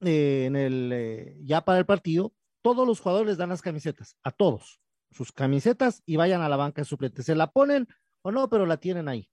eh, 0.00 0.46
en 0.46 0.56
el, 0.56 0.90
eh, 0.92 1.36
ya 1.44 1.64
para 1.64 1.78
el 1.78 1.86
partido, 1.86 2.34
todos 2.60 2.84
los 2.84 2.98
jugadores 2.98 3.28
les 3.28 3.38
dan 3.38 3.50
las 3.50 3.62
camisetas, 3.62 4.16
a 4.24 4.32
todos 4.32 4.81
sus 5.12 5.32
camisetas 5.32 6.02
y 6.06 6.16
vayan 6.16 6.42
a 6.42 6.48
la 6.48 6.56
banca 6.56 6.82
de 6.82 6.86
suplentes. 6.86 7.26
Se 7.26 7.34
la 7.34 7.50
ponen 7.50 7.86
o 8.22 8.32
no, 8.32 8.48
pero 8.48 8.66
la 8.66 8.78
tienen 8.78 9.08
ahí. 9.08 9.28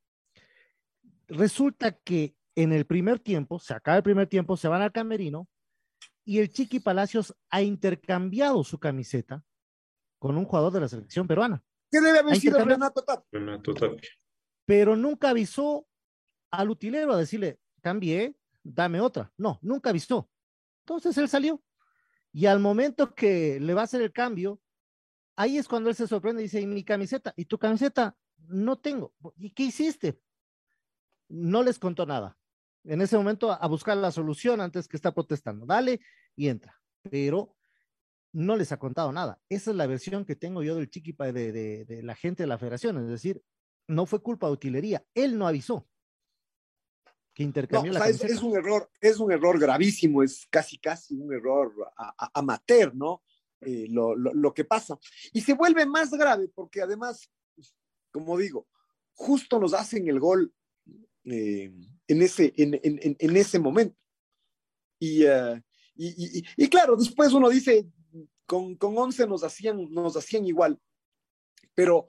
Resulta 1.27 1.91
que 1.91 2.35
en 2.55 2.73
el 2.73 2.85
primer 2.85 3.19
tiempo, 3.19 3.59
se 3.59 3.73
acaba 3.73 3.97
el 3.97 4.03
primer 4.03 4.27
tiempo, 4.27 4.57
se 4.57 4.67
van 4.67 4.81
al 4.81 4.91
camerino 4.91 5.47
y 6.25 6.39
el 6.39 6.49
Chiqui 6.49 6.79
Palacios 6.79 7.35
ha 7.49 7.61
intercambiado 7.61 8.63
su 8.63 8.79
camiseta 8.79 9.43
con 10.19 10.37
un 10.37 10.45
jugador 10.45 10.73
de 10.73 10.81
la 10.81 10.87
selección 10.87 11.27
peruana. 11.27 11.63
¿Qué 11.89 12.01
debe 12.01 12.19
haber 12.19 12.35
sido 12.35 12.63
Renato 12.63 13.03
Tapia? 13.03 13.39
Pero 14.65 14.95
nunca 14.95 15.29
avisó 15.29 15.87
al 16.51 16.69
utilero 16.69 17.13
a 17.13 17.17
decirle, 17.17 17.59
cambié, 17.81 18.35
dame 18.63 19.01
otra. 19.01 19.31
No, 19.37 19.57
nunca 19.61 19.89
avisó. 19.89 20.29
Entonces 20.81 21.17
él 21.17 21.29
salió. 21.29 21.63
Y 22.31 22.45
al 22.45 22.59
momento 22.59 23.15
que 23.15 23.59
le 23.59 23.73
va 23.73 23.81
a 23.81 23.83
hacer 23.85 24.01
el 24.01 24.11
cambio, 24.11 24.59
ahí 25.39 25.57
es 25.57 25.67
cuando 25.69 25.89
él 25.89 25.95
se 25.95 26.05
sorprende 26.05 26.41
y 26.41 26.45
dice, 26.45 26.59
¿y 26.59 26.67
mi 26.67 26.83
camiseta? 26.83 27.33
¿Y 27.37 27.45
tu 27.45 27.57
camiseta? 27.57 28.17
No 28.47 28.77
tengo. 28.77 29.13
¿Y 29.37 29.51
qué 29.51 29.63
hiciste? 29.63 30.21
No 31.29 31.63
les 31.63 31.79
contó 31.79 32.05
nada 32.05 32.37
en 32.83 33.01
ese 33.01 33.17
momento 33.17 33.51
a 33.51 33.67
buscar 33.67 33.95
la 33.97 34.11
solución 34.11 34.59
antes 34.59 34.87
que 34.87 34.97
está 34.97 35.13
protestando. 35.13 35.65
Dale 35.65 36.01
y 36.35 36.49
entra. 36.49 36.77
Pero 37.09 37.55
no 38.33 38.57
les 38.57 38.71
ha 38.73 38.77
contado 38.79 39.11
nada. 39.13 39.39
Esa 39.47 39.71
es 39.71 39.77
la 39.77 39.87
versión 39.87 40.25
que 40.25 40.35
tengo 40.35 40.61
yo 40.61 40.75
del 40.75 40.89
chiquipa 40.89 41.31
de, 41.31 41.51
de, 41.85 42.03
la 42.03 42.15
gente 42.15 42.43
de 42.43 42.47
la 42.47 42.57
federación. 42.57 42.97
Es 42.97 43.07
decir, 43.07 43.41
no 43.87 44.05
fue 44.05 44.21
culpa 44.21 44.47
de 44.47 44.53
utilería. 44.53 45.05
Él 45.13 45.37
no 45.37 45.47
avisó 45.47 45.87
que 47.33 47.43
intercambió 47.43 47.93
la 47.93 48.09
es, 48.09 48.21
es, 48.23 48.41
un 48.41 48.57
error, 48.57 48.89
es 48.99 49.19
un 49.19 49.31
error 49.31 49.57
gravísimo, 49.57 50.21
es 50.21 50.45
casi 50.49 50.77
casi 50.77 51.15
un 51.15 51.33
error 51.33 51.73
amateur, 52.33 52.93
¿no? 52.93 53.23
Eh, 53.61 53.87
lo, 53.89 54.15
lo, 54.15 54.53
que 54.53 54.63
pasa. 54.63 54.97
Y 55.33 55.41
se 55.41 55.53
vuelve 55.53 55.85
más 55.85 56.11
grave 56.11 56.47
porque 56.55 56.81
además, 56.81 57.29
como 58.11 58.37
digo, 58.37 58.67
justo 59.13 59.59
nos 59.59 59.73
hacen 59.73 60.07
el 60.07 60.19
gol 60.19 60.53
eh, 61.25 61.71
en, 62.07 62.21
ese, 62.21 62.53
en, 62.55 62.75
en, 62.81 63.17
en, 63.19 63.35
ese 63.35 63.59
momento. 63.59 63.97
Y, 64.97 65.25
uh, 65.25 65.61
y, 65.95 66.39
y, 66.39 66.45
y, 66.55 66.69
claro, 66.69 66.95
después 66.95 67.33
uno 67.33 67.49
dice, 67.49 67.85
con, 68.45 68.75
con 68.75 68.97
11 68.97 69.27
nos 69.27 69.43
hacían, 69.43 69.91
nos 69.91 70.15
hacían 70.15 70.45
igual, 70.45 70.79
pero 71.75 72.07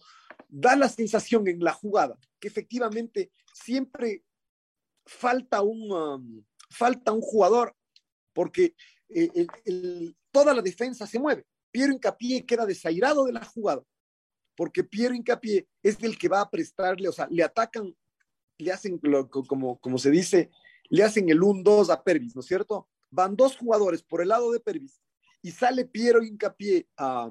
da 0.49 0.77
la 0.77 0.89
sensación 0.89 1.47
en 1.49 1.61
la 1.61 1.73
jugada 1.73 2.17
que 2.41 2.49
efectivamente 2.49 3.31
siempre 3.53 4.25
falta 5.05 5.63
un, 5.63 5.93
um, 5.93 6.45
falta 6.71 7.13
un 7.13 7.21
jugador 7.21 7.77
porque 8.33 8.75
eh, 9.15 10.13
toda 10.31 10.55
la 10.55 10.63
defensa 10.63 11.07
se 11.07 11.19
mueve. 11.19 11.47
Piero 11.71 11.93
Incapié 11.93 12.45
queda 12.45 12.67
desairado 12.67 13.25
de 13.25 13.33
la 13.33 13.45
jugada, 13.45 13.83
porque 14.57 14.85
Piero 14.85 15.15
Incapié 15.15 15.69
es 15.83 16.03
el 16.03 16.19
que 16.19 16.29
va 16.29 16.41
a 16.41 16.51
prestarle, 16.51 17.09
o 17.09 17.13
sea, 17.13 17.27
le 17.31 17.43
atacan 17.43 17.95
le 18.61 18.73
hacen, 18.73 19.01
como, 19.49 19.79
como 19.79 19.99
se 19.99 20.11
dice, 20.11 20.51
le 20.89 21.03
hacen 21.03 21.29
el 21.29 21.41
1-2 21.41 21.91
a 21.91 22.03
Pervis, 22.03 22.35
¿no 22.35 22.41
es 22.41 22.47
cierto? 22.47 22.89
Van 23.11 23.37
dos 23.37 23.57
jugadores 23.57 24.03
por 24.03 24.23
el 24.23 24.29
lado 24.29 24.53
de 24.53 24.61
Pervis 24.61 25.01
y 25.43 25.51
sale 25.51 25.85
Piero 25.87 26.23
Hincapié 26.23 26.87
a, 26.97 27.31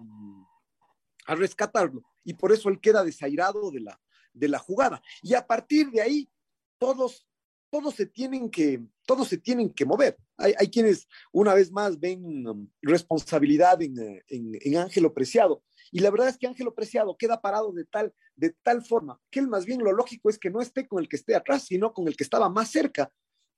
a 1.26 1.36
rescatarlo 1.36 2.04
y 2.24 2.34
por 2.34 2.52
eso 2.52 2.70
él 2.70 2.80
queda 2.80 3.04
desairado 3.04 3.72
de 3.72 3.82
la, 3.82 4.02
de 4.34 4.48
la 4.48 4.60
jugada. 4.60 5.02
Y 5.22 5.36
a 5.36 5.46
partir 5.46 5.90
de 5.92 6.02
ahí, 6.02 6.30
todos, 6.78 7.28
todos 7.70 7.96
se 7.96 8.06
tienen 8.06 8.50
que, 8.50 8.82
todos 9.06 9.28
se 9.28 9.38
tienen 9.38 9.70
que 9.70 9.86
mover. 9.86 10.18
Hay, 10.38 10.70
quienes 10.70 11.08
una 11.32 11.54
vez 11.54 11.72
más 11.72 12.00
ven 12.00 12.48
um, 12.48 12.68
responsabilidad 12.82 13.82
en, 13.82 13.98
en, 14.28 14.58
en 14.62 14.78
Ángelo 14.78 15.14
Preciado, 15.14 15.64
y 15.92 16.00
la 16.00 16.12
verdad 16.12 16.30
es 16.30 16.38
que 16.38 16.48
Ángelo 16.48 16.74
Preciado 16.74 17.18
queda 17.18 17.42
parado 17.42 17.72
de 17.72 17.86
tal, 17.86 18.14
de 18.36 18.52
tal 18.64 18.84
forma 18.84 19.20
que 19.30 19.40
él 19.40 19.48
más 19.48 19.66
bien 19.66 19.84
lo 19.84 19.92
lógico 19.92 20.30
es 20.30 20.38
que 20.38 20.50
no 20.50 20.62
esté 20.62 20.88
con 20.88 21.00
el 21.00 21.10
que 21.10 21.16
esté 21.16 21.36
atrás, 21.36 21.64
sino 21.64 21.94
con 21.94 22.08
el 22.08 22.16
que 22.16 22.24
estaba 22.24 22.50
más 22.50 22.72
cerca, 22.72 23.12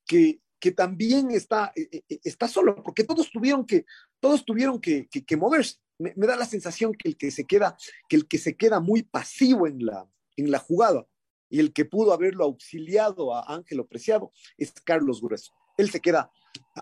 que, 0.06 0.40
que 0.58 0.72
también 0.72 1.30
está, 1.30 1.72
eh, 1.76 2.02
eh, 2.08 2.20
está 2.24 2.48
solo, 2.48 2.82
porque 2.82 3.04
todos 3.04 3.30
tuvieron 3.30 3.66
que, 3.66 3.84
todos 4.20 4.44
tuvieron 4.44 4.80
que, 4.80 5.08
que 5.08 5.36
moverse. 5.36 5.76
Me, 5.98 6.12
me, 6.16 6.26
da 6.26 6.36
la 6.36 6.46
sensación 6.46 6.94
que 6.94 7.10
el 7.10 7.16
que 7.16 7.30
se 7.30 7.44
queda, 7.44 7.76
que 8.08 8.16
el 8.16 8.26
que 8.26 8.38
se 8.38 8.56
queda 8.56 8.80
muy 8.80 9.02
pasivo 9.02 9.66
en 9.66 9.84
la, 9.84 10.08
en 10.36 10.50
la 10.50 10.58
jugada 10.58 11.06
y 11.52 11.60
el 11.60 11.74
que 11.74 11.84
pudo 11.84 12.14
haberlo 12.14 12.44
auxiliado 12.44 13.34
a 13.34 13.44
Ángelo 13.46 13.86
Preciado 13.86 14.32
es 14.56 14.72
Carlos 14.72 15.20
Grueso. 15.20 15.52
Él 15.76 15.90
se 15.90 16.00
queda 16.00 16.32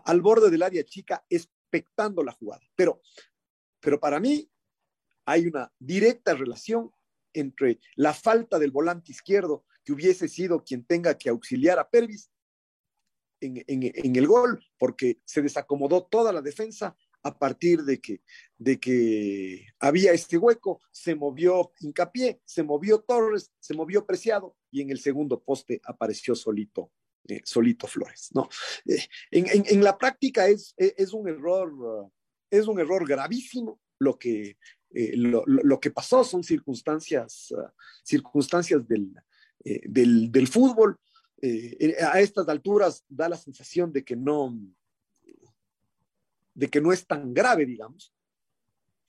al 0.04 0.20
borde 0.20 0.48
del 0.48 0.62
área 0.62 0.84
chica 0.84 1.26
expectando 1.28 2.22
la 2.22 2.30
jugada. 2.30 2.62
Pero, 2.76 3.02
pero 3.80 3.98
para 3.98 4.20
mí, 4.20 4.48
hay 5.24 5.48
una 5.48 5.72
directa 5.80 6.34
relación 6.34 6.92
entre 7.32 7.80
la 7.96 8.14
falta 8.14 8.60
del 8.60 8.70
volante 8.70 9.10
izquierdo 9.10 9.64
que 9.84 9.92
hubiese 9.92 10.28
sido 10.28 10.62
quien 10.62 10.84
tenga 10.84 11.18
que 11.18 11.30
auxiliar 11.30 11.80
a 11.80 11.90
Pervis 11.90 12.30
en, 13.40 14.16
el 14.16 14.26
gol, 14.28 14.64
porque 14.78 15.20
se 15.24 15.42
desacomodó 15.42 16.04
toda 16.04 16.32
la 16.32 16.42
defensa 16.42 16.96
a 17.22 17.38
partir 17.38 17.82
de 17.82 18.00
que, 18.00 18.22
de 18.58 18.78
que 18.80 19.66
había 19.78 20.12
este 20.12 20.38
hueco, 20.38 20.80
se 20.90 21.14
movió 21.14 21.72
Hincapié, 21.80 22.40
se 22.44 22.62
movió 22.62 23.00
Torres, 23.00 23.50
se 23.60 23.74
movió 23.74 24.06
Preciado 24.06 24.56
y 24.70 24.80
en 24.82 24.90
el 24.90 25.00
segundo 25.00 25.42
poste 25.42 25.80
apareció 25.84 26.34
solito, 26.34 26.90
eh, 27.28 27.40
solito 27.44 27.86
Flores. 27.86 28.30
¿no? 28.34 28.48
Eh, 28.86 29.04
en, 29.30 29.64
en, 29.66 29.84
la 29.84 29.98
práctica 29.98 30.48
es, 30.48 30.74
es, 30.76 31.12
un 31.12 31.28
error, 31.28 32.10
es 32.50 32.66
un 32.66 32.80
error 32.80 33.06
gravísimo 33.06 33.80
lo 33.98 34.18
que, 34.18 34.56
eh, 34.94 35.16
lo, 35.16 35.44
lo, 35.46 35.78
que 35.78 35.90
pasó 35.90 36.24
son 36.24 36.42
circunstancias, 36.42 37.50
uh, 37.50 37.68
circunstancias 38.02 38.86
del, 38.88 39.12
del, 39.62 40.32
del, 40.32 40.48
fútbol. 40.48 40.96
A 42.02 42.20
estas 42.20 42.46
alturas 42.48 43.02
da 43.08 43.28
la 43.28 43.36
sensación 43.36 43.92
de 43.92 44.04
que 44.04 44.14
no, 44.14 44.58
de 46.54 46.68
que 46.68 46.80
no 46.80 46.92
es 46.92 47.06
tan 47.06 47.32
grave, 47.32 47.66
digamos. 47.66 48.12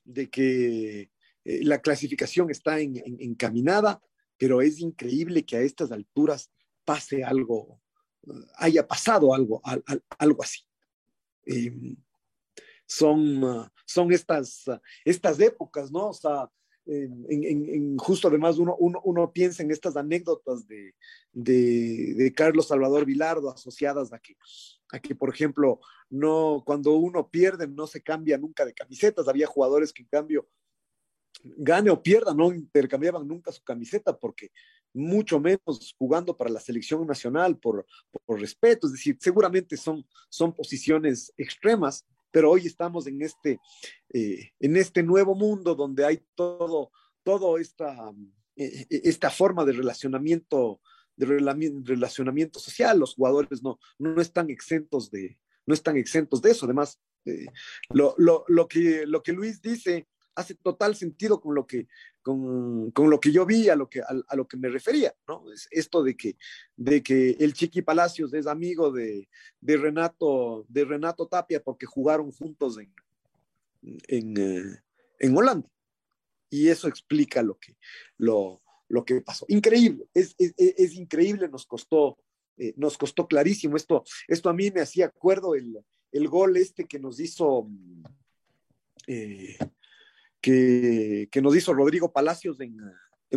de 0.03 0.29
que 0.29 1.11
eh, 1.45 1.63
la 1.63 1.79
clasificación 1.79 2.49
está 2.49 2.79
encaminada, 2.79 4.01
pero 4.37 4.61
es 4.61 4.79
increíble 4.79 5.45
que 5.45 5.57
a 5.57 5.61
estas 5.61 5.91
alturas 5.91 6.51
pase 6.83 7.23
algo, 7.23 7.79
eh, 8.27 8.31
haya 8.55 8.87
pasado 8.87 9.33
algo, 9.33 9.61
algo 10.17 10.43
así. 10.43 10.61
Em, 11.45 11.95
son, 12.85 13.43
ah, 13.45 13.71
son 13.85 14.11
estas, 14.11 14.67
ah, 14.67 14.81
estas 15.05 15.39
épocas, 15.39 15.91
¿no? 15.91 16.09
O 16.09 16.13
sea, 16.13 16.49
en, 16.85 17.97
justo 17.97 18.27
además 18.27 18.57
uno, 18.57 19.31
piensa 19.33 19.63
en 19.63 19.71
estas 19.71 19.95
anécdotas 19.95 20.65
de, 20.67 22.33
Carlos 22.35 22.67
Salvador 22.67 23.05
Vilardo 23.05 23.51
asociadas 23.51 24.13
a 24.13 24.19
que, 24.19 24.35
a 24.91 24.99
que, 24.99 25.15
por 25.15 25.29
ejemplo, 25.33 25.79
no, 26.09 26.63
cuando 26.65 26.93
uno 26.93 27.29
pierde 27.29 27.67
no 27.67 27.87
se 27.87 28.01
cambia 28.01 28.37
nunca 28.37 28.65
de 28.65 28.73
camisetas. 28.73 29.27
Había 29.27 29.47
jugadores 29.47 29.93
que 29.93 30.03
en 30.03 30.09
cambio 30.09 30.47
gane 31.43 31.89
o 31.89 32.01
pierda, 32.01 32.33
no 32.33 32.53
intercambiaban 32.53 33.27
nunca 33.27 33.51
su 33.51 33.63
camiseta 33.63 34.17
porque 34.17 34.51
mucho 34.93 35.39
menos 35.39 35.95
jugando 35.97 36.35
para 36.35 36.49
la 36.49 36.59
selección 36.59 37.05
nacional 37.07 37.57
por, 37.57 37.85
por 38.25 38.39
respeto, 38.39 38.87
es 38.87 38.93
decir, 38.93 39.17
seguramente 39.19 39.77
son, 39.77 40.05
son 40.29 40.53
posiciones 40.53 41.33
extremas, 41.37 42.05
pero 42.31 42.49
hoy 42.49 42.65
estamos 42.65 43.07
en 43.07 43.21
este, 43.21 43.59
eh, 44.13 44.51
en 44.59 44.77
este 44.77 45.03
nuevo 45.03 45.35
mundo 45.35 45.75
donde 45.75 46.05
hay 46.05 46.23
todo, 46.35 46.91
todo 47.23 47.57
esta, 47.57 48.11
eh, 48.55 48.85
esta 48.89 49.29
forma 49.29 49.65
de 49.65 49.73
relacionamiento, 49.73 50.81
de 51.15 51.25
relacionamiento 51.83 52.59
social, 52.59 52.99
los 52.99 53.15
jugadores 53.15 53.61
no, 53.61 53.79
no 53.99 54.21
están 54.21 54.49
exentos 54.49 55.11
de, 55.11 55.37
no 55.65 55.73
están 55.73 55.97
exentos 55.97 56.41
de 56.41 56.51
eso, 56.51 56.65
además, 56.65 56.99
eh, 57.25 57.45
lo, 57.89 58.15
lo, 58.17 58.45
lo, 58.47 58.67
que, 58.67 59.05
lo 59.05 59.21
que 59.21 59.33
Luis 59.33 59.61
dice 59.61 60.07
hace 60.35 60.55
total 60.55 60.95
sentido 60.95 61.41
con 61.41 61.55
lo 61.55 61.67
que, 61.67 61.87
con, 62.21 62.91
con 62.91 63.09
lo 63.09 63.19
que 63.19 63.31
yo 63.31 63.45
vi, 63.45 63.69
a 63.69 63.75
lo 63.75 63.89
que, 63.89 64.01
a, 64.01 64.35
lo 64.35 64.47
que 64.47 64.57
me 64.57 64.69
refería, 64.69 65.13
¿no? 65.27 65.51
Es 65.51 65.67
esto 65.71 66.03
de 66.03 66.15
que, 66.15 66.37
de 66.75 67.03
que 67.03 67.31
el 67.39 67.53
Chiqui 67.53 67.81
Palacios 67.81 68.33
es 68.33 68.47
amigo 68.47 68.91
de, 68.91 69.27
de, 69.59 69.77
Renato, 69.77 70.65
de 70.69 70.85
Renato 70.85 71.27
Tapia 71.27 71.61
porque 71.61 71.85
jugaron 71.85 72.31
juntos 72.31 72.77
en, 72.77 72.93
en, 74.07 74.37
eh, 74.37 74.81
en 75.19 75.37
Holanda. 75.37 75.69
Y 76.49 76.67
eso 76.67 76.87
explica 76.87 77.41
lo 77.41 77.57
que, 77.57 77.77
lo, 78.17 78.61
lo 78.89 79.05
que 79.05 79.21
pasó. 79.21 79.45
Increíble, 79.47 80.05
es, 80.13 80.35
es, 80.37 80.93
increíble, 80.95 81.47
nos 81.47 81.65
costó, 81.65 82.17
eh, 82.57 82.73
nos 82.75 82.97
costó 82.97 83.27
clarísimo. 83.27 83.77
Esto, 83.77 84.03
esto 84.27 84.49
a 84.49 84.53
mí 84.53 84.69
me 84.69 84.81
hacía 84.81 85.05
acuerdo 85.05 85.55
el, 85.55 85.79
el 86.11 86.27
gol 86.27 86.57
este 86.57 86.85
que 86.85 86.99
nos 86.99 87.19
hizo 87.19 87.67
eh, 89.07 89.57
que, 90.41 91.29
nos 91.41 91.55
hizo 91.55 91.73
Rodrigo 91.73 92.11
Palacios 92.11 92.59
en, 92.59 92.77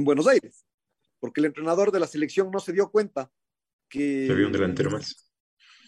Buenos 0.04 0.26
Aires, 0.26 0.66
porque 1.20 1.40
el 1.40 1.46
entrenador 1.46 1.92
de 1.92 2.00
la 2.00 2.06
selección 2.06 2.50
no 2.50 2.58
se 2.58 2.72
dio 2.72 2.90
cuenta 2.90 3.30
que... 3.88 4.28
Había 4.30 4.46
un 4.46 4.52
delantero 4.52 4.90
más. 4.90 5.30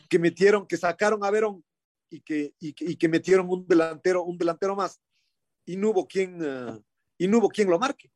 Que 0.09 0.18
metieron, 0.18 0.66
que 0.66 0.76
sacaron 0.76 1.24
a 1.24 1.31
Verón 1.31 1.64
y 2.09 2.20
que, 2.20 2.55
y, 2.61 2.72
que 2.72 3.09
metieron 3.09 3.48
un 3.48 3.66
delantero, 3.66 4.22
un 4.22 4.38
delantero 4.38 4.76
más 4.76 5.00
y 5.64 5.76
no 5.76 5.90
hubo 5.90 6.07
quien, 6.07 6.38
eh, 6.40 6.79
y 7.18 7.26
no 7.26 7.38
hubo 7.38 7.48
quien 7.48 7.68
lo 7.68 7.79
marque. 7.79 8.12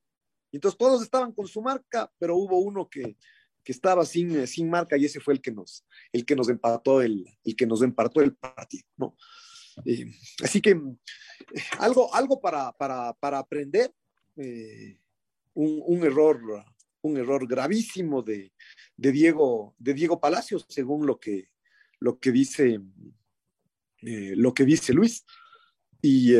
Entonces 0.52 0.78
todos 0.78 1.02
estaban 1.02 1.32
con 1.32 1.48
su 1.48 1.60
marca, 1.60 2.12
pero 2.18 2.36
hubo 2.36 2.58
uno 2.58 2.88
que, 2.88 3.16
que 3.64 3.72
estaba 3.72 4.04
sin, 4.04 4.30
eh, 4.36 4.46
sin 4.46 4.70
marca 4.70 4.96
y 4.96 5.04
ese 5.04 5.20
fue 5.20 5.34
el 5.34 5.40
que 5.40 5.50
nos, 5.50 5.84
el 6.12 6.24
que 6.24 6.36
nos 6.36 6.48
empató 6.48 7.02
el, 7.02 7.24
el 7.44 7.56
que 7.56 7.66
nos 7.66 7.82
empató 7.82 8.20
el 8.20 8.36
partido, 8.36 8.86
¿no? 8.96 9.16
Eh, 9.84 10.06
así 10.42 10.60
que 10.60 10.80
algo, 11.78 12.14
algo 12.14 12.40
para, 12.40 12.72
para, 12.72 13.12
para 13.14 13.38
aprender, 13.38 13.92
eh, 14.36 14.98
un, 15.54 15.82
un, 15.84 16.04
error, 16.04 16.64
un 17.02 17.16
error 17.16 17.46
gravísimo 17.46 18.22
de, 18.22 18.52
de, 18.96 19.12
Diego, 19.12 19.74
de 19.78 19.94
Diego 19.94 20.20
Palacios, 20.20 20.66
según 20.68 21.06
lo 21.06 21.18
que, 21.18 21.48
lo 21.98 22.18
que 22.18 22.32
dice, 22.32 22.80
eh, 24.02 24.34
lo 24.36 24.54
que 24.54 24.64
dice 24.64 24.92
Luis, 24.92 25.24
y, 26.02 26.34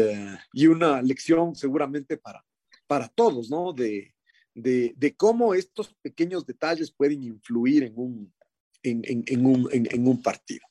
y, 0.55 0.67
una 0.67 1.03
lección 1.03 1.55
seguramente 1.55 2.17
para, 2.17 2.43
para 2.87 3.09
todos, 3.09 3.51
¿no? 3.51 3.75
De, 3.75 4.15
de, 4.55 4.95
de, 4.97 5.17
cómo 5.17 5.55
estos 5.55 5.95
pequeños 6.01 6.47
detalles 6.47 6.91
pueden 6.91 7.23
influir 7.23 7.83
en 7.83 7.93
un, 7.97 8.33
en, 8.83 9.03
en 9.05 9.45
un, 9.45 9.69
en 9.71 10.09
un 10.09 10.23
partido. 10.23 10.65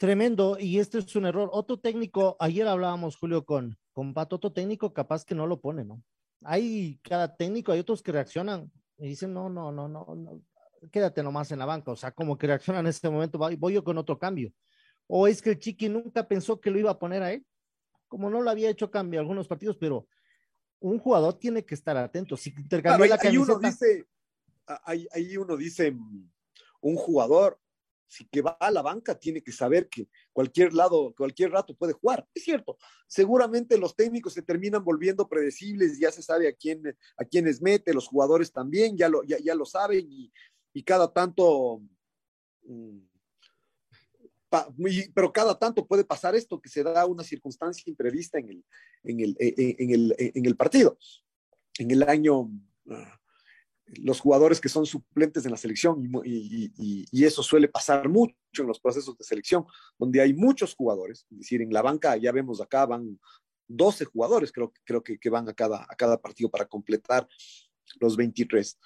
Tremendo, 0.00 0.56
y 0.58 0.78
este 0.78 0.96
es 0.96 1.14
un 1.14 1.26
error. 1.26 1.50
Otro 1.52 1.78
técnico, 1.78 2.34
ayer 2.40 2.66
hablábamos, 2.66 3.18
Julio, 3.18 3.44
con, 3.44 3.76
con 3.92 4.14
Pato, 4.14 4.36
otro 4.36 4.50
técnico 4.50 4.94
capaz 4.94 5.26
que 5.26 5.34
no 5.34 5.46
lo 5.46 5.60
pone, 5.60 5.84
¿no? 5.84 6.02
Hay 6.42 6.98
cada 7.02 7.36
técnico, 7.36 7.70
hay 7.70 7.80
otros 7.80 8.02
que 8.02 8.10
reaccionan 8.10 8.72
y 8.96 9.08
dicen, 9.08 9.34
no, 9.34 9.50
no, 9.50 9.70
no, 9.70 9.88
no, 9.88 10.06
no 10.16 10.40
quédate 10.90 11.22
nomás 11.22 11.52
en 11.52 11.58
la 11.58 11.66
banca, 11.66 11.90
o 11.90 11.96
sea, 11.96 12.12
como 12.12 12.38
que 12.38 12.46
reaccionan 12.46 12.86
en 12.86 12.88
este 12.88 13.10
momento, 13.10 13.38
voy 13.58 13.74
yo 13.74 13.84
con 13.84 13.98
otro 13.98 14.18
cambio. 14.18 14.54
O 15.06 15.28
es 15.28 15.42
que 15.42 15.50
el 15.50 15.58
Chiqui 15.58 15.90
nunca 15.90 16.26
pensó 16.26 16.58
que 16.58 16.70
lo 16.70 16.78
iba 16.78 16.92
a 16.92 16.98
poner 16.98 17.22
a 17.22 17.34
él, 17.34 17.44
como 18.08 18.30
no 18.30 18.40
lo 18.40 18.48
había 18.48 18.70
hecho 18.70 18.90
cambio 18.90 19.20
algunos 19.20 19.48
partidos, 19.48 19.76
pero 19.76 20.08
un 20.78 20.98
jugador 20.98 21.34
tiene 21.34 21.66
que 21.66 21.74
estar 21.74 21.94
atento. 21.98 22.38
Si 22.38 22.54
intercambió 22.56 23.04
la 23.04 23.18
camiseta... 23.18 23.52
uno 23.52 23.58
dice, 23.58 24.06
ahí 25.12 25.36
uno 25.36 25.58
dice, 25.58 25.94
un 26.80 26.96
jugador 26.96 27.60
si 28.10 28.26
que 28.26 28.42
va 28.42 28.56
a 28.58 28.72
la 28.72 28.82
banca 28.82 29.16
tiene 29.16 29.40
que 29.40 29.52
saber 29.52 29.88
que 29.88 30.08
cualquier 30.32 30.74
lado, 30.74 31.14
cualquier 31.16 31.52
rato 31.52 31.76
puede 31.76 31.92
jugar. 31.92 32.26
Es 32.34 32.42
cierto, 32.42 32.76
seguramente 33.06 33.78
los 33.78 33.94
técnicos 33.94 34.34
se 34.34 34.42
terminan 34.42 34.82
volviendo 34.82 35.28
predecibles, 35.28 35.98
ya 35.98 36.10
se 36.10 36.20
sabe 36.20 36.48
a 36.48 36.52
quién 36.52 36.82
a 37.16 37.24
quiénes 37.24 37.62
mete, 37.62 37.94
los 37.94 38.08
jugadores 38.08 38.52
también 38.52 38.96
ya 38.96 39.08
lo, 39.08 39.22
ya, 39.22 39.38
ya 39.38 39.54
lo 39.54 39.64
saben 39.64 40.10
y, 40.10 40.32
y 40.72 40.82
cada 40.82 41.12
tanto, 41.12 41.82
mm, 42.64 42.98
pero 45.14 45.32
cada 45.32 45.56
tanto 45.56 45.86
puede 45.86 46.04
pasar 46.04 46.34
esto, 46.34 46.60
que 46.60 46.68
se 46.68 46.82
da 46.82 47.06
una 47.06 47.22
circunstancia 47.22 47.84
imprevista 47.86 48.40
en 48.40 48.48
el, 48.50 48.64
en 49.04 49.20
el, 49.20 49.36
en 49.38 49.90
el, 49.90 50.14
en 50.18 50.46
el 50.46 50.56
partido. 50.56 50.98
En 51.78 51.92
el 51.92 52.02
año 52.02 52.50
ah, 52.90 53.19
los 53.98 54.20
jugadores 54.20 54.60
que 54.60 54.68
son 54.68 54.86
suplentes 54.86 55.44
en 55.44 55.50
la 55.50 55.56
selección 55.56 56.10
y, 56.24 57.24
eso 57.24 57.42
suele 57.42 57.68
pasar 57.68 58.08
mucho 58.08 58.34
en 58.58 58.66
los 58.66 58.80
procesos 58.80 59.16
de 59.16 59.24
selección, 59.24 59.64
donde 59.98 60.20
hay 60.20 60.32
muchos 60.34 60.74
jugadores, 60.74 61.26
es 61.30 61.38
decir, 61.38 61.62
en 61.62 61.72
la 61.72 61.82
banca 61.82 62.16
ya 62.16 62.32
vemos 62.32 62.60
acá 62.60 62.86
van 62.86 63.18
12 63.68 64.04
jugadores, 64.06 64.52
creo, 64.52 64.72
creo 64.84 65.02
que, 65.02 65.30
van 65.30 65.48
a 65.48 65.54
cada, 65.54 65.86
a 65.88 65.94
cada 65.96 66.20
partido 66.20 66.50
para 66.50 66.66
completar 66.66 67.28
los 68.00 68.16
23. 68.16 68.78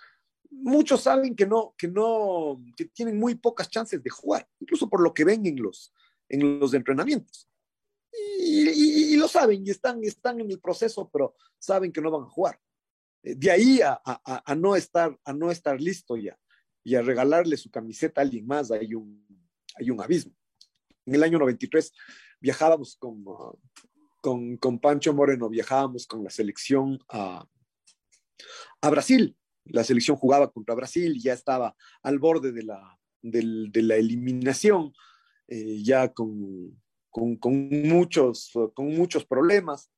Muchos 0.50 1.02
saben 1.02 1.34
que 1.34 1.46
no, 1.46 1.74
que 1.78 1.88
no, 1.88 2.62
que 2.76 2.84
tienen 2.86 3.18
muy 3.18 3.34
pocas 3.34 3.70
chances 3.70 4.02
de 4.02 4.10
jugar, 4.10 4.46
incluso 4.60 4.88
por 4.88 5.00
lo 5.00 5.14
que 5.14 5.24
ven 5.24 5.46
en 5.46 5.62
los, 5.62 5.92
en 6.28 6.60
los 6.60 6.74
entrenamientos. 6.74 7.48
Y, 8.38 9.16
lo 9.16 9.26
saben 9.28 9.66
y 9.66 9.70
están, 9.70 10.04
están 10.04 10.40
en 10.40 10.50
el 10.50 10.60
proceso, 10.60 11.08
pero 11.10 11.34
saben 11.58 11.90
que 11.90 12.02
no 12.02 12.10
van 12.10 12.24
a 12.24 12.30
jugar 12.30 12.60
de 13.24 13.50
ahí 13.50 13.80
a, 13.82 14.54
no 14.54 14.76
estar, 14.76 15.18
a 15.24 15.32
no 15.32 15.50
estar 15.50 15.80
listo 15.80 16.16
ya 16.16 16.38
y 16.82 16.94
a 16.94 17.02
regalarle 17.02 17.56
su 17.56 17.70
camiseta 17.70 18.20
a 18.20 18.24
alguien 18.24 18.46
más, 18.46 18.70
hay 18.70 18.94
un, 18.94 19.26
hay 19.76 19.90
un 19.90 20.00
abismo. 20.02 20.34
En 21.06 21.14
el 21.14 21.22
año 21.22 21.38
93 21.38 21.92
viajábamos 22.40 22.96
con, 22.96 23.24
con, 24.20 24.58
con 24.58 24.78
Pancho 24.78 25.14
Moreno, 25.14 25.48
viajábamos 25.48 26.06
con 26.06 26.22
la 26.22 26.28
selección 26.28 26.98
a, 27.08 27.46
a 28.82 28.90
Brasil. 28.90 29.34
La 29.64 29.82
selección 29.82 30.18
jugaba 30.18 30.52
contra 30.52 30.74
Brasil, 30.74 31.18
ya 31.18 31.32
estaba 31.32 31.74
al 32.02 32.18
borde 32.18 32.52
de 32.52 32.64
la, 32.64 32.98
de, 33.22 33.82
la 33.82 33.96
eliminación, 33.96 34.92
eh, 35.48 35.82
ya 35.82 36.12
con, 36.12 36.82
con, 37.08 37.37
con, 37.37 37.70
muchos, 37.88 38.52
con 38.74 38.94
muchos 38.94 39.24
problemas. 39.24 39.90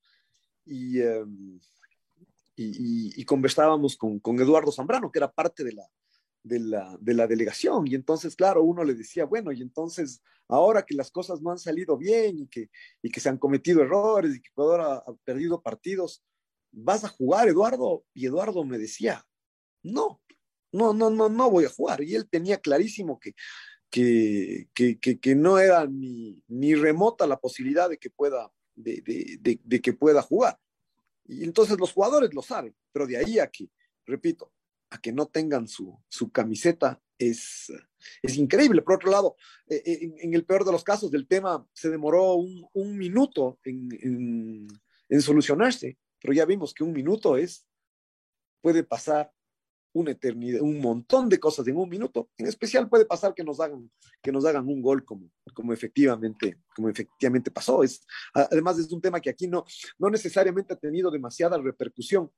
Y, 0.64 1.00
em, 1.00 1.58
y, 2.56 3.24
conversábamos 3.24 3.96
con, 3.96 4.18
con, 4.18 4.40
Eduardo 4.40 4.72
Zambrano, 4.72 5.10
que 5.10 5.18
era 5.18 5.30
parte 5.30 5.62
de 5.62 5.72
la, 5.72 5.86
de 6.42 6.60
la, 6.60 6.96
de, 7.00 7.14
la, 7.14 7.26
delegación. 7.26 7.86
Y 7.86 7.94
entonces, 7.94 8.34
claro, 8.34 8.62
uno 8.62 8.82
le 8.82 8.94
decía, 8.94 9.24
bueno, 9.26 9.52
y 9.52 9.60
entonces, 9.60 10.22
ahora 10.48 10.84
que 10.84 10.94
las 10.94 11.10
cosas 11.10 11.42
no 11.42 11.50
han 11.50 11.58
salido 11.58 11.96
bien 11.96 12.38
y 12.38 12.46
que, 12.48 12.70
y 13.02 13.10
que 13.10 13.20
se 13.20 13.28
han 13.28 13.38
cometido 13.38 13.82
errores 13.82 14.34
y 14.34 14.40
que 14.40 14.48
Ecuador 14.48 14.80
ha, 14.80 15.04
perdido 15.24 15.60
partidos, 15.60 16.24
¿vas 16.72 17.04
a 17.04 17.08
jugar, 17.08 17.48
Eduardo? 17.48 18.04
Y 18.14 18.26
Eduardo 18.26 18.64
me 18.64 18.78
decía, 18.78 19.26
no, 19.82 20.22
no, 20.72 20.94
no, 20.94 21.10
no, 21.10 21.28
no 21.28 21.50
voy 21.50 21.66
a 21.66 21.70
jugar. 21.70 22.02
Y 22.02 22.14
él 22.14 22.28
tenía 22.28 22.58
clarísimo 22.58 23.20
que, 23.20 23.34
que, 23.90 24.68
que, 24.74 24.98
que, 24.98 25.34
no 25.34 25.58
era 25.58 25.86
ni, 25.86 26.42
ni 26.48 26.74
remota 26.74 27.26
la 27.26 27.38
posibilidad 27.38 27.90
de 27.90 27.98
que 27.98 28.10
pueda, 28.10 28.50
de, 28.74 29.02
de, 29.40 29.60
de 29.62 29.80
que 29.80 29.92
pueda 29.92 30.22
jugar. 30.22 30.58
Y 31.28 31.44
entonces 31.44 31.78
los 31.78 31.92
jugadores 31.92 32.32
lo 32.34 32.42
saben, 32.42 32.74
pero 32.92 33.06
de 33.06 33.16
ahí 33.16 33.38
a 33.38 33.48
que, 33.48 33.68
repito, 34.04 34.52
a 34.90 35.00
que 35.00 35.12
no 35.12 35.26
tengan 35.26 35.66
su, 35.66 35.98
su 36.08 36.30
camiseta 36.30 37.00
es, 37.18 37.72
es 38.22 38.36
increíble. 38.36 38.82
Por 38.82 38.94
otro 38.96 39.10
lado, 39.10 39.36
eh, 39.68 39.82
eh, 39.84 40.14
en, 40.18 40.34
el 40.34 40.44
peor 40.44 40.64
de 40.64 40.72
los 40.72 40.84
casos 40.84 41.10
del 41.10 41.26
tema, 41.26 41.66
se 41.72 41.90
demoró 41.90 42.34
un, 42.34 42.96
minuto 42.96 43.58
en, 43.64 44.68
en 45.08 45.22
solucionarse, 45.22 45.98
pero 46.20 46.32
ya 46.32 46.44
vimos 46.44 46.72
que 46.72 46.84
un 46.84 46.92
minuto 46.92 47.36
es, 47.36 47.66
puede 48.60 48.84
pasar 48.84 49.32
una 49.96 50.10
eternidad, 50.10 50.60
un 50.60 50.78
montón 50.78 51.28
de 51.28 51.40
cosas 51.40 51.66
en 51.66 51.76
un 51.76 51.88
minuto. 51.88 52.28
En 52.36 52.46
especial 52.46 52.88
puede 52.88 53.06
pasar 53.06 53.32
que 53.34 53.42
nos 53.42 53.60
hagan, 53.60 53.90
que 54.22 54.30
nos 54.30 54.44
hagan 54.44 54.68
un 54.68 54.82
gol 54.82 55.04
como, 55.04 55.30
como, 55.54 55.72
efectivamente, 55.72 56.58
como 56.74 56.90
efectivamente 56.90 57.50
pasó. 57.50 57.82
Es, 57.82 58.06
además 58.34 58.78
es 58.78 58.92
un 58.92 59.00
tema 59.00 59.20
que 59.20 59.30
aquí 59.30 59.48
no, 59.48 59.64
no 59.98 60.10
necesariamente 60.10 60.74
ha 60.74 60.76
tenido 60.76 61.10
demasiada 61.10 61.56
repercusión. 61.56 62.30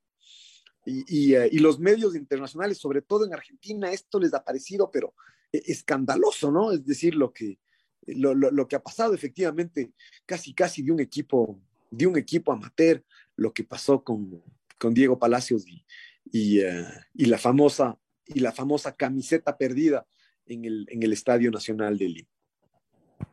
Y, 0.87 1.05
y, 1.09 1.35
eh, 1.35 1.49
y, 1.51 1.59
los 1.59 1.81
medios 1.81 2.15
internacionales, 2.15 2.79
sobre 2.79 3.03
todo 3.03 3.27
en 3.27 3.35
Argentina, 3.35 3.91
esto 3.91 4.21
les 4.21 4.33
ha 4.33 4.45
parecido, 4.45 4.91
pero 4.91 5.15
eh, 5.53 5.63
escandaloso, 5.67 6.53
¿no? 6.53 6.71
Es 6.71 6.87
decir, 6.87 7.17
lo 7.17 7.33
que, 7.33 7.59
lo, 8.07 8.35
lo, 8.35 8.53
lo, 8.53 8.69
que 8.69 8.77
ha 8.77 8.83
pasado 8.83 9.13
efectivamente, 9.15 9.93
casi, 10.25 10.55
casi 10.55 10.83
de 10.83 10.93
un 10.93 11.01
equipo, 11.01 11.61
de 11.91 12.07
un 12.07 12.17
equipo 12.17 12.53
amateur, 12.53 13.05
lo 13.37 13.53
que 13.53 13.65
pasó 13.65 14.03
con, 14.03 14.43
con 14.79 14.95
Diego 14.95 15.19
Palacios 15.19 15.67
y, 15.67 15.85
y, 16.33 16.63
uh, 16.63 16.85
y, 17.15 17.27
la 17.27 17.39
famosa, 17.39 17.99
y 18.27 18.41
la 18.41 18.53
famosa 18.53 18.95
camiseta 18.95 19.57
perdida 19.57 20.07
en 20.47 20.65
el, 20.65 20.87
en 20.91 21.03
el 21.03 21.13
Estadio 21.13 21.51
Nacional 21.51 21.99
de 21.99 22.09
Lima. 22.09 22.29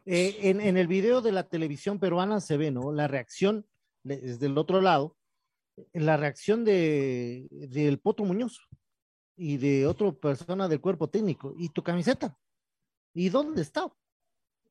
Eh, 0.06 0.38
en, 0.42 0.62
en, 0.62 0.78
el 0.78 0.88
video 0.88 1.22
de 1.22 1.32
la 1.32 1.48
televisión 1.48 2.00
peruana 2.00 2.40
se 2.42 2.58
ve, 2.58 2.72
¿no? 2.72 2.92
La 2.92 3.08
reacción 3.08 3.66
desde 4.04 4.46
el 4.46 4.58
otro 4.58 4.82
lado, 4.82 5.18
la 5.94 6.18
reacción 6.18 6.64
de 6.64 7.48
del 7.52 8.00
Poto 8.00 8.24
Muñoz 8.24 8.60
y 9.36 9.58
de 9.58 9.86
otra 9.88 10.12
persona 10.12 10.68
del 10.68 10.82
cuerpo 10.82 11.10
técnico. 11.10 11.54
¿Y 11.58 11.70
tu 11.70 11.84
camiseta? 11.84 12.38
¿Y 13.14 13.30
dónde 13.30 13.62
está? 13.62 13.92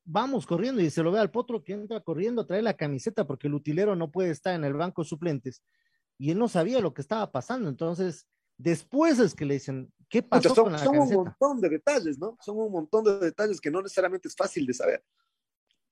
Vamos 0.05 0.47
corriendo 0.47 0.83
y 0.83 0.91
se 0.91 1.03
lo 1.03 1.11
ve 1.11 1.19
al 1.19 1.31
potro 1.31 1.63
que 1.63 1.73
entra 1.73 2.01
corriendo 2.01 2.43
a 2.43 2.47
traer 2.47 2.63
la 2.63 2.77
camiseta 2.77 3.27
porque 3.27 3.49
el 3.49 3.55
utilero 3.55 3.97
no 3.97 4.11
puede 4.11 4.31
estar 4.31 4.55
en 4.55 4.65
el 4.65 4.75
banco 4.75 5.03
de 5.03 5.09
suplentes 5.09 5.63
y 6.18 6.31
él 6.31 6.38
no 6.38 6.48
sabía 6.48 6.81
lo 6.81 6.94
que 6.94 7.03
estaba 7.03 7.31
pasando. 7.33 7.68
Entonces, 7.68 8.27
después 8.57 9.18
es 9.18 9.35
que 9.35 9.44
le 9.44 9.55
dicen, 9.55 9.92
¿qué 10.09 10.22
pasó 10.22 10.55
son, 10.55 10.64
con 10.64 10.72
la 10.72 10.79
son 10.79 10.92
camiseta? 10.92 11.18
un 11.18 11.24
montón 11.24 11.61
de 11.61 11.68
detalles, 11.68 12.18
¿no? 12.18 12.37
Son 12.40 12.57
un 12.59 12.72
montón 12.72 13.05
de 13.05 13.18
detalles 13.18 13.61
que 13.61 13.70
no 13.70 13.83
necesariamente 13.83 14.29
es 14.29 14.37
fácil 14.37 14.66
de 14.66 14.74
saber. 14.74 15.05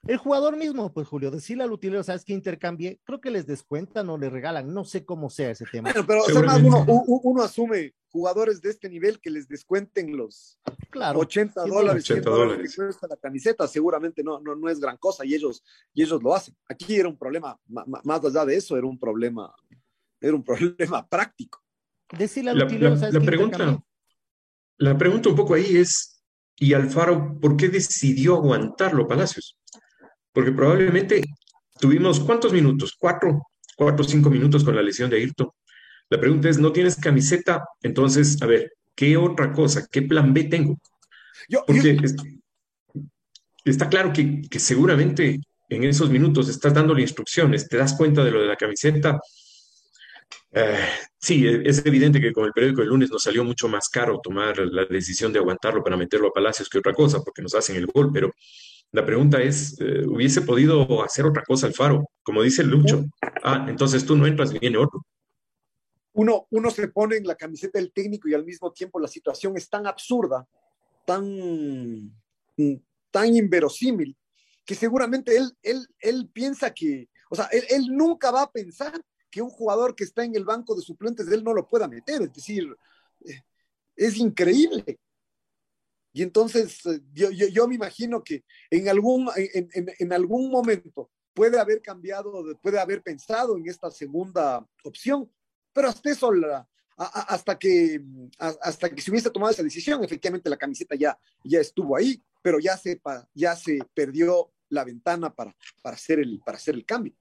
El 0.07 0.17
jugador 0.17 0.57
mismo, 0.57 0.93
pues 0.93 1.07
Julio, 1.07 1.31
decirle 1.31 1.63
al 1.63 1.71
utilero, 1.71 2.03
¿sabes 2.03 2.25
qué 2.25 2.33
intercambie? 2.33 3.01
Creo 3.05 3.21
que 3.21 3.31
les 3.31 3.47
descuentan 3.47 4.11
o 4.11 4.19
les 4.19 4.33
regalan, 4.33 4.75
no 4.75 4.85
sé 4.85 5.05
cómo 5.05 5.31
sea 5.31 5.53
ese 5.53 5.65
tema. 5.71 5.93
Bueno, 5.93 6.05
pero 6.05 6.23
además 6.29 6.61
uno, 6.61 6.85
uno, 7.07 7.43
asume 7.45 7.95
jugadores 8.11 8.61
de 8.61 8.71
este 8.71 8.91
nivel 8.91 9.21
que 9.21 9.31
les 9.31 9.47
descuenten 9.47 10.17
los 10.17 10.59
claro, 10.91 11.21
80 11.21 11.67
dólares, 11.67 12.03
80 12.11 12.31
dólares 12.31 12.75
que 12.75 12.83
cuesta 12.83 13.07
la 13.07 13.17
camiseta, 13.17 13.69
seguramente 13.69 14.25
no, 14.25 14.41
no, 14.41 14.57
no 14.57 14.69
es 14.69 14.81
gran 14.81 14.97
cosa 14.97 15.25
y 15.25 15.35
ellos, 15.35 15.63
y 15.95 16.03
ellos 16.03 16.21
lo 16.21 16.35
hacen. 16.35 16.57
Aquí 16.69 16.97
era 16.97 17.09
un 17.09 17.17
problema, 17.17 17.57
más 17.69 18.25
allá 18.25 18.45
de 18.45 18.57
eso, 18.57 18.77
era 18.77 18.89
un 18.89 18.99
problema, 18.99 19.55
era 20.23 20.35
un 20.35 20.45
problema 20.45 21.07
práctico. 21.11 21.63
Decirle 22.17 22.51
al 22.51 22.59
la, 22.59 22.65
utilero, 22.67 22.91
la, 22.91 22.97
¿sabes 22.97 23.15
la 23.15 23.21
qué 23.21 23.27
pregunta, 23.27 23.83
la 24.79 24.99
pregunta 24.99 25.29
un 25.31 25.37
poco 25.37 25.55
ahí 25.55 25.77
es, 25.77 26.23
¿y 26.57 26.75
Alfaro 26.75 27.39
por 27.41 27.57
qué 27.57 27.69
decidió 27.69 28.35
aguantarlo 28.37 29.07
Palacios? 29.09 29.57
Porque 30.33 30.53
probablemente 30.53 31.23
tuvimos, 31.81 32.21
¿cuántos 32.21 32.53
minutos? 32.53 32.97
Cuatro, 32.99 33.43
cuatro 33.77 34.05
o 34.05 34.09
cinco 34.09 34.31
minutos 34.31 34.65
con 34.65 34.77
la 34.77 34.83
lesión 34.83 35.09
de 35.11 35.17
Ayrton. 35.17 35.51
La 36.11 36.21
pregunta 36.21 36.49
es, 36.49 36.59
¿no 36.59 36.73
tienes 36.73 36.97
camiseta? 36.97 37.65
Entonces, 37.83 38.41
a 38.43 38.47
ver, 38.47 38.73
¿qué 38.95 39.17
otra 39.17 39.53
cosa? 39.53 39.87
¿Qué 39.91 40.03
plan 40.03 40.35
B 40.35 40.45
tengo? 40.45 40.79
Yo, 41.49 41.65
Porque 41.67 41.97
yo, 41.97 42.03
es- 42.03 42.17
está 43.65 43.89
claro 43.89 44.13
que, 44.13 44.43
que 44.43 44.59
seguramente 44.59 45.41
en 45.69 45.85
esos 45.85 46.11
minutos 46.11 46.49
estás 46.49 46.75
dándole 46.75 47.01
instrucciones, 47.03 47.69
te 47.69 47.79
das 47.79 47.95
cuenta 47.95 48.23
de 48.23 48.31
lo 48.31 48.43
de 48.43 48.49
la 48.49 48.57
camiseta. 48.57 49.19
Eh, 50.55 50.79
sí, 51.19 51.47
e- 51.47 51.63
es 51.69 51.85
evidente 51.87 52.21
que 52.21 52.33
con 52.33 52.45
el 52.45 52.53
periódico 52.53 52.83
del 52.83 52.91
lunes 52.91 53.11
nos 53.11 53.23
salió 53.23 53.43
mucho 53.45 53.69
más 53.69 53.89
caro 53.89 54.21
tomar 54.23 54.59
la 54.59 54.85
decisión 54.85 55.33
de 55.33 55.39
aguantarlo 55.39 55.83
para 55.83 55.97
meterlo 55.97 56.29
a 56.29 56.33
Palacios 56.33 56.69
que 56.69 56.79
otra 56.79 56.93
cosa, 56.93 57.23
porque 57.23 57.43
nos 57.43 57.55
hacen 57.55 57.77
el 57.77 57.87
gol, 57.87 58.11
pero 58.13 58.31
la 58.93 59.05
pregunta 59.07 59.41
es, 59.41 59.81
eh, 59.81 60.05
¿hubiese 60.07 60.43
podido 60.43 61.03
hacer 61.03 61.25
otra 61.25 61.43
cosa 61.45 61.67
Alfaro? 61.67 62.05
Como 62.23 62.43
dice 62.43 62.63
Lucho, 62.63 63.05
ah, 63.43 63.65
entonces 63.69 64.05
tú 64.05 64.15
no 64.17 64.27
entras 64.27 64.53
viene 64.53 64.77
otro. 64.77 65.03
uno, 66.15 66.47
uno 66.51 66.71
se 66.71 66.89
pone 66.89 67.17
en 67.17 67.27
la 67.27 67.35
camiseta 67.37 67.79
del 67.79 67.91
técnico 67.91 68.29
y 68.29 68.35
al 68.35 68.45
mismo 68.45 68.71
tiempo 68.73 69.01
la 69.01 69.09
situación 69.09 69.57
es 69.57 69.71
tan 69.71 69.87
absurda, 69.87 70.47
tan, 71.07 72.13
tan 73.11 73.35
inverosímil, 73.35 74.15
que 74.65 74.75
seguramente 74.75 75.35
él, 75.37 75.51
él, 75.63 75.87
él 75.99 76.29
piensa 76.31 76.73
que, 76.73 77.09
o 77.31 77.35
sea, 77.35 77.47
él, 77.47 77.65
él 77.71 77.87
nunca 77.91 78.31
va 78.31 78.43
a 78.43 78.51
pensar 78.53 79.01
que 79.33 79.43
un 79.43 79.51
jugador 79.51 79.97
que 79.97 80.05
está 80.05 80.25
en 80.25 80.37
el 80.37 80.45
banco 80.45 80.77
de 80.77 80.83
suplentes 80.83 81.27
él 81.27 81.43
no 81.43 81.55
lo 81.55 81.67
pueda 81.67 81.89
meter, 81.89 82.21
es 82.21 82.33
decir, 82.33 82.77
eh, 83.25 83.41
es 83.97 84.17
increíble. 84.19 85.01
Y 86.13 86.23
entonces 86.23 86.85
eh, 86.85 87.01
yo, 87.15 87.31
yo, 87.31 87.67
me 87.67 87.75
imagino 87.75 88.23
que 88.23 88.45
en 88.71 88.89
algún, 88.91 89.29
en, 89.35 89.91
en, 89.99 90.13
algún 90.13 90.51
momento 90.51 91.11
puede 91.33 91.59
haber 91.59 91.81
cambiado, 91.81 92.45
puede 92.63 92.79
haber 92.79 93.03
pensado 93.03 93.57
en 93.57 93.67
esta 93.67 93.91
segunda 93.91 94.65
opción, 94.85 95.33
pero 95.73 95.89
hasta 95.89 96.11
eso, 96.11 96.31
hasta, 96.97 97.59
que, 97.59 98.03
hasta 98.39 98.91
que 98.91 99.01
se 99.01 99.11
hubiese 99.11 99.31
tomado 99.31 99.53
esa 99.53 99.63
decisión, 99.63 100.05
efectivamente 100.05 100.51
la 100.51 100.59
camiseta 100.59 100.95
ya, 100.95 101.19
ya 101.43 101.61
estuvo 101.61 101.97
ahí, 101.97 102.23
pero 102.43 102.59
ya 102.59 102.77
se, 102.77 103.01
ya 103.33 103.57
se 103.57 103.79
perdió 103.95 104.53
la 104.69 104.85
ventana 104.85 105.35
para, 105.35 105.57
para, 105.81 105.97
hacer, 105.97 106.19
el, 106.19 106.39
para 106.45 106.59
hacer 106.59 106.75
el 106.75 106.85
cambio. 106.85 107.15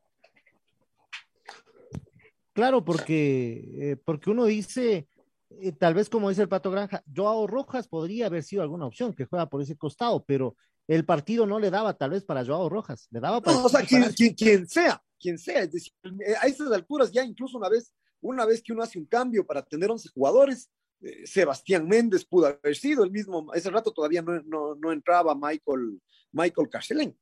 Claro, 2.54 2.84
porque, 2.84 3.64
eh, 3.76 3.98
porque 4.04 4.30
uno 4.30 4.46
dice, 4.46 5.08
eh, 5.50 5.72
tal 5.72 5.94
vez 5.94 6.10
como 6.10 6.30
dice 6.30 6.42
el 6.42 6.50
Pato 6.50 6.72
Granja, 6.72 7.04
Joao 7.14 7.48
Rojas 7.48 7.88
podría 7.88 8.26
haber 8.26 8.44
sido 8.44 8.62
alguna 8.62 8.86
opción 8.86 9.14
que 9.14 9.26
juega 9.26 9.48
por 9.48 9.62
ese 9.62 9.78
costado, 9.78 10.24
pero 10.26 10.56
el 10.88 11.06
partido 11.06 11.46
no 11.46 11.60
le 11.60 11.70
daba 11.70 11.94
tal 11.94 12.12
vez 12.12 12.26
para 12.26 12.46
Joao 12.46 12.68
Rojas, 12.68 13.08
le 13.12 13.20
daba 13.20 13.42
para... 13.42 13.58
No, 13.58 13.66
o 13.66 13.70
sea, 13.70 13.86
quien, 13.86 14.04
quien, 14.14 14.34
quien, 14.34 14.68
sea, 14.68 15.02
quien 15.20 15.38
sea, 15.38 15.62
es 15.62 15.72
decir, 15.72 15.94
a 16.42 16.48
esas 16.48 16.72
alturas 16.72 17.12
ya 17.12 17.24
incluso 17.24 17.58
una 17.58 17.70
vez, 17.70 17.94
una 18.20 18.46
vez 18.46 18.62
que 18.62 18.74
uno 18.74 18.84
hace 18.84 19.00
un 19.00 19.06
cambio 19.06 19.46
para 19.46 19.62
tener 19.62 19.90
11 19.90 20.10
jugadores, 20.10 20.70
eh, 21.02 21.26
Sebastián 21.26 21.88
Méndez 21.88 22.26
pudo 22.26 22.48
haber 22.48 22.76
sido 22.76 23.04
el 23.04 23.12
mismo, 23.12 23.54
ese 23.54 23.70
rato 23.70 23.92
todavía 23.92 24.22
no, 24.22 24.42
no, 24.44 24.76
no 24.76 24.92
entraba 24.92 25.34
Michael, 25.36 26.02
Michael 26.32 26.70
Carcelén. 26.70 27.18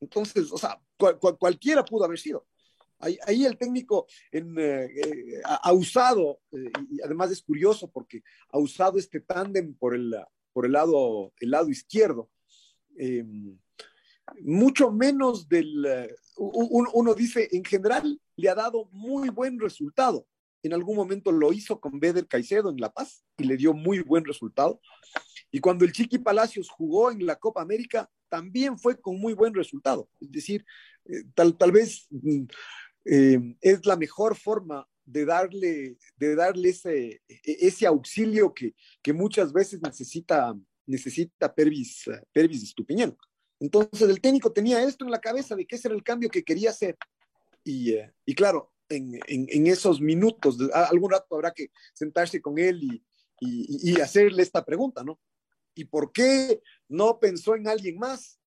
Entonces, 0.00 0.52
o 0.52 0.58
sea, 0.58 0.80
cual, 0.96 1.18
cual, 1.18 1.36
cualquiera 1.38 1.84
pudo 1.84 2.04
haber 2.04 2.18
sido. 2.18 2.46
Ahí, 3.26 3.44
el 3.44 3.58
técnico 3.58 4.06
eh, 4.32 4.42
eh, 4.56 5.40
ha 5.44 5.72
usado, 5.72 6.40
eh, 6.52 6.70
y 6.90 7.02
además 7.02 7.30
es 7.30 7.42
curioso 7.42 7.90
porque 7.90 8.22
ha 8.48 8.58
usado 8.58 8.98
este 8.98 9.20
tándem 9.20 9.74
por 9.74 9.94
el, 9.94 10.14
por 10.52 10.64
el, 10.64 10.72
lado, 10.72 11.32
el 11.40 11.50
lado 11.50 11.68
izquierdo. 11.68 12.30
Eh, 12.98 13.24
mucho 14.40 14.90
menos 14.90 15.48
del, 15.48 15.86
uno, 16.36 17.14
dice, 17.14 17.48
en 17.52 17.62
general 17.62 18.18
le 18.36 18.48
ha 18.48 18.54
dado 18.54 18.88
muy 18.90 19.28
buen 19.28 19.60
resultado. 19.60 20.26
En 20.62 20.72
algún 20.72 20.96
momento 20.96 21.30
lo 21.30 21.52
hizo 21.52 21.78
con 21.78 22.00
Beder 22.00 22.26
Caicedo 22.26 22.70
en 22.70 22.78
La 22.78 22.90
Paz 22.90 23.22
y 23.36 23.44
le 23.44 23.58
dio 23.58 23.74
muy 23.74 24.00
buen 24.00 24.24
resultado. 24.24 24.80
Y 25.50 25.60
cuando 25.60 25.84
el 25.84 25.92
Chiqui 25.92 26.18
Palacios 26.18 26.70
jugó 26.70 27.10
en 27.10 27.26
la 27.26 27.36
Copa 27.36 27.60
América, 27.60 28.10
también 28.30 28.78
fue 28.78 28.98
con 28.98 29.20
muy 29.20 29.34
buen 29.34 29.52
resultado. 29.52 30.08
Es 30.20 30.32
decir, 30.32 30.64
tal, 31.34 31.58
tal 31.58 31.70
vez 31.70 32.08
eh, 33.04 33.56
es 33.60 33.84
la 33.86 33.96
mejor 33.96 34.36
forma 34.36 34.88
de 35.04 35.24
darle, 35.24 35.98
de 36.16 36.34
darle 36.34 36.70
ese, 36.70 37.22
ese 37.26 37.86
auxilio 37.86 38.54
que, 38.54 38.74
que 39.02 39.12
muchas 39.12 39.52
veces 39.52 39.80
necesita, 39.82 40.56
necesita 40.86 41.54
Pervis, 41.54 42.04
Pervis 42.32 42.62
Estupiñán. 42.62 43.16
Entonces 43.60 44.08
el 44.08 44.20
técnico 44.20 44.52
tenía 44.52 44.82
esto 44.82 45.04
en 45.04 45.10
la 45.10 45.20
cabeza 45.20 45.54
de 45.54 45.66
ese 45.68 45.88
era 45.88 45.94
el 45.94 46.02
cambio 46.02 46.30
que 46.30 46.42
quería 46.42 46.70
hacer. 46.70 46.96
Y, 47.62 47.92
eh, 47.92 48.12
y 48.24 48.34
claro, 48.34 48.72
en, 48.88 49.14
en, 49.26 49.46
en, 49.48 49.66
esos 49.66 50.00
minutos, 50.00 50.58
algún 50.72 51.10
rato 51.10 51.34
habrá 51.34 51.52
que 51.52 51.68
sentarse 51.94 52.40
con 52.40 52.58
él 52.58 52.82
y, 52.82 53.02
y, 53.40 53.92
y 53.92 54.00
hacerle 54.00 54.42
esta 54.42 54.64
pregunta, 54.64 55.02
¿no? 55.02 55.20
¿Y 55.74 55.84
por 55.86 56.12
qué 56.12 56.60
no 56.88 57.18
pensó 57.18 57.56
en 57.56 57.66
alguien 57.66 57.98
más? 57.98 58.38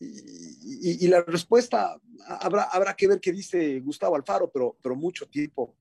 Y, 0.00 1.04
y, 1.04 1.08
la 1.08 1.22
respuesta 1.22 1.98
habrá, 2.26 2.64
habrá 2.64 2.94
que 2.94 3.06
ver 3.06 3.20
qué 3.20 3.32
dice 3.32 3.80
Gustavo 3.80 4.16
Alfaro, 4.16 4.50
pero, 4.50 4.76
pero 4.82 4.96
mucho 4.96 5.26
tiempo, 5.26 5.76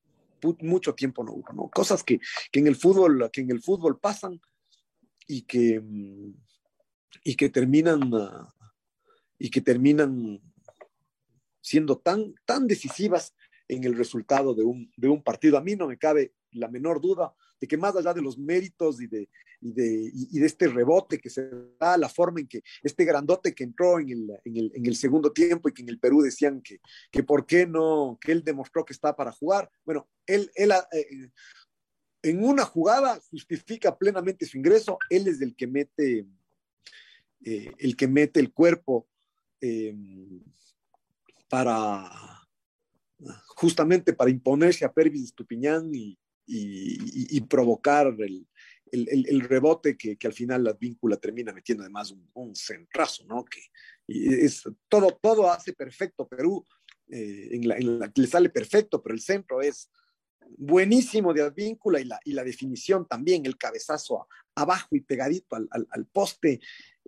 mucho 0.61 0.93
tiempo 0.93 1.23
no 1.23 1.33
hubo, 1.33 1.51
¿no? 1.53 1.69
Cosas 1.69 2.03
que, 2.03 2.19
que, 2.51 2.59
en 2.59 2.67
el 2.67 2.75
fútbol, 2.75 3.29
que 3.31 3.41
en 3.41 3.51
el 3.51 3.61
fútbol 3.61 3.99
pasan 3.99 4.39
y 5.27 5.41
que, 5.41 5.81
y 7.23 7.35
que 7.35 7.49
terminan 7.49 8.11
y 9.39 9.49
que 9.49 9.61
terminan 9.61 10.41
siendo 11.59 11.97
tan, 11.97 12.35
tan 12.45 12.67
decisivas 12.67 13.33
en 13.67 13.83
el 13.83 13.95
resultado 13.95 14.53
de 14.53 14.63
un, 14.63 14.91
de 14.95 15.09
un 15.09 15.23
partido. 15.23 15.57
A 15.57 15.61
mí 15.61 15.75
no 15.75 15.87
me 15.87 15.97
cabe 15.97 16.33
la 16.51 16.69
menor 16.69 17.01
duda 17.01 17.33
de 17.63 17.67
que 17.69 17.77
más 17.77 17.95
allá 17.95 18.13
de 18.13 18.21
los 18.21 18.37
méritos 18.37 19.01
y 19.01 19.07
de, 19.07 19.29
y 19.61 19.71
de, 19.71 20.11
y 20.13 20.37
de 20.37 20.45
este 20.45 20.67
rebote 20.67 21.17
que 21.17 21.29
se 21.29 21.49
da, 21.79 21.95
la 21.97 22.09
forma 22.09 22.41
en 22.41 22.47
que 22.49 22.61
este 22.83 23.05
grandote 23.05 23.55
que 23.55 23.63
entró 23.63 24.01
en 24.01 24.09
el, 24.09 24.29
en 24.43 24.57
el, 24.57 24.71
en 24.75 24.85
el 24.85 24.97
segundo 24.97 25.31
tiempo 25.31 25.69
y 25.69 25.73
que 25.73 25.81
en 25.81 25.87
el 25.87 25.97
Perú 25.97 26.21
decían 26.21 26.61
que, 26.61 26.81
que 27.09 27.23
por 27.23 27.45
qué 27.45 27.65
no, 27.65 28.17
que 28.19 28.33
él 28.33 28.43
demostró 28.43 28.83
que 28.83 28.91
está 28.91 29.15
para 29.15 29.31
jugar. 29.31 29.71
Bueno, 29.85 30.09
él, 30.25 30.51
él 30.55 30.73
eh, 30.91 31.29
en 32.21 32.43
una 32.43 32.65
jugada 32.65 33.17
justifica 33.31 33.97
plenamente 33.97 34.45
su 34.45 34.57
ingreso, 34.57 34.97
él 35.09 35.29
es 35.29 35.39
el 35.39 35.55
que 35.55 35.67
mete, 35.67 36.27
eh, 37.45 37.71
el 37.77 37.95
que 37.95 38.09
mete 38.09 38.41
el 38.41 38.51
cuerpo 38.51 39.07
eh, 39.61 39.95
para 41.47 42.11
justamente 43.55 44.11
para 44.11 44.31
imponerse 44.31 44.83
a 44.83 44.91
Pervis 44.91 45.23
Estupiñán 45.23 45.95
y, 45.95 46.19
y, 46.45 47.37
y, 47.37 47.41
provocar 47.41 48.07
el, 48.19 48.47
el, 48.91 49.25
el, 49.27 49.41
rebote 49.41 49.97
que, 49.97 50.17
que, 50.17 50.27
al 50.27 50.33
final 50.33 50.63
la 50.63 50.73
víncula 50.73 51.17
termina 51.17 51.53
metiendo 51.53 51.83
además 51.83 52.11
un, 52.11 52.29
un 52.33 52.55
centrazo, 52.55 53.25
¿no? 53.25 53.45
Que 53.45 53.61
es, 54.07 54.63
todo, 54.87 55.17
todo 55.21 55.49
hace 55.49 55.73
perfecto 55.73 56.27
Perú, 56.27 56.65
eh, 57.07 57.49
en, 57.51 57.67
la, 57.67 57.77
en 57.77 57.99
la, 57.99 58.11
le 58.13 58.27
sale 58.27 58.49
perfecto, 58.49 59.01
pero 59.01 59.15
el 59.15 59.21
centro 59.21 59.61
es 59.61 59.89
buenísimo 60.57 61.33
de 61.33 61.43
Advíncula 61.43 61.99
y 61.99 62.05
la, 62.05 62.19
y 62.25 62.33
la 62.33 62.43
definición 62.43 63.07
también, 63.07 63.45
el 63.45 63.57
cabezazo 63.57 64.21
a, 64.21 64.27
abajo 64.55 64.95
y 64.95 65.01
pegadito 65.01 65.55
al, 65.55 65.67
al, 65.71 65.87
al 65.89 66.05
poste. 66.05 66.59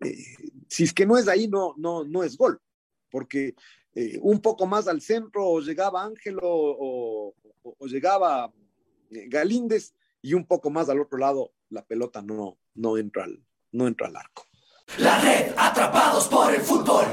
Eh, 0.01 0.35
si 0.67 0.83
es 0.83 0.93
que 0.93 1.05
no 1.05 1.17
es 1.17 1.27
ahí, 1.27 1.47
no, 1.47 1.73
no, 1.77 2.03
no 2.03 2.23
es 2.23 2.37
gol, 2.37 2.59
porque 3.09 3.55
eh, 3.93 4.19
un 4.21 4.41
poco 4.41 4.65
más 4.65 4.87
al 4.87 5.01
centro 5.01 5.47
o 5.47 5.61
llegaba 5.61 6.03
Ángelo 6.03 6.41
o, 6.43 7.33
o, 7.63 7.75
o, 7.79 7.87
llegaba 7.87 8.53
Galíndez 9.27 9.93
y 10.21 10.33
un 10.33 10.45
poco 10.45 10.69
más 10.69 10.89
al 10.89 11.01
otro 11.01 11.17
lado 11.17 11.53
la 11.69 11.85
pelota 11.85 12.21
no, 12.21 12.57
no, 12.73 12.97
entra, 12.97 13.25
al, 13.25 13.43
no 13.71 13.87
entra 13.87 14.07
al 14.07 14.15
arco. 14.15 14.45
La 14.99 15.19
red 15.21 15.53
Atrapados 15.57 16.27
por 16.27 16.53
el 16.53 16.61
Fútbol 16.61 17.05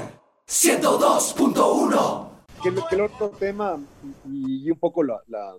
102.1 0.47 2.31
que, 2.63 2.73
que, 2.89 2.95
el 2.95 3.01
otro 3.01 3.31
tema 3.31 3.81
y, 4.27 4.67
y 4.67 4.71
un 4.71 4.79
poco 4.79 5.03
la, 5.03 5.21
la, 5.27 5.57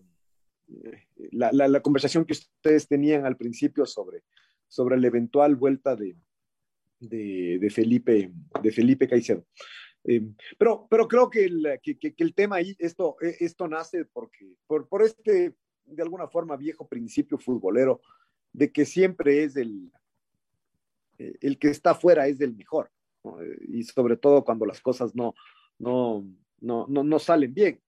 la, 1.51 1.79
conversación 1.81 2.25
que 2.25 2.33
ustedes 2.33 2.87
tenían 2.87 3.25
al 3.25 3.35
principio 3.35 3.85
sobre, 3.85 4.23
sobre 4.67 4.97
la 4.97 5.07
eventual 5.07 5.55
vuelta 5.55 5.95
de, 5.95 6.15
de, 6.99 7.57
de 7.59 7.69
Felipe, 7.69 8.31
de 8.61 8.71
Felipe 8.71 9.07
Caicedo. 9.07 9.45
Eh, 10.05 10.21
pero, 10.57 10.87
pero 10.89 11.07
creo 11.07 11.29
que 11.29 11.45
el, 11.45 11.79
que, 11.81 11.97
que, 11.97 12.13
que 12.13 12.23
el 12.23 12.33
tema 12.33 12.57
ahí, 12.57 12.75
esto, 12.79 13.15
esto 13.21 13.67
nace 13.67 14.05
porque, 14.05 14.55
por, 14.67 14.87
por 14.87 15.03
este, 15.03 15.53
de 15.86 16.03
alguna 16.03 16.27
forma, 16.27 16.55
viejo 16.55 16.88
principio 16.88 17.38
futbolero 17.38 18.01
de 18.51 18.71
que 18.71 18.86
siempre 18.86 19.43
es 19.43 19.55
el, 19.55 19.91
el 21.17 21.57
que 21.57 21.69
está 21.69 21.91
afuera 21.91 22.27
es 22.27 22.39
el 22.41 22.55
mejor, 22.55 22.91
y 23.67 23.84
sobre 23.84 24.17
todo 24.17 24.43
cuando 24.43 24.65
las 24.65 24.81
cosas 24.81 25.15
no, 25.15 25.34
no, 25.79 26.25
no, 26.59 26.86
no, 26.88 27.03
no 27.03 27.19
salen 27.19 27.53
bien. 27.53 27.79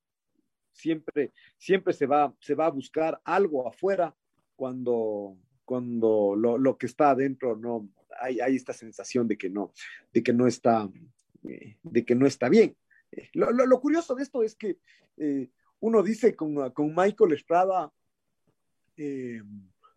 Siempre, 0.71 1.31
siempre 1.57 1.93
se, 1.93 2.05
va, 2.05 2.33
se 2.39 2.53
va 2.53 2.65
a 2.65 2.71
buscar 2.71 3.21
algo 3.23 3.67
afuera 3.67 4.15
cuando, 4.55 5.37
cuando 5.63 6.35
lo, 6.37 6.57
lo 6.57 6.77
que 6.77 6.85
está 6.85 7.11
adentro 7.11 7.55
no, 7.55 7.89
hay, 8.19 8.39
hay, 8.39 8.55
esta 8.55 8.73
sensación 8.73 9.27
de 9.27 9.37
que 9.37 9.49
no, 9.49 9.71
de 10.13 10.21
que 10.21 10.33
no 10.33 10.47
está, 10.47 10.89
eh, 11.47 11.77
de 11.83 12.05
que 12.05 12.15
no 12.15 12.25
está 12.25 12.49
bien. 12.49 12.75
Lo, 13.33 13.51
lo, 13.51 13.65
lo, 13.65 13.79
curioso 13.79 14.15
de 14.15 14.23
esto 14.23 14.43
es 14.43 14.55
que 14.55 14.77
eh, 15.17 15.49
uno 15.86 16.01
dice 16.01 16.36
con, 16.36 16.71
con 16.71 16.95
Michael 16.95 17.33
Estrada 17.33 17.93
eh, 18.97 19.39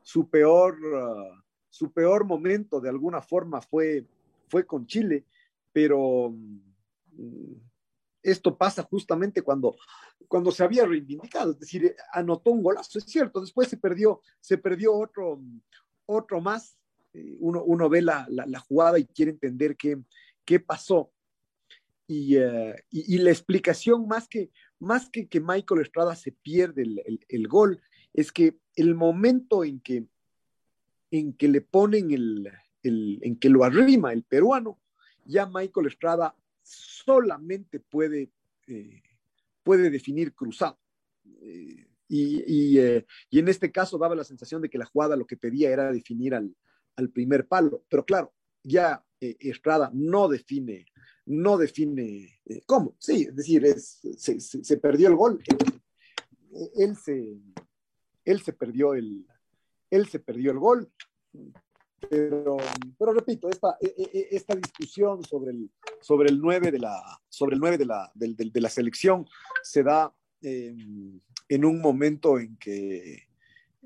su 0.03 0.28
peor, 0.28 0.78
uh, 0.78 1.43
su 1.70 1.91
peor 1.93 2.26
momento 2.26 2.78
de 2.78 2.91
alguna 2.91 3.22
forma 3.22 3.62
fue, 3.62 4.05
fue 4.49 4.66
con 4.66 4.86
Chile, 4.86 5.24
pero 5.72 6.26
um, 6.26 6.61
esto 8.22 8.55
pasa 8.59 8.82
justamente 8.82 9.41
cuando, 9.41 9.76
cuando 10.28 10.53
se 10.53 10.62
había 10.62 10.84
reivindicado, 10.84 11.53
es 11.53 11.61
decir, 11.61 11.97
anotó 12.12 12.51
un 12.51 12.62
golazo, 12.62 12.99
es 12.99 13.05
cierto, 13.05 13.41
después 13.41 13.68
se 13.68 13.78
perdió, 13.78 14.20
se 14.41 14.59
perdió 14.59 14.95
otro, 14.95 15.41
otro 16.05 16.43
más, 16.43 16.76
uno, 17.39 17.64
uno 17.64 17.89
ve 17.89 18.03
la, 18.03 18.26
la, 18.28 18.61
jugada 18.61 18.99
y 18.99 19.07
quiere 19.07 19.30
entender 19.30 19.74
qué, 19.74 19.99
qué 20.45 20.61
pasó. 20.61 21.11
Y, 22.07 22.36
y, 22.36 22.43
y, 22.91 23.18
la 23.18 23.30
explicación 23.30 24.07
más 24.07 24.28
que, 24.28 24.51
más 24.81 25.09
que 25.11 25.29
que 25.29 25.41
Michael 25.41 25.81
Estrada 25.81 26.14
se 26.14 26.33
pierde 26.33 26.83
el, 26.83 27.20
el, 27.29 27.49
gol, 27.49 27.81
es 28.12 28.33
que 28.33 28.59
el 28.76 28.95
momento 28.95 29.64
en 29.64 29.81
que, 29.81 30.07
en 31.11 31.33
que 31.33 31.49
le 31.49 31.61
ponen 31.61 32.11
el, 32.11 32.51
el, 32.83 33.18
en 33.22 33.37
que 33.37 33.49
lo 33.49 33.64
arrima 33.64 34.12
el 34.12 34.22
peruano, 34.22 34.79
ya 35.24 35.47
Michael 35.47 35.87
Estrada 35.87 36.35
solamente 36.62 37.81
puede, 37.81 38.31
eh, 38.66 39.03
puede 39.62 39.91
definir 39.91 40.35
cruzado. 40.35 40.79
Eh, 41.43 41.87
y, 42.09 42.43
y, 42.47 42.79
eh, 42.79 43.07
y, 43.29 43.39
en 43.39 43.49
este 43.49 43.70
caso 43.70 43.99
daba 43.99 44.14
la 44.14 44.24
sensación 44.24 44.62
de 44.62 44.70
que 44.70 44.79
la 44.79 44.87
jugada 44.87 45.16
lo 45.16 45.26
que 45.26 45.37
pedía 45.37 45.70
era 45.70 45.93
definir 45.93 46.35
al, 46.35 46.55
al 46.97 47.11
primer 47.11 47.47
palo, 47.47 47.85
pero 47.89 48.05
claro, 48.05 48.33
ya 48.62 49.05
Estrada 49.20 49.91
no 49.93 50.29
define, 50.29 50.87
no 51.29 51.59
define 51.59 52.41
cómo, 52.66 52.97
sí, 52.99 53.26
es 53.29 53.37
decir, 53.37 53.64
es, 53.64 54.01
se, 54.16 54.76
perdió 54.79 55.09
el 55.09 55.16
gol, 55.16 55.43
él, 56.76 56.97
se, 56.97 57.39
él 58.24 58.41
se 58.41 58.53
perdió 58.53 58.95
el, 58.95 59.26
él 59.91 60.09
se 60.09 60.18
perdió 60.18 60.51
el 60.51 60.59
gol, 60.59 60.91
pero, 62.09 62.57
pero 62.99 63.12
repito, 63.12 63.49
esta, 63.51 63.76
e, 63.81 63.95
e, 63.97 64.18
e, 64.18 64.29
esta 64.31 64.55
discusión 64.55 65.22
sobre 65.24 65.51
el, 65.51 65.70
sobre 66.01 66.31
el 66.31 66.41
9 66.41 66.70
de 66.70 66.79
la, 66.79 67.20
sobre 67.29 67.55
el 67.55 67.61
9 67.61 67.79
de 67.79 67.87
la, 67.87 68.11
de, 68.14 68.61
la 68.61 68.70
selección 68.70 69.26
se 69.62 69.83
da 69.83 70.14
eh, 70.43 70.74
en 71.49 71.64
un 71.64 71.81
momento 71.81 72.39
en 72.39 72.57
que, 72.57 73.29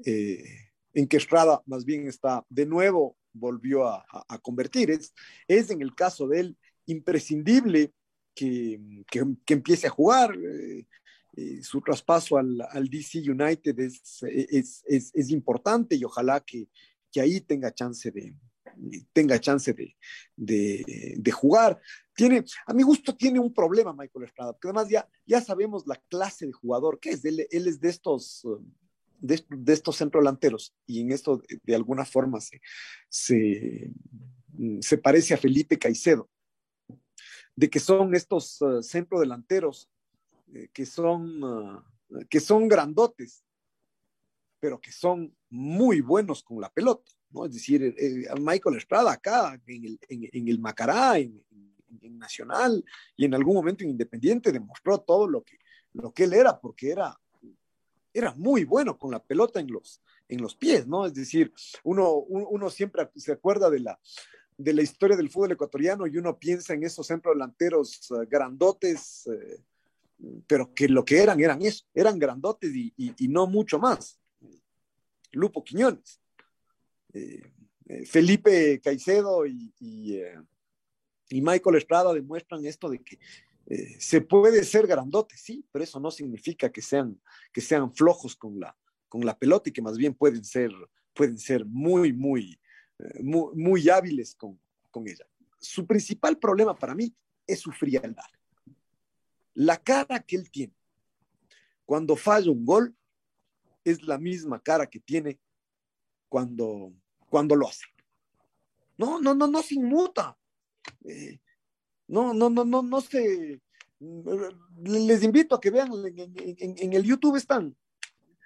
eh, 0.05 0.45
en 0.93 1.09
que 1.09 1.17
Estrada 1.17 1.63
más 1.67 1.85
bien 1.85 2.07
está 2.07 2.45
de 2.49 2.67
nuevo 2.67 3.17
volvió 3.33 3.87
a, 3.89 4.05
convertir. 4.43 4.91
Es, 4.91 5.15
es 5.49 5.71
en 5.71 5.81
el 5.81 5.95
caso 5.95 6.29
de 6.29 6.41
él 6.41 6.59
imprescindible 6.87 7.93
que, 8.35 9.05
que, 9.11 9.55
empiece 9.55 9.87
a 9.87 9.91
jugar. 9.91 10.35
Eh, 10.37 10.87
eh, 11.35 11.63
su 11.63 11.81
traspaso 11.81 12.37
al, 12.37 12.89
DC 12.91 13.19
United 13.31 13.79
es, 13.81 14.23
es, 14.87 15.31
importante 15.31 15.97
y 15.97 16.05
ojalá 16.05 16.41
que, 16.41 16.69
que, 17.11 17.23
ahí 17.23 17.41
tenga 17.41 17.73
chance 17.73 18.11
de 18.11 18.35
tenga 19.13 19.39
chance 19.41 19.73
de, 19.73 19.95
de, 21.17 21.31
jugar. 21.31 21.81
Tiene, 22.15 22.45
a 22.67 22.75
mi 22.75 22.83
gusto 22.83 23.17
tiene 23.17 23.39
un 23.39 23.53
problema 23.53 23.93
Michael 23.93 24.25
Estrada, 24.25 24.53
porque 24.53 24.69
además 24.69 24.89
ya, 24.89 25.09
ya 25.27 25.41
sabemos 25.41 25.87
la 25.87 25.97
clase 26.09 26.47
de 26.47 26.53
jugador 26.53 26.99
que 27.01 27.11
es. 27.11 27.25
Él, 27.25 27.47
es 27.51 27.81
de 27.81 27.89
estos, 27.89 28.47
de, 29.19 29.43
de 29.49 29.73
estos 29.73 29.97
centrodelanteros 29.97 30.75
y 30.87 31.01
en 31.01 31.13
esto 31.13 31.39
de, 31.39 31.61
de 31.63 31.75
alguna 31.75 32.05
forma 32.05 32.41
se, 32.41 32.61
se, 33.09 33.91
se, 34.81 34.99
parece 34.99 35.35
a 35.35 35.39
Felipe 35.39 35.79
Caicedo, 35.79 36.29
de 37.55 37.69
que 37.71 37.81
son 37.81 38.15
estos 38.15 38.61
uh, 38.63 38.83
centrodelanteros 38.83 39.89
eh, 40.55 40.69
que, 40.73 40.87
son, 40.87 41.43
uh, 41.43 41.83
que 42.29 42.41
son 42.41 42.69
grandotes, 42.69 43.45
pero 44.59 44.81
que 44.81 44.93
son 44.93 45.35
muy 45.51 46.01
buenos 46.01 46.43
con 46.43 46.61
la 46.61 46.73
pelota. 46.73 47.11
¿no? 47.31 47.47
Es 47.47 47.53
decir, 47.53 47.83
eh, 47.83 48.29
Michael 48.41 48.77
Estrada 48.77 49.13
acá, 49.13 49.61
en 49.67 49.85
el, 49.85 49.99
en, 50.09 50.49
el 50.49 50.59
Macará, 50.61 51.19
en, 51.19 51.43
en, 52.01 52.19
Nacional 52.19 52.85
y 53.17 53.25
en 53.25 53.35
algún 53.35 53.55
momento 53.55 53.85
en 53.85 53.91
Independiente, 53.91 54.53
demostró 54.53 55.01
todo 55.01 55.27
lo 55.27 55.43
que, 55.43 55.59
lo 55.93 56.13
que 56.13 56.25
él 56.25 56.33
era, 56.33 56.59
porque 56.59 56.91
era, 56.91 57.19
era 58.15 58.33
muy 58.35 58.65
bueno 58.65 58.97
con 58.97 59.11
la 59.11 59.23
pelota 59.23 59.61
en 59.61 59.71
los, 59.71 60.01
en 60.29 60.41
los 60.41 60.55
pies, 60.55 60.87
¿no? 60.87 61.07
Es 61.07 61.15
decir, 61.15 61.53
uno, 61.83 62.15
uno 62.15 62.71
siempre 62.71 63.11
se 63.17 63.33
acuerda 63.33 63.69
de 63.69 63.81
la, 63.81 63.99
de 64.63 64.73
la 64.73 64.83
historia 64.83 65.17
del 65.17 65.31
fútbol 65.31 65.53
ecuatoriano 65.53 66.07
y 66.07 66.17
uno 66.17 66.39
piensa 66.39 66.75
en 66.75 66.85
esos 66.85 67.07
centro 67.07 67.33
delanteros 67.33 68.11
uh, 68.11 68.27
grandotes, 68.29 69.27
uh, 69.27 70.43
pero 70.47 70.73
que 70.73 70.89
lo 70.89 71.05
que 71.05 71.19
eran 71.21 71.41
eran 71.41 71.61
eso, 71.63 71.85
eran 71.93 72.19
grandotes 72.19 72.75
y, 72.75 72.93
y, 72.97 73.25
y 73.25 73.29
no 73.29 73.47
mucho 73.47 73.79
más. 73.79 74.21
Lupo 75.33 75.65
Quiñones, 75.65 76.21
eh, 77.15 77.43
eh, 77.87 78.07
Felipe 78.07 78.81
Caicedo 78.81 79.47
y, 79.47 79.73
y, 79.81 80.17
eh, 80.17 80.39
Michael 81.31 81.77
Estrada 81.77 82.13
demuestran 82.13 82.65
esto 82.67 82.91
de 82.91 82.99
que 82.99 83.19
eh, 83.67 83.97
se 83.99 84.21
puede 84.21 84.63
ser 84.65 84.87
grandote, 84.87 85.37
sí, 85.37 85.65
pero 85.73 85.83
eso 85.83 85.99
no 85.99 86.11
significa 86.11 86.71
que 86.71 86.83
sean, 86.83 87.19
que 87.53 87.63
sean 87.63 87.93
flojos 87.95 88.37
con 88.37 88.61
la, 88.61 88.77
con 89.09 89.25
la 89.25 89.39
pelota 89.39 89.71
y 89.71 89.73
que 89.73 89.81
más 89.83 89.97
bien 89.97 90.15
pueden 90.15 90.45
ser, 90.45 90.71
pueden 91.15 91.39
ser 91.39 91.65
muy, 91.65 92.13
muy, 92.13 92.53
eh, 92.53 92.59
muy, 93.23 93.55
muy 93.55 93.89
hábiles 93.89 94.35
con, 94.35 94.59
con 94.91 95.07
ella. 95.07 95.27
Su 95.59 95.87
principal 95.87 96.39
problema 96.39 96.75
para 96.75 96.95
mí 96.95 97.15
es 97.47 97.61
su 97.61 97.71
frialdad 97.73 98.25
la 99.55 99.77
cara 99.77 100.21
que 100.21 100.37
él 100.37 100.51
tiene 100.51 100.75
cuando 101.85 102.17
falla 102.17 102.51
un 102.51 102.65
gol 102.65 102.97
es 103.85 104.03
la 104.03 104.19
misma 104.19 104.63
cara 104.63 104.89
que 104.89 105.01
tiene 105.01 105.41
cuando, 106.29 106.93
cuando 107.29 107.57
lo 107.57 107.69
hace. 107.69 107.85
No, 108.97 109.21
no, 109.21 109.35
no, 109.35 109.47
no 109.47 109.63
se 109.63 109.75
inmuta. 109.75 110.39
Eh, 111.05 111.39
no, 112.07 112.33
no, 112.33 112.49
no, 112.49 112.65
no, 112.65 112.83
no 112.83 113.01
se. 113.01 113.61
Les 114.79 115.23
invito 115.23 115.57
a 115.57 115.61
que 115.61 115.71
vean 115.71 115.91
en, 115.93 116.93
el 116.93 117.03
YouTube 117.03 117.37
están. 117.37 117.77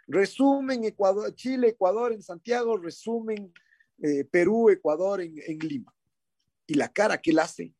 Resumen 0.09 0.85
Ecuador, 0.85 1.35
Chile, 1.35 1.69
Ecuador 1.69 2.13
en 2.13 2.23
Santiago, 2.23 2.77
resumen 2.77 3.53
eh, 4.03 4.25
Perú, 4.25 4.71
Ecuador 4.71 5.21
en, 5.21 5.59
Lima. 5.61 5.95
Y 6.67 6.75
la 6.75 6.89
cara 6.89 7.19
que 7.19 7.31
él 7.31 7.39
hace 7.39 7.73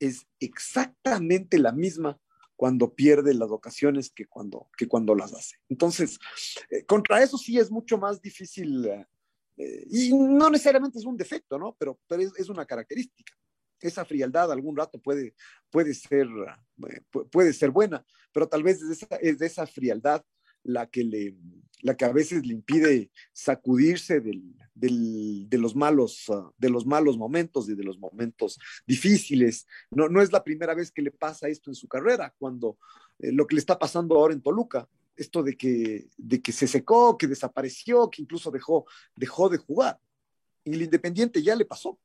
es 0.00 0.26
exactamente 0.40 1.58
la 1.58 1.72
misma 1.72 2.18
cuando 2.56 2.94
pierde 2.94 3.34
las 3.34 3.50
ocasiones 3.50 4.10
que 4.10 4.26
cuando, 4.26 4.68
que 4.76 4.86
cuando 4.86 5.14
las 5.14 5.32
hace. 5.32 5.56
Entonces, 5.68 6.18
eh, 6.70 6.84
contra 6.84 7.22
eso 7.22 7.36
sí 7.36 7.58
es 7.58 7.70
mucho 7.70 7.98
más 7.98 8.20
difícil, 8.20 8.86
eh, 9.56 9.86
y 9.90 10.12
no 10.12 10.50
necesariamente 10.50 10.98
es 10.98 11.04
un 11.04 11.16
defecto, 11.16 11.58
¿no? 11.58 11.76
Pero, 11.78 12.00
pero 12.06 12.22
es, 12.22 12.48
una 12.48 12.66
característica. 12.66 13.32
Esa 13.80 14.04
frialdad 14.04 14.50
algún 14.50 14.76
rato 14.76 15.00
puede, 15.00 15.34
puede, 15.70 15.94
ser, 15.94 16.26
eh, 16.88 17.00
puede 17.30 17.52
ser 17.52 17.70
buena, 17.70 18.04
pero 18.32 18.48
tal 18.48 18.62
vez 18.62 18.82
es 18.82 19.02
esa, 19.02 19.16
es 19.16 19.38
de 19.38 19.46
esa 19.46 19.66
frialdad 19.66 20.24
la 20.62 20.88
que, 20.88 21.04
le, 21.04 21.36
la 21.82 21.94
que 21.96 22.04
a 22.04 22.12
veces 22.12 22.46
le 22.46 22.54
impide 22.54 23.10
sacudirse 23.32 24.20
del, 24.20 24.54
de, 24.74 25.58
los 25.58 25.76
malos, 25.76 26.28
uh, 26.28 26.50
de 26.58 26.70
los 26.70 26.86
malos 26.86 27.16
momentos 27.16 27.68
y 27.68 27.74
de 27.74 27.84
los 27.84 27.98
momentos 27.98 28.58
difíciles. 28.86 29.66
No, 29.90 30.08
no 30.08 30.20
es 30.20 30.32
la 30.32 30.42
primera 30.42 30.74
vez 30.74 30.90
que 30.90 31.02
le 31.02 31.10
pasa 31.10 31.48
esto 31.48 31.70
en 31.70 31.74
su 31.74 31.88
carrera, 31.88 32.34
cuando 32.38 32.78
eh, 33.18 33.32
lo 33.32 33.46
que 33.46 33.54
le 33.54 33.60
está 33.60 33.78
pasando 33.78 34.16
ahora 34.16 34.34
en 34.34 34.42
Toluca, 34.42 34.88
esto 35.16 35.42
de 35.42 35.56
que, 35.56 36.08
de 36.16 36.42
que 36.42 36.52
se 36.52 36.66
secó, 36.66 37.16
que 37.16 37.28
desapareció, 37.28 38.10
que 38.10 38.22
incluso 38.22 38.50
dejó, 38.50 38.86
dejó 39.14 39.48
de 39.48 39.58
jugar. 39.58 39.98
En 40.64 40.74
el 40.74 40.82
Independiente 40.82 41.42
ya 41.42 41.54
le 41.54 41.64
pasó. 41.64 41.98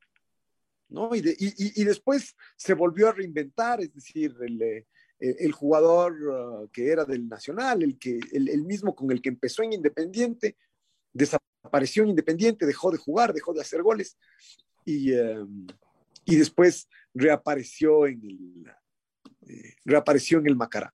¿no? 0.89 1.15
Y, 1.15 1.19
y, 1.19 1.81
y, 1.81 1.83
después 1.83 2.35
se 2.55 2.73
volvió 2.73 3.09
a 3.09 3.11
reinventar, 3.11 3.79
es 3.79 3.93
decir, 3.93 4.35
el, 4.41 4.85
eh, 5.19 5.35
el 5.39 5.51
jugador 5.51 6.13
uh, 6.13 6.69
que 6.69 6.91
era 6.91 7.05
del 7.05 7.27
Nacional, 7.27 7.83
el, 7.83 7.99
que, 7.99 8.19
el, 8.31 8.63
mismo 8.63 8.95
con 8.95 9.11
el 9.11 9.21
que 9.21 9.29
empezó 9.29 9.63
en 9.63 9.73
Independiente, 9.73 10.55
desapareció 11.11 11.48
en 11.71 12.09
Independiente, 12.09 12.65
dejó 12.65 12.91
de 12.91 12.97
jugar, 12.97 13.33
dejó 13.33 13.53
de 13.53 13.61
hacer 13.61 13.81
goles 13.81 14.17
y, 14.85 15.13
um, 15.13 15.67
y 16.25 16.35
después 16.35 16.87
reapareció 17.13 18.07
en 18.07 18.21
el, 18.23 18.73
eh, 19.47 19.75
reapareció 19.85 20.39
en 20.39 20.47
el 20.47 20.55
Macará. 20.55 20.93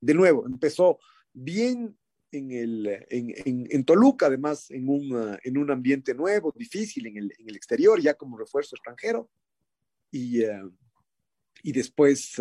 De 0.00 0.14
nuevo, 0.14 0.46
empezó 0.46 0.98
bien 1.32 1.96
en, 2.30 2.52
el, 2.52 2.86
en, 3.08 3.66
en, 3.70 3.84
Toluca, 3.84 4.26
además 4.26 4.70
en 4.70 4.88
un, 4.88 5.12
uh, 5.12 5.36
en 5.42 5.58
un 5.58 5.70
ambiente 5.70 6.14
nuevo, 6.14 6.52
difícil 6.54 7.06
en 7.06 7.16
el, 7.16 7.32
en 7.38 7.48
el, 7.48 7.56
exterior, 7.56 8.00
ya 8.00 8.14
como 8.14 8.38
refuerzo 8.38 8.76
extranjero, 8.76 9.30
y, 10.10 10.44
uh, 10.44 10.72
y 11.62 11.72
después 11.72 12.34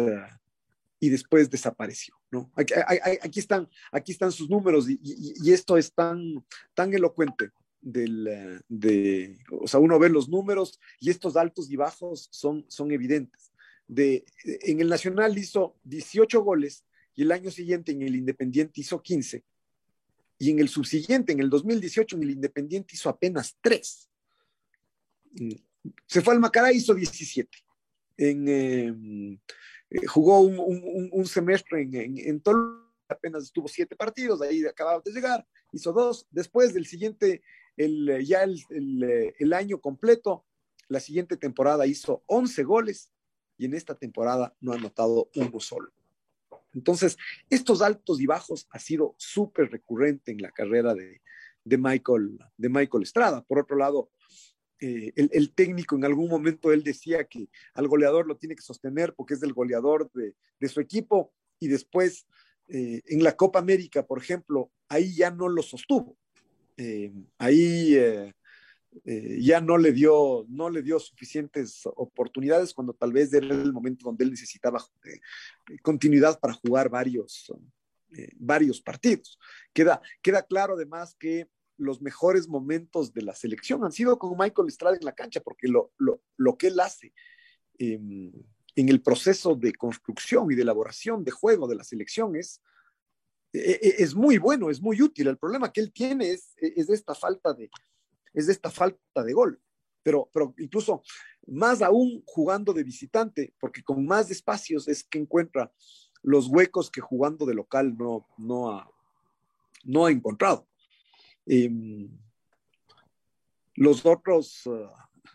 y 1.00 1.10
después 1.10 1.50
desapareció. 1.50 2.16
¿no? 2.32 2.52
Aquí, 2.56 2.74
aquí, 3.22 3.40
están, 3.40 3.70
aquí 3.92 4.12
están 4.12 4.32
sus 4.32 4.50
números 4.50 4.88
y, 4.90 5.52
esto 5.52 5.78
es 5.78 5.94
tan, 5.94 6.46
tan 6.74 6.94
elocuente. 6.94 7.52
Del, 7.80 8.60
de, 8.68 9.38
o 9.52 9.68
sea, 9.68 9.80
uno 9.80 10.00
ve 10.00 10.10
los 10.10 10.28
números 10.28 10.80
y 11.00 11.10
estos 11.10 11.38
altos 11.38 11.70
y 11.70 11.76
bajos 11.76 12.28
son, 12.32 12.66
son 12.68 12.92
evidentes. 12.92 13.52
De, 13.88 14.26
en 14.44 14.82
el 14.82 14.90
Nacional 14.90 15.38
hizo 15.38 15.78
18 15.84 16.42
goles 16.42 16.84
y 17.16 17.22
el 17.22 17.32
año 17.32 17.52
siguiente 17.52 17.94
en 17.94 18.02
el 18.02 18.16
Independiente 18.16 18.82
hizo 18.82 19.02
15 19.02 19.44
y 20.40 20.52
en 20.52 20.60
el 20.60 20.70
subsiguiente, 20.70 21.32
en 21.34 21.40
el 21.40 21.50
2018, 21.50 22.16
en 22.16 22.24
el 22.24 22.32
Independiente 22.32 22.96
hizo 22.96 23.10
apenas 23.10 23.58
3. 23.62 24.10
Se 26.06 26.22
fue 26.22 26.34
al 26.34 26.40
Macará 26.40 26.72
y 26.72 26.78
hizo 26.78 26.94
17. 26.94 27.58
En, 28.18 28.48
eh, 28.48 29.40
eh, 29.90 30.06
jugó 30.06 30.42
un, 30.42 31.26
semestre 31.26 31.82
en, 31.82 32.18
en, 32.18 32.42
apenas 33.08 33.44
estuvo 33.44 33.68
siete 33.68 33.96
partidos, 33.96 34.42
ahí 34.42 34.66
acababa 34.66 35.02
de 35.04 35.12
llegar, 35.12 35.48
hizo 35.72 35.94
dos, 35.94 36.28
después 36.30 36.74
del 36.74 36.86
siguiente, 36.86 37.42
el, 37.78 38.26
ya 38.26 38.44
el, 38.44 39.34
el, 39.40 39.54
año 39.54 39.80
completo, 39.80 40.46
la 40.90 41.00
siguiente 41.00 41.38
temporada 41.38 41.86
hizo 41.86 42.24
11 42.28 42.64
goles 42.64 43.12
y 43.58 43.66
en 43.66 43.74
esta 43.74 43.96
temporada 43.96 44.56
no 44.60 44.74
ha 44.74 44.76
anotado 44.76 45.30
uno 45.36 45.60
solo. 45.60 45.92
Entonces, 46.74 47.18
estos 47.50 47.82
altos 47.82 48.20
y 48.20 48.26
bajos 48.26 48.68
ha 48.72 48.80
sido 48.80 49.16
súper 49.18 49.72
recurrente 49.72 50.32
en 50.32 50.42
la 50.42 50.52
carrera 50.52 50.94
de, 50.94 51.22
de, 51.64 51.78
Michael, 51.78 52.38
de 52.58 52.70
Michael 52.70 53.04
Estrada. 53.04 53.44
Por 53.44 53.60
otro 53.60 53.78
lado, 53.78 54.12
eh, 54.80 55.12
el, 55.16 55.54
técnico 55.54 55.96
en 55.96 56.06
algún 56.06 56.30
momento 56.30 56.72
él 56.72 56.84
decía 56.84 57.24
que 57.24 57.50
al 57.74 57.88
goleador 57.88 58.28
lo 58.28 58.38
tiene 58.38 58.56
que 58.56 58.62
sostener 58.62 59.16
porque 59.16 59.34
es 59.34 59.42
el 59.42 59.54
goleador 59.54 60.12
de, 60.14 60.36
su 60.70 60.80
equipo 60.80 61.34
y 61.60 61.68
después 61.68 62.28
eh, 62.68 63.02
en 63.08 63.24
la 63.24 63.36
Copa 63.36 63.58
América, 63.58 64.06
por 64.06 64.20
ejemplo, 64.20 64.72
ahí 64.88 65.16
ya 65.16 65.32
no 65.32 65.50
lo 65.50 65.64
sostuvo. 65.64 66.16
Eh, 66.78 67.12
ahí 67.40 67.98
ya 69.04 69.62
no 69.62 69.78
le, 69.78 69.92
dio, 69.92 70.46
no 70.48 70.70
le 70.70 70.82
dio 70.82 71.00
suficientes 71.00 71.82
oportunidades 71.86 72.74
cuando 72.74 72.94
tal 72.94 73.12
vez 73.12 73.34
era 73.34 73.48
el 73.48 73.74
momento 73.74 74.06
donde 74.06 74.24
él 74.24 74.32
necesitaba 74.32 74.84
continuidad 75.82 76.40
para 76.40 76.54
jugar 76.54 76.90
varios, 76.90 77.52
varios 78.38 78.82
partidos. 78.82 79.40
Queda, 79.74 80.02
queda 80.22 80.44
claro 80.44 80.74
además 80.76 81.16
que 81.16 81.48
los 81.78 82.02
mejores 82.02 82.48
momentos 82.48 83.14
de 83.14 83.22
la 83.22 83.36
selección 83.36 83.84
han 83.84 83.92
sido 83.92 84.18
con 84.18 84.38
Michael 84.38 84.68
Estrada 84.68 84.96
en 84.96 85.06
la 85.06 85.16
cancha, 85.16 85.42
porque 85.42 85.68
lo, 85.68 85.92
lo, 85.98 86.22
lo 86.36 86.58
que 86.58 86.68
él 86.68 86.80
hace 86.80 87.14
en 88.78 88.90
el 88.90 89.02
proceso 89.02 89.56
de 89.56 89.74
construcción 89.74 90.52
y 90.52 90.56
de 90.56 90.62
elaboración 90.62 91.24
de 91.24 91.32
juego 91.32 91.68
de 91.68 91.76
la 91.76 91.84
selección 91.84 92.36
es, 92.36 92.62
e, 93.52 93.80
e, 93.82 93.96
es 94.04 94.14
muy 94.14 94.38
bueno, 94.38 94.70
es 94.70 94.80
muy 94.80 95.02
útil. 95.02 95.28
El 95.28 95.38
problema 95.38 95.74
que 95.74 95.82
él 95.82 95.92
tiene 95.92 96.30
es, 96.32 96.54
es 96.58 96.88
esta 96.90 97.16
falta 97.16 97.54
de, 97.54 97.72
es 98.34 98.48
esta 98.50 98.70
falta 98.70 99.24
de 99.24 99.34
gol. 99.34 99.60
Pero, 100.04 100.30
pero 100.32 100.54
incluso 100.60 101.02
más 101.48 101.82
aún 101.82 102.24
jugando 102.26 102.72
de 102.72 102.84
visitante, 102.84 103.54
porque 103.60 103.82
con 103.84 104.06
más 104.06 104.30
espacios 104.30 104.88
es 104.88 105.04
que 105.04 105.18
encuentra 105.18 105.74
los 106.22 106.48
huecos 106.48 106.92
que 106.92 107.02
jugando 107.02 107.48
de 107.48 107.56
local 107.56 107.98
no, 107.98 108.28
no, 108.38 108.72
ha, 108.72 108.90
no 109.86 110.06
ha 110.06 110.12
encontrado. 110.12 110.68
Em, 111.48 112.10
los 113.76 114.06
otros, 114.06 114.64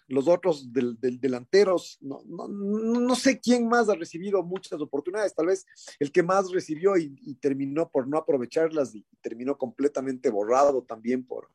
los 0.09 0.29
otros 0.29 0.73
del, 0.73 0.99
delanteros, 1.01 1.97
no, 2.01 2.23
no, 2.27 2.49
no, 2.49 3.15
sé 3.15 3.41
quién 3.41 3.69
más 3.69 3.89
ha 3.89 3.95
recibido 3.95 4.43
muchas 4.43 4.81
oportunidades, 4.81 5.35
tal 5.35 5.47
vez 5.47 5.65
el 6.01 6.11
que 6.11 6.23
más 6.23 6.51
recibió 6.51 6.97
y, 6.97 7.35
terminó 7.41 7.89
por 7.89 8.09
no 8.09 8.19
aprovecharlas 8.19 8.95
y 8.95 9.07
terminó 9.21 9.57
completamente 9.57 10.29
borrado 10.29 10.83
también 10.83 11.25
por, 11.25 11.49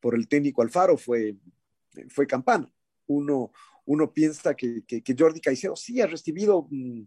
por 0.00 0.14
el 0.14 0.28
técnico 0.28 0.62
Alfaro 0.62 0.96
fue, 0.96 1.36
fue 2.08 2.26
Campana. 2.26 2.70
Uno, 3.06 3.50
uno 3.86 4.12
piensa 4.12 4.54
que, 4.54 4.84
que, 4.84 5.16
Jordi 5.18 5.40
Caicedo 5.40 5.76
sí 5.76 6.00
ha 6.00 6.06
recibido, 6.06 6.66
mm, 6.70 7.02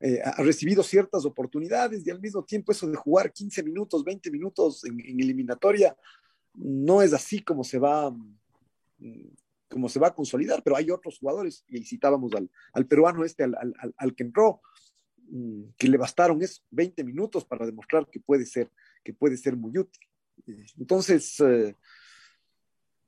eh, 0.00 0.20
ha 0.24 0.42
recibido 0.42 0.82
ciertas 0.82 1.24
oportunidades 1.24 2.06
y 2.06 2.10
al 2.10 2.20
mismo 2.20 2.42
tiempo 2.44 2.72
eso 2.72 2.86
de 2.86 2.96
jugar 2.96 3.32
15 3.32 3.62
minutos, 3.62 4.02
20 4.02 4.30
minutos 4.30 4.84
en 4.84 5.20
eliminatoria, 5.20 5.96
no 6.54 7.02
es 7.02 7.12
así 7.12 7.42
como 7.42 7.64
se 7.64 7.78
va, 7.78 8.14
como 9.68 9.88
se 9.88 9.98
va 9.98 10.08
a 10.08 10.14
consolidar, 10.14 10.62
pero 10.62 10.76
hay 10.76 10.90
otros 10.90 11.18
jugadores, 11.18 11.64
y 11.68 11.84
citábamos 11.84 12.32
al, 12.72 12.86
peruano 12.86 13.24
este, 13.24 13.44
al, 13.44 14.14
que 14.14 14.22
entró, 14.22 14.62
mm, 15.28 15.64
que 15.76 15.88
le 15.88 15.98
bastaron 15.98 16.42
es 16.42 16.64
20 16.70 17.04
minutos 17.04 17.44
para 17.44 17.66
demostrar 17.66 18.08
que 18.10 18.20
puede 18.20 18.46
ser, 18.46 18.70
que 19.02 19.12
puede 19.12 19.36
ser 19.36 19.56
muy 19.56 19.76
útil. 19.76 20.06
Entonces, 20.78 21.40
eh, 21.40 21.76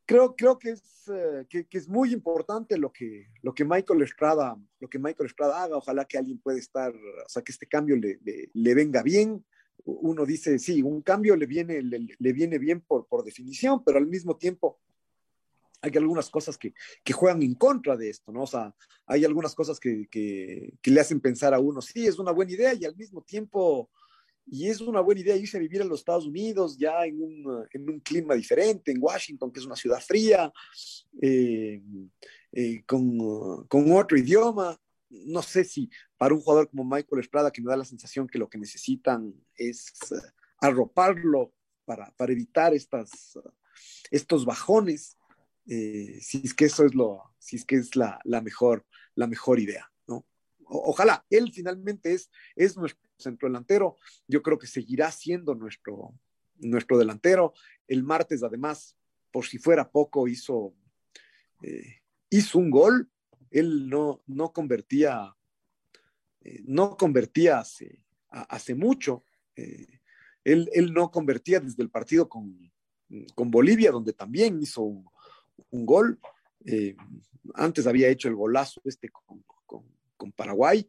creo, 0.07 0.34
creo 0.34 0.59
que, 0.59 0.70
es, 0.70 1.09
eh, 1.09 1.47
que, 1.49 1.66
es 1.70 1.88
muy 1.88 2.12
importante 2.12 2.78
lo 2.78 2.92
que, 2.92 3.28
lo 3.42 3.55
que 3.55 3.64
Michael 3.64 4.03
Estrada, 4.03 4.57
lo 4.80 4.88
que 4.88 4.99
Michael 4.99 5.28
Estrada 5.28 5.62
haga. 5.62 5.76
Ojalá 5.76 6.05
que 6.05 6.18
alguien 6.18 6.38
pueda 6.38 6.59
estar, 6.59 6.94
o 6.94 7.28
sea, 7.28 7.42
que 7.42 7.53
este 7.53 7.66
cambio 7.66 7.97
le, 7.97 8.18
le 8.53 8.74
venga 8.74 9.03
bien 9.03 9.44
uno 9.87 10.26
dice, 10.26 10.59
sí, 10.59 10.82
un 10.82 11.01
cambio 11.03 11.37
le 11.37 11.47
viene, 11.47 11.80
le, 11.82 12.32
viene 12.32 12.59
bien 12.59 12.80
por, 12.80 13.07
por, 13.07 13.24
definición, 13.24 13.82
pero 13.84 13.99
al 13.99 14.07
mismo 14.07 14.37
tiempo 14.37 14.80
hay 15.80 15.93
algunas 15.97 16.28
cosas 16.28 16.59
que, 16.59 16.74
que, 17.05 17.12
juegan 17.12 17.43
en 17.43 17.55
contra 17.55 17.97
de 17.97 18.11
esto, 18.11 18.32
¿no? 18.32 18.43
O 18.43 18.47
sea, 18.47 18.74
hay 19.07 19.24
algunas 19.24 19.55
cosas 19.55 19.78
que, 19.78 20.09
que, 20.11 20.91
le 20.91 21.01
hacen 21.01 21.20
pensar 21.20 21.55
a 21.55 21.61
uno, 21.61 21.80
sí, 21.80 22.07
es 22.07 22.18
una 22.18 22.32
buena 22.32 22.53
idea 22.53 22.74
y 22.74 22.84
al 22.84 22.97
mismo 22.97 23.22
tiempo, 23.22 23.89
y 24.47 24.68
es 24.68 24.80
una 24.80 25.01
buena 25.01 25.20
idea 25.20 25.37
irse 25.37 25.57
a 25.57 25.61
vivir 25.61 25.82
a 25.82 25.84
los 25.84 26.01
Estados 26.01 26.26
Unidos 26.26 26.76
ya 26.76 27.05
en 27.05 27.22
un, 27.22 27.64
en 27.72 27.89
un 27.89 28.01
clima 28.01 28.34
diferente, 28.34 28.91
en 28.91 28.99
Washington, 29.01 29.53
que 29.53 29.61
es 29.61 29.66
una 29.66 29.76
ciudad 29.76 30.01
fría, 30.01 30.53
eh, 31.22 31.80
eh, 32.51 32.82
con, 32.87 33.66
con 33.66 33.93
otro 33.93 34.18
idioma, 34.18 34.76
no 35.09 35.42
sé 35.42 35.64
si 35.64 35.90
para 36.16 36.34
un 36.34 36.40
jugador 36.40 36.68
como 36.68 36.84
Michael 36.84 37.20
Estrada, 37.20 37.50
que 37.50 37.62
me 37.62 37.70
da 37.70 37.76
la 37.76 37.84
sensación 37.84 38.26
que 38.26 38.38
lo 38.38 38.48
que 38.48 38.59
necesitan 38.59 39.34
es 39.54 39.92
eh, 40.11 40.16
arroparlo 40.61 41.52
para, 41.84 42.11
para 42.16 42.32
evitar 42.32 42.74
estas, 42.74 43.38
estos 44.11 44.44
bajones, 44.44 45.16
eh, 45.66 46.18
si 46.20 46.42
es 46.44 46.54
que 46.54 46.66
eso 46.66 46.84
es 46.84 46.94
lo, 46.94 47.34
si 47.38 47.57
es 47.57 47.64
que 47.64 47.76
es 47.76 47.96
la, 47.96 48.20
la 48.24 48.40
mejor, 48.40 48.86
la 49.14 49.26
mejor 49.26 49.61
idea, 49.61 49.90
¿no? 50.07 50.26
ojalá, 50.64 51.24
él 51.30 51.52
finalmente 51.52 52.12
es, 52.12 52.30
es 52.57 52.76
nuestro 52.76 53.09
centro 53.18 53.48
delantero, 53.48 53.96
yo 54.26 54.42
creo 54.42 54.59
que 54.59 54.66
seguirá 54.66 55.11
siendo 55.11 55.54
nuestro, 55.54 56.14
nuestro 56.59 56.98
delantero. 56.98 57.54
El 57.86 58.02
martes, 58.02 58.42
además, 58.42 58.96
por 59.30 59.46
si 59.46 59.59
fuera 59.59 59.90
poco, 59.90 60.28
hizo, 60.28 60.74
eh, 61.62 62.02
hizo 62.30 62.59
un 62.59 62.70
gol. 62.70 63.11
Él 63.59 63.88
no, 63.88 64.22
no 64.26 64.52
convertía, 64.52 65.34
eh, 66.42 66.62
no 66.64 66.96
convertía 66.96 67.59
hace, 67.61 68.02
hace 68.28 68.74
mucho. 68.74 69.24
Eh, 69.54 70.00
él, 70.44 70.68
él, 70.72 70.92
no 70.92 71.11
convertía 71.11 71.61
desde 71.61 71.82
el 71.82 71.90
partido 71.90 72.28
con, 72.28 72.70
con 73.34 73.50
Bolivia, 73.50 73.90
donde 73.90 74.12
también 74.12 74.61
hizo 74.61 74.82
un, 74.82 75.07
gol. 75.70 76.18
antes 77.54 77.86
había 77.86 78.09
hecho 78.09 78.28
el 78.28 78.34
golazo 78.34 78.80
este 78.84 79.09
con, 79.09 79.42
con, 79.64 79.84
con 80.16 80.32
Paraguay. 80.32 80.86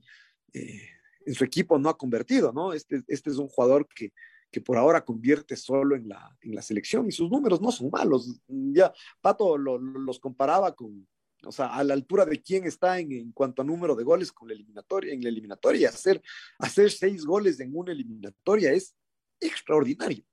en 0.54 1.34
su 1.34 1.44
equipo 1.44 1.80
no 1.80 1.90
ha 1.90 1.98
convertido, 1.98 2.52
¿no? 2.52 2.74
Este, 2.74 3.04
este 3.08 3.30
es 3.30 3.38
un 3.38 3.48
jugador 3.48 3.88
que, 3.88 4.12
que 4.52 4.62
por 4.62 4.78
ahora 4.78 5.04
convierte 5.04 5.56
solo 5.56 5.96
en 5.96 6.10
la, 6.10 6.38
en 6.42 6.56
la 6.56 6.62
selección 6.62 7.08
y 7.08 7.12
sus 7.12 7.30
números 7.30 7.62
no 7.62 7.72
son 7.72 7.90
malos. 7.92 8.40
Ya 8.48 8.94
Pato 9.22 9.58
los 9.58 10.20
comparaba 10.20 10.74
con, 10.76 11.08
o 11.44 11.52
sea, 11.52 11.68
a 11.68 11.84
la 11.84 11.94
altura 11.94 12.26
de 12.26 12.42
quién 12.42 12.66
está 12.66 13.00
en, 13.00 13.32
cuanto 13.32 13.62
a 13.62 13.66
número 13.66 13.96
de 13.96 14.04
goles 14.04 14.32
con 14.32 14.48
la 14.48 14.54
eliminatoria, 14.54 15.14
en 15.14 15.22
la 15.22 15.30
eliminatoria. 15.30 15.90
Hacer, 15.90 16.22
hacer 16.60 16.92
seis 16.92 17.26
goles 17.26 17.60
en 17.60 17.76
una 17.76 17.92
eliminatoria 17.92 18.72
es 18.72 18.96
extraordinario 19.40 20.24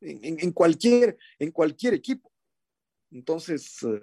en, 0.00 0.52
cualquier, 0.52 1.16
en 1.38 1.50
cualquier 1.50 1.94
equipo. 1.94 2.30
Entonces, 3.10 3.82
uh, 3.82 3.98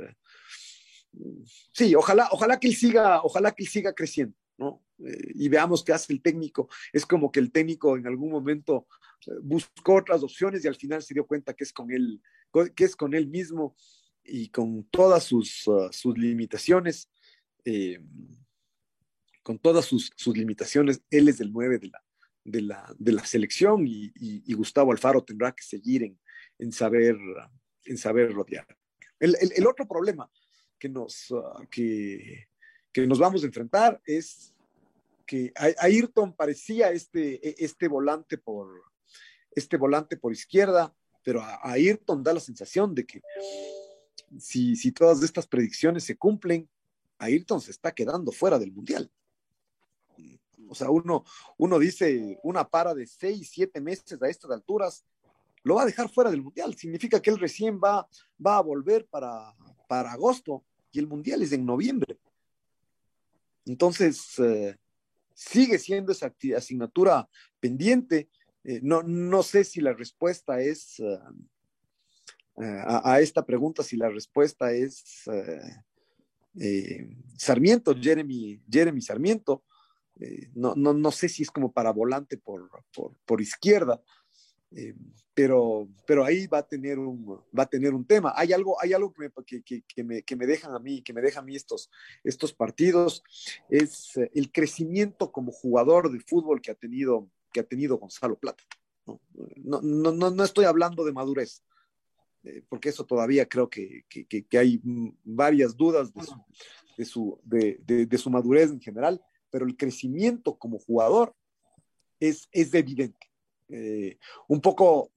sí, 1.73 1.93
ojalá, 1.95 2.29
ojalá 2.31 2.59
que 2.59 2.71
siga, 2.71 3.21
ojalá 3.23 3.51
que 3.51 3.65
siga 3.65 3.93
creciendo, 3.93 4.35
¿no? 4.57 4.83
Eh, 5.05 5.31
y 5.35 5.49
veamos 5.49 5.83
qué 5.83 5.93
hace 5.93 6.13
el 6.13 6.21
técnico. 6.21 6.69
Es 6.91 7.05
como 7.05 7.31
que 7.31 7.39
el 7.39 7.51
técnico 7.51 7.97
en 7.97 8.07
algún 8.07 8.31
momento 8.31 8.87
buscó 9.41 9.95
otras 9.95 10.23
opciones 10.23 10.65
y 10.65 10.67
al 10.67 10.75
final 10.75 11.03
se 11.03 11.13
dio 11.13 11.27
cuenta 11.27 11.53
que 11.53 11.63
es 11.63 11.73
con 11.73 11.91
él, 11.91 12.21
que 12.75 12.83
es 12.83 12.95
con 12.95 13.13
él 13.13 13.27
mismo 13.27 13.75
y 14.23 14.49
con 14.49 14.83
todas 14.85 15.23
sus, 15.23 15.67
uh, 15.67 15.89
sus 15.91 16.17
limitaciones, 16.17 17.09
eh, 17.65 17.99
con 19.43 19.59
todas 19.59 19.85
sus, 19.85 20.11
sus, 20.15 20.37
limitaciones, 20.37 21.01
él 21.09 21.27
es 21.27 21.39
el 21.39 21.51
9 21.51 21.79
de 21.79 21.87
la, 21.87 22.03
de 22.43 22.61
la, 22.61 22.95
de 22.97 23.11
la 23.11 23.25
selección 23.25 23.87
y, 23.87 24.11
y, 24.15 24.53
Gustavo 24.53 24.91
Alfaro 24.91 25.23
tendrá 25.23 25.51
que 25.51 25.63
seguir 25.63 26.03
en, 26.03 26.19
en 26.59 26.71
saber, 26.71 27.17
en 27.85 27.97
saber 27.97 28.31
rodear. 28.31 28.67
El, 29.19 29.35
el, 29.39 29.67
otro 29.67 29.87
problema 29.87 30.29
que 30.79 30.89
nos, 30.89 31.31
uh, 31.31 31.67
que, 31.69 32.47
que 32.91 33.07
nos 33.07 33.19
vamos 33.19 33.43
a 33.43 33.47
enfrentar 33.47 34.01
es 34.05 34.53
que 35.25 35.53
Ayrton 35.55 36.35
parecía 36.35 36.91
este, 36.91 37.63
este 37.63 37.87
volante 37.87 38.37
por, 38.37 38.67
este 39.51 39.77
volante 39.77 40.17
por 40.17 40.33
izquierda, 40.33 40.93
pero 41.23 41.41
a, 41.41 41.55
a 41.55 41.71
Ayrton 41.73 42.23
da 42.23 42.33
la 42.33 42.39
sensación 42.39 42.93
de 42.93 43.05
que 43.05 43.21
si, 44.39 44.91
todas 44.91 45.23
estas 45.23 45.47
predicciones 45.47 46.03
se 46.03 46.17
cumplen, 46.17 46.69
Ayrton 47.17 47.61
se 47.61 47.71
está 47.71 47.91
quedando 47.91 48.31
fuera 48.31 48.57
del 48.57 48.71
Mundial. 48.71 49.11
O 50.67 50.75
sea, 50.75 50.89
uno, 50.89 51.25
uno 51.57 51.79
dice 51.79 52.39
una 52.43 52.67
para 52.67 52.93
de 52.93 53.05
seis, 53.05 53.49
siete 53.51 53.81
meses 53.81 54.21
a 54.21 54.29
estas 54.29 54.51
alturas, 54.51 55.05
lo 55.63 55.75
va 55.75 55.83
a 55.83 55.85
dejar 55.85 56.09
fuera 56.09 56.31
del 56.31 56.41
Mundial. 56.41 56.75
Significa 56.75 57.21
que 57.21 57.29
él 57.29 57.39
recién 57.39 57.79
va, 57.79 58.07
va 58.45 58.57
a 58.57 58.61
volver 58.61 59.05
para, 59.07 59.53
para 59.87 60.13
agosto 60.13 60.63
y 60.91 60.99
el 60.99 61.07
Mundial 61.07 61.41
es 61.41 61.51
en 61.51 61.65
noviembre. 61.65 62.17
Entonces, 63.65 64.39
eh, 64.39 64.77
sigue 65.33 65.77
siendo 65.77 66.11
esa 66.11 66.33
asignatura 66.55 67.29
pendiente 67.59 68.29
eh, 68.63 68.79
no, 68.83 69.01
no 69.03 69.41
sé 69.43 69.63
si 69.63 69.81
la 69.81 69.93
respuesta 69.93 70.59
es 70.61 70.99
uh, 70.99 71.17
a, 72.61 73.13
a, 73.13 73.19
esta 73.21 73.45
pregunta, 73.45 73.83
si 73.83 73.97
la 73.97 74.09
respuesta 74.09 74.71
es 74.71 75.23
uh, 75.27 76.59
eh, 76.59 77.07
Sarmiento, 77.37 77.95
Jeremy, 77.99 78.61
Jeremy 78.69 79.01
Sarmiento. 79.01 79.63
Eh, 80.19 80.49
no, 80.53 80.75
no, 80.75 80.93
no, 80.93 81.11
sé 81.11 81.29
si 81.29 81.43
es 81.43 81.51
como 81.51 81.71
para 81.71 81.91
volante 81.91 82.37
por, 82.37 82.69
por, 82.93 83.15
por 83.25 83.41
izquierda, 83.41 84.01
eh, 84.75 84.93
pero, 85.33 85.87
pero 86.05 86.23
ahí 86.25 86.45
va 86.47 86.59
a 86.59 86.67
tener 86.67 86.99
un, 86.99 87.39
va 87.57 87.63
a 87.63 87.69
tener 87.69 87.93
un 87.93 88.05
tema. 88.05 88.33
Hay 88.35 88.53
algo, 88.53 88.79
hay 88.81 88.93
algo 88.93 89.13
que, 89.13 89.21
me, 89.21 89.63
que, 89.63 89.83
que, 89.87 90.03
me, 90.03 90.21
que 90.21 90.35
me 90.35 90.45
dejan 90.45 90.75
a 90.75 90.79
mí, 90.79 91.01
que 91.01 91.13
me 91.13 91.21
dejan 91.21 91.43
a 91.43 91.45
mí 91.47 91.55
estos, 91.55 91.89
estos 92.23 92.53
partidos, 92.53 93.23
es 93.69 94.11
el 94.33 94.51
crecimiento 94.51 95.31
como 95.31 95.51
jugador 95.51 96.11
de 96.11 96.19
fútbol 96.19 96.61
que 96.61 96.71
ha 96.71 96.75
tenido 96.75 97.29
que 97.51 97.59
ha 97.59 97.63
tenido 97.63 97.97
Gonzalo 97.97 98.37
Plata. 98.37 98.63
No, 99.05 99.81
no, 99.81 100.11
no, 100.11 100.31
no 100.31 100.43
estoy 100.43 100.65
hablando 100.65 101.03
de 101.03 101.11
madurez, 101.11 101.63
eh, 102.43 102.63
porque 102.67 102.89
eso 102.89 103.05
todavía 103.05 103.47
creo 103.47 103.69
que, 103.69 104.05
que, 104.09 104.25
que 104.25 104.57
hay 104.57 104.81
varias 105.23 105.75
dudas 105.75 106.13
de 106.13 106.23
su, 106.23 106.45
de 106.97 107.05
su, 107.05 107.39
de, 107.43 107.79
de, 107.85 108.05
de, 108.05 108.17
su 108.17 108.29
madurez 108.29 108.71
en 108.71 108.81
general, 108.81 109.21
pero 109.49 109.65
el 109.65 109.77
crecimiento 109.77 110.57
como 110.57 110.79
jugador 110.79 111.35
es, 112.19 112.47
es 112.51 112.73
evidente. 112.73 113.31
Eh, 113.69 114.17
un 114.47 114.59
poco, 114.59 115.11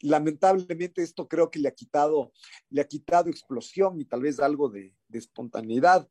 lamentablemente 0.00 1.02
esto 1.02 1.28
creo 1.28 1.50
que 1.50 1.58
le 1.58 1.68
ha 1.68 1.74
quitado, 1.74 2.32
le 2.70 2.80
ha 2.80 2.86
quitado 2.86 3.28
explosión 3.28 4.00
y 4.00 4.04
tal 4.04 4.22
vez 4.22 4.40
algo 4.40 4.68
de, 4.68 4.94
de 5.08 5.18
espontaneidad 5.18 6.08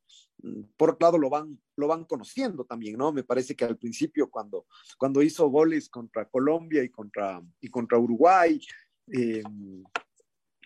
por 0.76 0.90
otro 0.90 1.06
lado 1.06 1.18
lo 1.18 1.30
van, 1.30 1.58
lo 1.76 1.88
van 1.88 2.04
conociendo 2.04 2.64
también, 2.64 2.96
¿no? 2.96 3.12
Me 3.12 3.22
parece 3.22 3.54
que 3.54 3.64
al 3.64 3.78
principio 3.78 4.28
cuando, 4.28 4.66
cuando 4.98 5.22
hizo 5.22 5.48
goles 5.48 5.88
contra 5.88 6.28
Colombia 6.28 6.82
y 6.82 6.90
contra, 6.90 7.42
y 7.60 7.68
contra 7.68 7.98
Uruguay, 7.98 8.60
eh, 9.12 9.42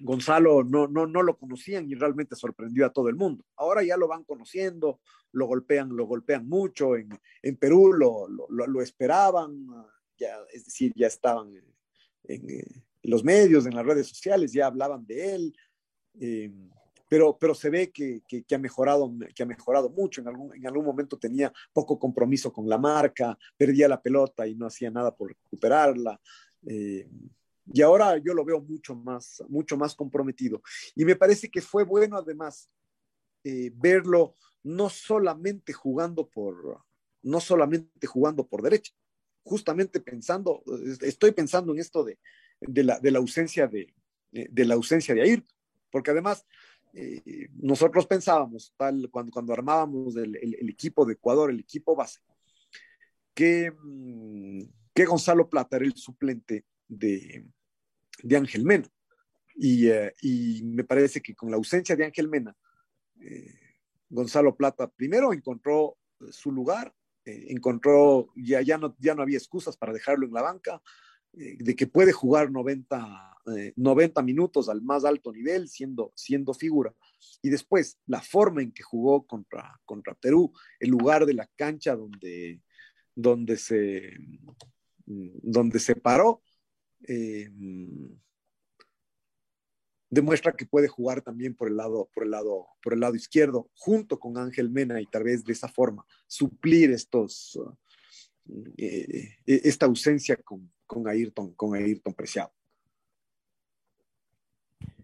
Gonzalo 0.01 0.63
no, 0.63 0.87
no, 0.87 1.07
no 1.07 1.23
lo 1.23 1.37
conocían 1.37 1.91
y 1.91 1.95
realmente 1.95 2.37
sorprendió 2.37 2.87
a 2.87 2.93
todo 2.93 3.09
el 3.09 3.17
mundo. 3.17 3.45
Ahora 3.57 3.83
ya 3.83 3.97
lo 3.97 4.09
van 4.09 4.25
conociendo, 4.25 5.01
lo 5.33 5.47
golpean, 5.47 5.97
lo 5.97 6.07
golpean 6.07 6.49
mucho, 6.49 6.97
en, 6.97 7.09
en 7.43 7.57
Perú 7.57 7.93
lo, 7.93 8.29
lo, 8.29 8.83
esperaban, 8.83 9.67
ya, 10.17 10.39
es 10.53 10.65
decir, 10.67 10.93
ya 10.95 11.09
estaban 11.09 11.55
en, 12.25 12.51
en, 12.51 12.85
los 13.03 13.25
medios, 13.25 13.67
en 13.67 13.75
las 13.75 13.87
redes 13.87 14.07
sociales, 14.07 14.53
ya 14.53 14.67
hablaban 14.67 15.07
de 15.07 15.35
él. 15.35 15.57
Eh, 16.21 16.53
pero, 17.09 17.39
pero 17.39 17.55
se 17.55 17.71
ve 17.71 17.91
que, 17.91 18.23
que, 18.27 18.55
ha 18.55 18.59
mejorado, 18.59 19.11
que 19.35 19.43
ha 19.43 19.47
mejorado 19.47 19.89
mucho. 19.89 20.21
En 20.21 20.29
algún, 20.29 20.55
en 20.55 20.67
algún 20.67 20.85
momento 20.85 21.19
tenía 21.19 21.53
poco 21.73 21.99
compromiso 21.99 22.53
con 22.53 22.69
la 22.69 22.77
marca, 22.77 23.39
perdía 23.57 23.89
la 23.89 24.01
pelota 24.01 24.47
y 24.47 24.55
no 24.55 24.67
hacía 24.67 24.91
nada 24.91 25.15
por 25.17 25.29
recuperarla. 25.29 26.21
Eh, 26.67 27.09
y 27.73 27.83
ahora 27.83 28.19
yo 28.19 28.35
lo 28.35 28.45
veo 28.45 28.61
mucho 28.61 28.95
más, 28.95 29.43
mucho 29.49 29.77
más 29.77 29.95
comprometido. 29.95 30.63
Y 30.95 31.05
me 31.05 31.17
parece 31.17 31.51
que 31.51 31.61
fue 31.61 31.85
bueno 31.85 32.17
además 32.17 32.71
eh, 33.45 33.71
verlo 33.75 34.35
no 34.63 34.89
solamente 34.89 35.73
jugando 35.73 36.29
por, 36.29 36.83
no 37.23 37.41
solamente 37.41 38.07
jugando 38.07 38.47
por 38.47 38.63
derecha, 38.63 38.93
justamente 39.43 40.01
pensando, 40.01 40.63
estoy 41.01 41.33
pensando 41.33 41.73
en 41.73 41.81
esto 41.81 42.05
de, 42.05 42.19
de, 42.61 42.85
la, 42.85 42.99
de 43.01 43.11
la 43.11 43.19
ausencia 43.19 43.67
de, 43.67 43.95
de 44.31 44.65
la 44.65 44.75
ausencia 44.75 45.15
de 45.15 45.43
porque 45.91 46.11
además 46.11 46.45
eh, 46.93 47.49
nosotros 47.55 48.07
pensábamos, 48.07 48.75
tal, 48.77 49.09
cuando, 49.11 49.33
cuando 49.33 49.53
armábamos 49.53 50.17
el, 50.17 50.37
equipo 50.69 51.05
de 51.07 51.15
Ecuador, 51.15 51.51
el 51.51 51.61
equipo 51.61 51.95
base, 51.95 52.21
que, 53.35 53.71
mm, 53.71 54.63
que 54.95 55.05
Gonzalo 55.05 55.49
Plata 55.49 55.77
era 55.77 55.87
el 55.87 55.95
suplente 55.95 56.65
de, 56.89 57.47
de 58.23 58.37
Ángel 58.37 58.65
Mena. 58.65 58.89
Y, 59.55 59.89
eh, 59.89 60.15
y, 60.23 60.63
me 60.63 60.85
parece 60.85 61.21
que 61.21 61.35
con 61.35 61.51
la 61.51 61.57
ausencia 61.57 61.97
de 61.97 62.05
Ángel 62.05 62.29
Mena, 62.29 62.57
eh, 63.21 63.55
Gonzalo 64.09 64.57
Plata 64.57 64.89
primero 64.89 65.33
encontró 65.33 65.97
su 66.31 66.53
lugar, 66.53 66.95
eh, 67.25 67.47
encontró, 67.51 68.33
ya, 68.37 68.63
ya, 68.63 68.79
no, 68.79 68.97
ya 68.99 69.15
no 69.15 69.23
había 69.23 69.39
excusas 69.39 69.77
para 69.77 69.93
dejarlo 69.93 70.27
en 70.27 70.33
la 70.33 70.43
banca, 70.43 70.81
eh, 71.35 71.57
de 71.59 71.77
que 71.77 71.87
puede 71.87 72.13
jugar 72.13 72.51
90, 72.51 73.37
eh, 73.55 73.73
90 73.77 74.23
minutos 74.23 74.69
al 74.69 74.83
más 74.83 75.05
alto 75.05 75.33
nivel 75.33 75.69
siendo, 75.69 76.13
siendo 76.15 76.55
figura. 76.55 76.95
Y 77.43 77.51
después, 77.51 77.99
la 78.07 78.23
forma 78.23 78.63
en 78.63 78.73
que 78.73 78.83
jugó 78.83 79.27
contra, 79.27 79.79
contra 79.85 80.15
Perú, 80.15 80.53
el 80.81 80.91
lugar 80.91 81.27
de 81.27 81.35
la 81.35 81.47
cancha 81.55 81.95
donde, 81.95 82.63
donde, 83.15 83.57
se, 83.57 84.17
donde 85.05 85.79
se 85.81 85.97
paró, 85.97 86.43
eh, 87.07 87.51
demuestra 90.11 90.53
que 90.53 90.67
puede 90.67 90.89
jugar 90.89 91.23
también 91.23 91.55
por 91.55 91.69
el 91.69 91.77
lado, 91.77 92.09
por 92.15 92.25
el 92.25 92.31
lado, 92.31 92.67
por 92.83 92.95
el 92.95 93.01
lado 93.01 93.15
izquierdo, 93.15 93.71
junto 93.75 94.19
con 94.19 94.39
Ángel 94.39 94.71
Mena, 94.71 95.01
y 95.01 95.07
tal 95.07 95.25
vez 95.25 95.45
de 95.45 95.53
esa 95.53 95.69
forma 95.69 96.05
suplir 96.27 96.91
estos, 96.91 97.57
uh, 97.57 97.77
esta 99.47 99.87
ausencia 99.87 100.37
con, 100.37 100.73
con 100.87 101.07
Ayrton, 101.07 101.55
con 101.55 101.75
Ayrton 101.75 102.15
Preciado. 102.15 102.53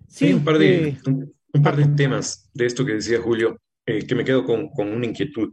Sí, 0.09 0.33
un 0.33 0.45
par 0.45 0.59
de, 0.59 0.97
un, 1.07 1.63
par 1.63 1.77
de 1.77 1.87
temas 1.97 2.49
de 2.55 2.67
esto 2.67 2.85
que 2.85 2.95
decía 2.95 3.21
Julio, 3.21 3.61
eh, 3.85 4.07
que 4.07 4.15
me 4.15 4.25
quedo 4.25 4.45
con, 4.45 4.69
con, 4.71 4.89
una 4.89 5.07
inquietud. 5.07 5.53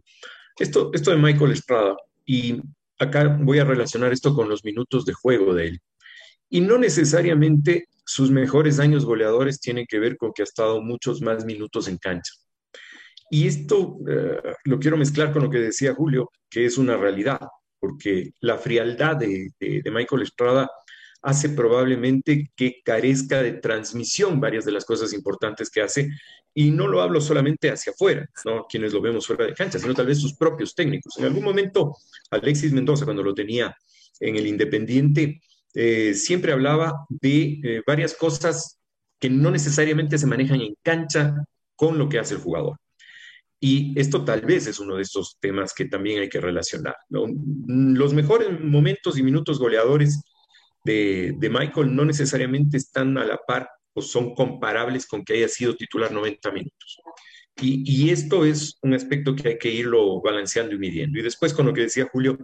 Esto, 0.57 0.91
esto 0.93 1.11
de 1.11 1.17
Michael 1.17 1.51
Estrada, 1.51 1.95
y 2.25 2.61
acá 2.99 3.37
voy 3.41 3.59
a 3.59 3.65
relacionar 3.65 4.13
esto 4.13 4.33
con 4.35 4.47
los 4.47 4.63
minutos 4.63 5.03
de 5.05 5.13
juego 5.13 5.53
de 5.53 5.67
él. 5.67 5.81
Y 6.51 6.59
no 6.59 6.77
necesariamente 6.77 7.87
sus 8.05 8.29
mejores 8.29 8.77
años 8.79 9.05
goleadores 9.05 9.61
tienen 9.61 9.85
que 9.87 9.99
ver 9.99 10.17
con 10.17 10.33
que 10.33 10.41
ha 10.41 10.43
estado 10.43 10.81
muchos 10.81 11.21
más 11.21 11.45
minutos 11.45 11.87
en 11.87 11.97
cancha. 11.97 12.33
Y 13.29 13.47
esto 13.47 13.97
eh, 14.09 14.41
lo 14.65 14.77
quiero 14.77 14.97
mezclar 14.97 15.31
con 15.31 15.43
lo 15.43 15.49
que 15.49 15.59
decía 15.59 15.95
Julio, 15.95 16.29
que 16.49 16.65
es 16.65 16.77
una 16.77 16.97
realidad, 16.97 17.39
porque 17.79 18.33
la 18.41 18.57
frialdad 18.57 19.15
de, 19.15 19.51
de, 19.57 19.91
Michael 19.91 20.23
Estrada 20.23 20.69
hace 21.21 21.49
probablemente 21.49 22.51
que 22.53 22.81
carezca 22.83 23.41
de 23.41 23.53
transmisión 23.53 24.41
varias 24.41 24.65
de 24.65 24.73
las 24.73 24.83
cosas 24.83 25.13
importantes 25.13 25.69
que 25.69 25.81
hace. 25.81 26.09
Y 26.53 26.71
no 26.71 26.85
lo 26.85 27.01
hablo 27.01 27.21
solamente 27.21 27.71
hacia 27.71 27.93
afuera, 27.93 28.27
¿no? 28.43 28.65
quienes 28.67 28.91
lo 28.91 28.99
vemos 28.99 29.25
fuera 29.25 29.45
de 29.45 29.53
cancha, 29.53 29.79
sino 29.79 29.93
tal 29.93 30.07
vez 30.07 30.19
sus 30.19 30.35
propios 30.35 30.75
técnicos. 30.75 31.17
En 31.17 31.23
algún 31.23 31.45
momento, 31.45 31.95
Alexis 32.29 32.73
Mendoza, 32.73 33.05
cuando 33.05 33.23
lo 33.23 33.33
tenía 33.33 33.73
en 34.19 34.35
el 34.35 34.47
Independiente, 34.47 35.41
eh, 35.73 36.13
siempre 36.13 36.51
hablaba 36.51 37.05
de 37.09 37.59
eh, 37.63 37.83
varias 37.85 38.13
cosas 38.15 38.79
que 39.19 39.29
no 39.29 39.51
necesariamente 39.51 40.17
se 40.17 40.27
manejan 40.27 40.61
en 40.61 40.75
cancha 40.81 41.35
con 41.75 41.97
lo 41.97 42.09
que 42.09 42.19
hace 42.19 42.35
el 42.35 42.41
jugador. 42.41 42.77
Y 43.63 43.97
esto 43.99 44.25
tal 44.25 44.41
vez 44.41 44.65
es 44.65 44.79
uno 44.79 44.95
de 44.95 45.03
estos 45.03 45.37
temas 45.39 45.73
que 45.73 45.85
también 45.85 46.19
hay 46.19 46.29
que 46.29 46.41
relacionar. 46.41 46.95
Los 47.09 48.13
mejores 48.13 48.59
momentos 48.59 49.19
y 49.19 49.23
minutos 49.23 49.59
goleadores 49.59 50.23
de, 50.83 51.37
Michael 51.39 51.95
no 51.95 52.03
necesariamente 52.03 52.77
están 52.77 53.15
a 53.19 53.25
la 53.25 53.37
par 53.37 53.69
o 53.93 54.01
son 54.01 54.33
comparables 54.33 55.05
con 55.05 55.23
que 55.23 55.33
haya 55.33 55.47
sido 55.47 55.75
titular 55.75 56.11
90 56.11 56.51
minutos. 56.51 56.99
Y, 57.61 58.09
esto 58.09 58.45
es 58.45 58.79
un 58.81 58.95
aspecto 58.95 59.35
que 59.35 59.49
hay 59.49 59.57
que 59.59 59.71
irlo 59.71 60.19
balanceando 60.21 60.73
y 60.73 60.79
midiendo. 60.79 61.19
Y 61.19 61.21
después 61.21 61.53
con 61.53 61.67
lo 61.67 61.73
que 61.73 61.81
decía 61.81 62.09
Julio, 62.11 62.39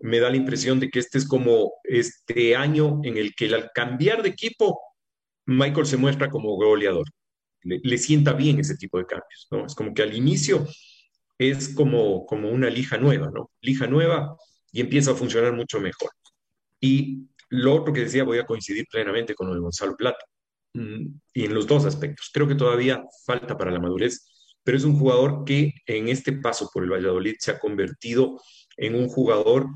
me 0.00 0.20
da 0.20 0.30
la 0.30 0.36
impresión 0.36 0.80
de 0.80 0.90
que 0.90 0.98
este 0.98 1.18
es 1.18 1.26
como 1.26 1.72
este 1.84 2.56
año 2.56 3.00
en 3.04 3.16
el 3.16 3.34
que 3.34 3.52
al 3.54 3.70
cambiar 3.74 4.22
de 4.22 4.30
equipo, 4.30 4.80
Michael 5.46 5.86
se 5.86 5.96
muestra 5.96 6.28
como 6.28 6.54
goleador. 6.56 7.06
Le, 7.62 7.98
sienta 7.98 8.32
bien 8.32 8.60
ese 8.60 8.76
tipo 8.76 8.98
de 8.98 9.06
cambios, 9.06 9.48
¿no? 9.50 9.66
Es 9.66 9.74
como 9.74 9.92
que 9.92 10.02
al 10.02 10.14
inicio 10.14 10.66
es 11.38 11.74
como, 11.74 12.24
como 12.24 12.50
una 12.50 12.70
lija 12.70 12.96
nueva, 12.98 13.30
¿no? 13.34 13.50
Lija 13.60 13.86
nueva 13.86 14.36
y 14.70 14.80
empieza 14.80 15.10
a 15.10 15.14
funcionar 15.14 15.52
mucho 15.52 15.80
mejor. 15.80 16.10
Y 16.80 17.26
lo 17.50 17.74
otro 17.74 17.92
que 17.92 18.02
decía, 18.02 18.24
voy 18.24 18.38
a 18.38 18.46
coincidir 18.46 18.86
plenamente 18.90 19.34
con 19.34 19.48
lo 19.48 19.54
de 19.54 19.60
Gonzalo 19.60 19.96
Plata. 19.96 20.24
Mm, 20.74 21.18
y 21.34 21.44
en 21.44 21.54
los 21.54 21.66
dos 21.66 21.84
aspectos. 21.84 22.30
Creo 22.32 22.46
que 22.46 22.54
todavía 22.54 23.02
falta 23.26 23.56
para 23.56 23.70
la 23.70 23.80
madurez, 23.80 24.26
pero 24.62 24.76
es 24.76 24.84
un 24.84 24.98
jugador 24.98 25.44
que 25.44 25.72
en 25.86 26.08
este 26.08 26.32
paso 26.32 26.70
por 26.72 26.84
el 26.84 26.92
Valladolid 26.92 27.36
se 27.38 27.50
ha 27.50 27.58
convertido 27.58 28.40
en 28.76 28.94
un 28.94 29.08
jugador 29.08 29.66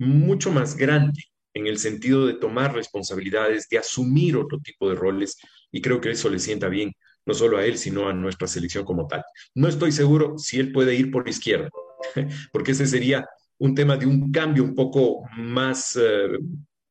mucho 0.00 0.50
más 0.50 0.76
grande 0.76 1.22
en 1.54 1.66
el 1.66 1.78
sentido 1.78 2.26
de 2.26 2.34
tomar 2.34 2.74
responsabilidades, 2.74 3.68
de 3.68 3.78
asumir 3.78 4.36
otro 4.36 4.58
tipo 4.60 4.88
de 4.88 4.94
roles, 4.94 5.36
y 5.70 5.80
creo 5.82 6.00
que 6.00 6.10
eso 6.10 6.30
le 6.30 6.38
sienta 6.38 6.68
bien, 6.68 6.92
no 7.26 7.34
solo 7.34 7.58
a 7.58 7.66
él, 7.66 7.76
sino 7.76 8.08
a 8.08 8.14
nuestra 8.14 8.48
selección 8.48 8.84
como 8.84 9.06
tal. 9.06 9.22
No 9.54 9.68
estoy 9.68 9.92
seguro 9.92 10.38
si 10.38 10.58
él 10.58 10.72
puede 10.72 10.94
ir 10.94 11.10
por 11.10 11.28
izquierda, 11.28 11.68
porque 12.52 12.72
ese 12.72 12.86
sería 12.86 13.28
un 13.58 13.74
tema 13.74 13.96
de 13.96 14.06
un 14.06 14.32
cambio 14.32 14.64
un 14.64 14.74
poco 14.74 15.22
más 15.36 15.96
eh, 16.00 16.38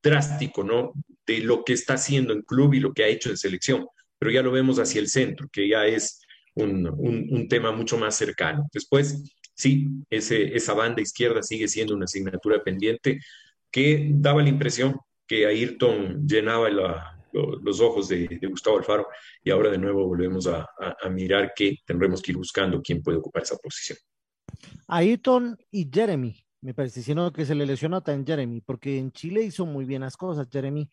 drástico, 0.03 0.64
¿no? 0.64 0.93
De 1.26 1.39
lo 1.39 1.64
que 1.64 1.74
está 1.74 1.95
haciendo 1.95 2.34
en 2.34 2.43
club 2.43 2.76
y 2.76 2.80
lo 2.80 2.93
que 2.93 3.03
ha 3.03 3.07
hecho 3.07 3.32
en 3.32 3.38
selección, 3.38 3.88
pero 4.20 4.32
ya 4.32 4.43
lo 4.43 4.51
vemos 4.51 4.78
hacia 4.78 5.01
el 5.01 5.07
centro, 5.07 5.49
que 5.51 5.68
ya 5.68 5.88
es 5.88 6.22
un, 6.53 6.86
un 6.88 7.47
tema 7.47 7.72
mucho 7.72 7.97
más 7.97 8.16
cercano. 8.16 8.68
Después, 8.72 9.24
sí, 9.60 9.89
ese, 10.10 10.55
esa 10.55 10.74
banda 10.74 11.01
izquierda 11.01 11.43
sigue 11.43 11.68
siendo 11.68 11.93
una 11.93 12.05
asignatura 12.05 12.64
pendiente 12.64 13.20
que 13.70 14.10
daba 14.10 14.41
la 14.41 14.47
impresión 14.47 14.95
que 15.28 15.45
Ayrton 15.45 16.26
llenaba 16.26 16.70
los 17.32 17.82
ojos 17.82 18.07
de, 18.07 18.39
Gustavo 18.49 18.78
Alfaro 18.78 19.07
y 19.43 19.51
ahora 19.51 19.70
de 19.70 19.78
nuevo 19.78 20.07
volvemos 20.07 20.47
a, 20.47 20.66
mirar 21.12 21.51
que 21.53 21.78
tendremos 21.86 22.22
que 22.22 22.32
ir 22.32 22.38
buscando 22.38 22.82
quién 22.82 23.03
puede 23.03 23.18
ocupar 23.18 23.43
esa 23.43 23.57
posición. 23.57 23.97
Ayrton 24.88 25.57
y 25.70 25.89
Jeremy, 25.93 26.41
me 26.62 26.74
parece, 26.74 27.03
sino 27.03 27.32
que 27.34 27.45
se 27.45 27.53
le 27.53 27.66
lesionó 27.66 28.01
en 28.07 28.26
Jeremy, 28.26 28.62
porque 28.62 28.97
en 28.97 29.12
Chile 29.12 29.43
hizo 29.43 29.66
muy 29.66 29.84
bien 29.84 30.01
las 30.01 30.16
cosas 30.16 30.47
Jeremy 30.49 30.89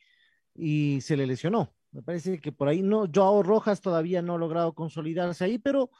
y 0.54 1.00
se 1.02 1.16
le 1.16 1.26
lesionó. 1.26 1.72
Me 1.92 2.02
parece 2.02 2.40
que 2.40 2.50
por 2.50 2.66
ahí 2.66 2.82
no, 2.82 3.08
Joao 3.12 3.44
Rojas 3.44 3.80
todavía 3.80 4.22
no 4.22 4.34
ha 4.34 4.38
logrado 4.38 4.74
consolidarse 4.74 5.44
ahí, 5.44 5.58
pero 5.58 5.90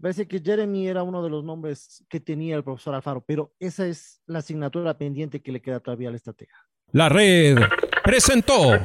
parece 0.00 0.26
que 0.26 0.40
Jeremy 0.40 0.88
era 0.88 1.02
uno 1.02 1.22
de 1.22 1.30
los 1.30 1.44
nombres 1.44 2.04
que 2.08 2.20
tenía 2.20 2.56
el 2.56 2.64
profesor 2.64 2.94
Alfaro, 2.94 3.24
pero 3.26 3.52
esa 3.58 3.86
es 3.86 4.20
la 4.26 4.40
asignatura 4.40 4.96
pendiente 4.96 5.40
que 5.40 5.52
le 5.52 5.60
queda 5.60 5.80
todavía 5.80 6.08
al 6.08 6.14
estratega. 6.14 6.54
La 6.92 7.08
red 7.08 7.58
presentó 8.02 8.78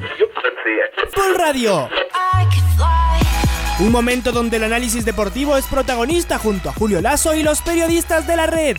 Full 1.14 1.36
Radio. 1.38 1.88
Un 3.80 3.90
momento 3.90 4.30
donde 4.30 4.58
el 4.58 4.64
análisis 4.64 5.04
deportivo 5.04 5.56
es 5.56 5.66
protagonista 5.66 6.38
junto 6.38 6.68
a 6.68 6.72
Julio 6.72 7.00
Lazo 7.00 7.34
y 7.34 7.42
los 7.42 7.60
periodistas 7.60 8.26
de 8.26 8.36
la 8.36 8.46
red. 8.46 8.76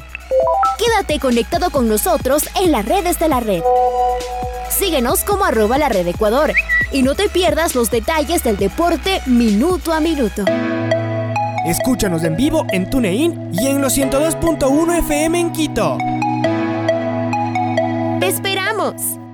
Quédate 0.78 1.20
conectado 1.20 1.70
con 1.70 1.88
nosotros 1.88 2.48
en 2.62 2.72
las 2.72 2.86
redes 2.86 3.20
de 3.20 3.28
la 3.28 3.40
red. 3.40 3.62
Síguenos 4.70 5.24
como 5.24 5.46
arroba 5.46 5.78
la 5.78 5.90
red 5.90 6.08
Ecuador 6.08 6.54
y 6.92 7.02
no 7.02 7.16
te 7.16 7.30
pierdas 7.30 7.76
los 7.76 7.92
detalles 7.92 8.44
del 8.44 8.58
deporte 8.58 9.22
minuto 9.26 9.92
a 9.92 10.00
minuto. 10.00 10.46
Escúchanos 11.66 12.24
en 12.24 12.36
vivo 12.36 12.66
en 12.72 12.88
TuneIn 12.88 13.50
y 13.52 13.68
en 13.68 13.82
los 13.82 13.98
102.1 13.98 15.00
FM 15.00 15.40
en 15.40 15.52
Quito. 15.52 15.98
¡Te 18.20 18.28
esperamos! 18.28 19.25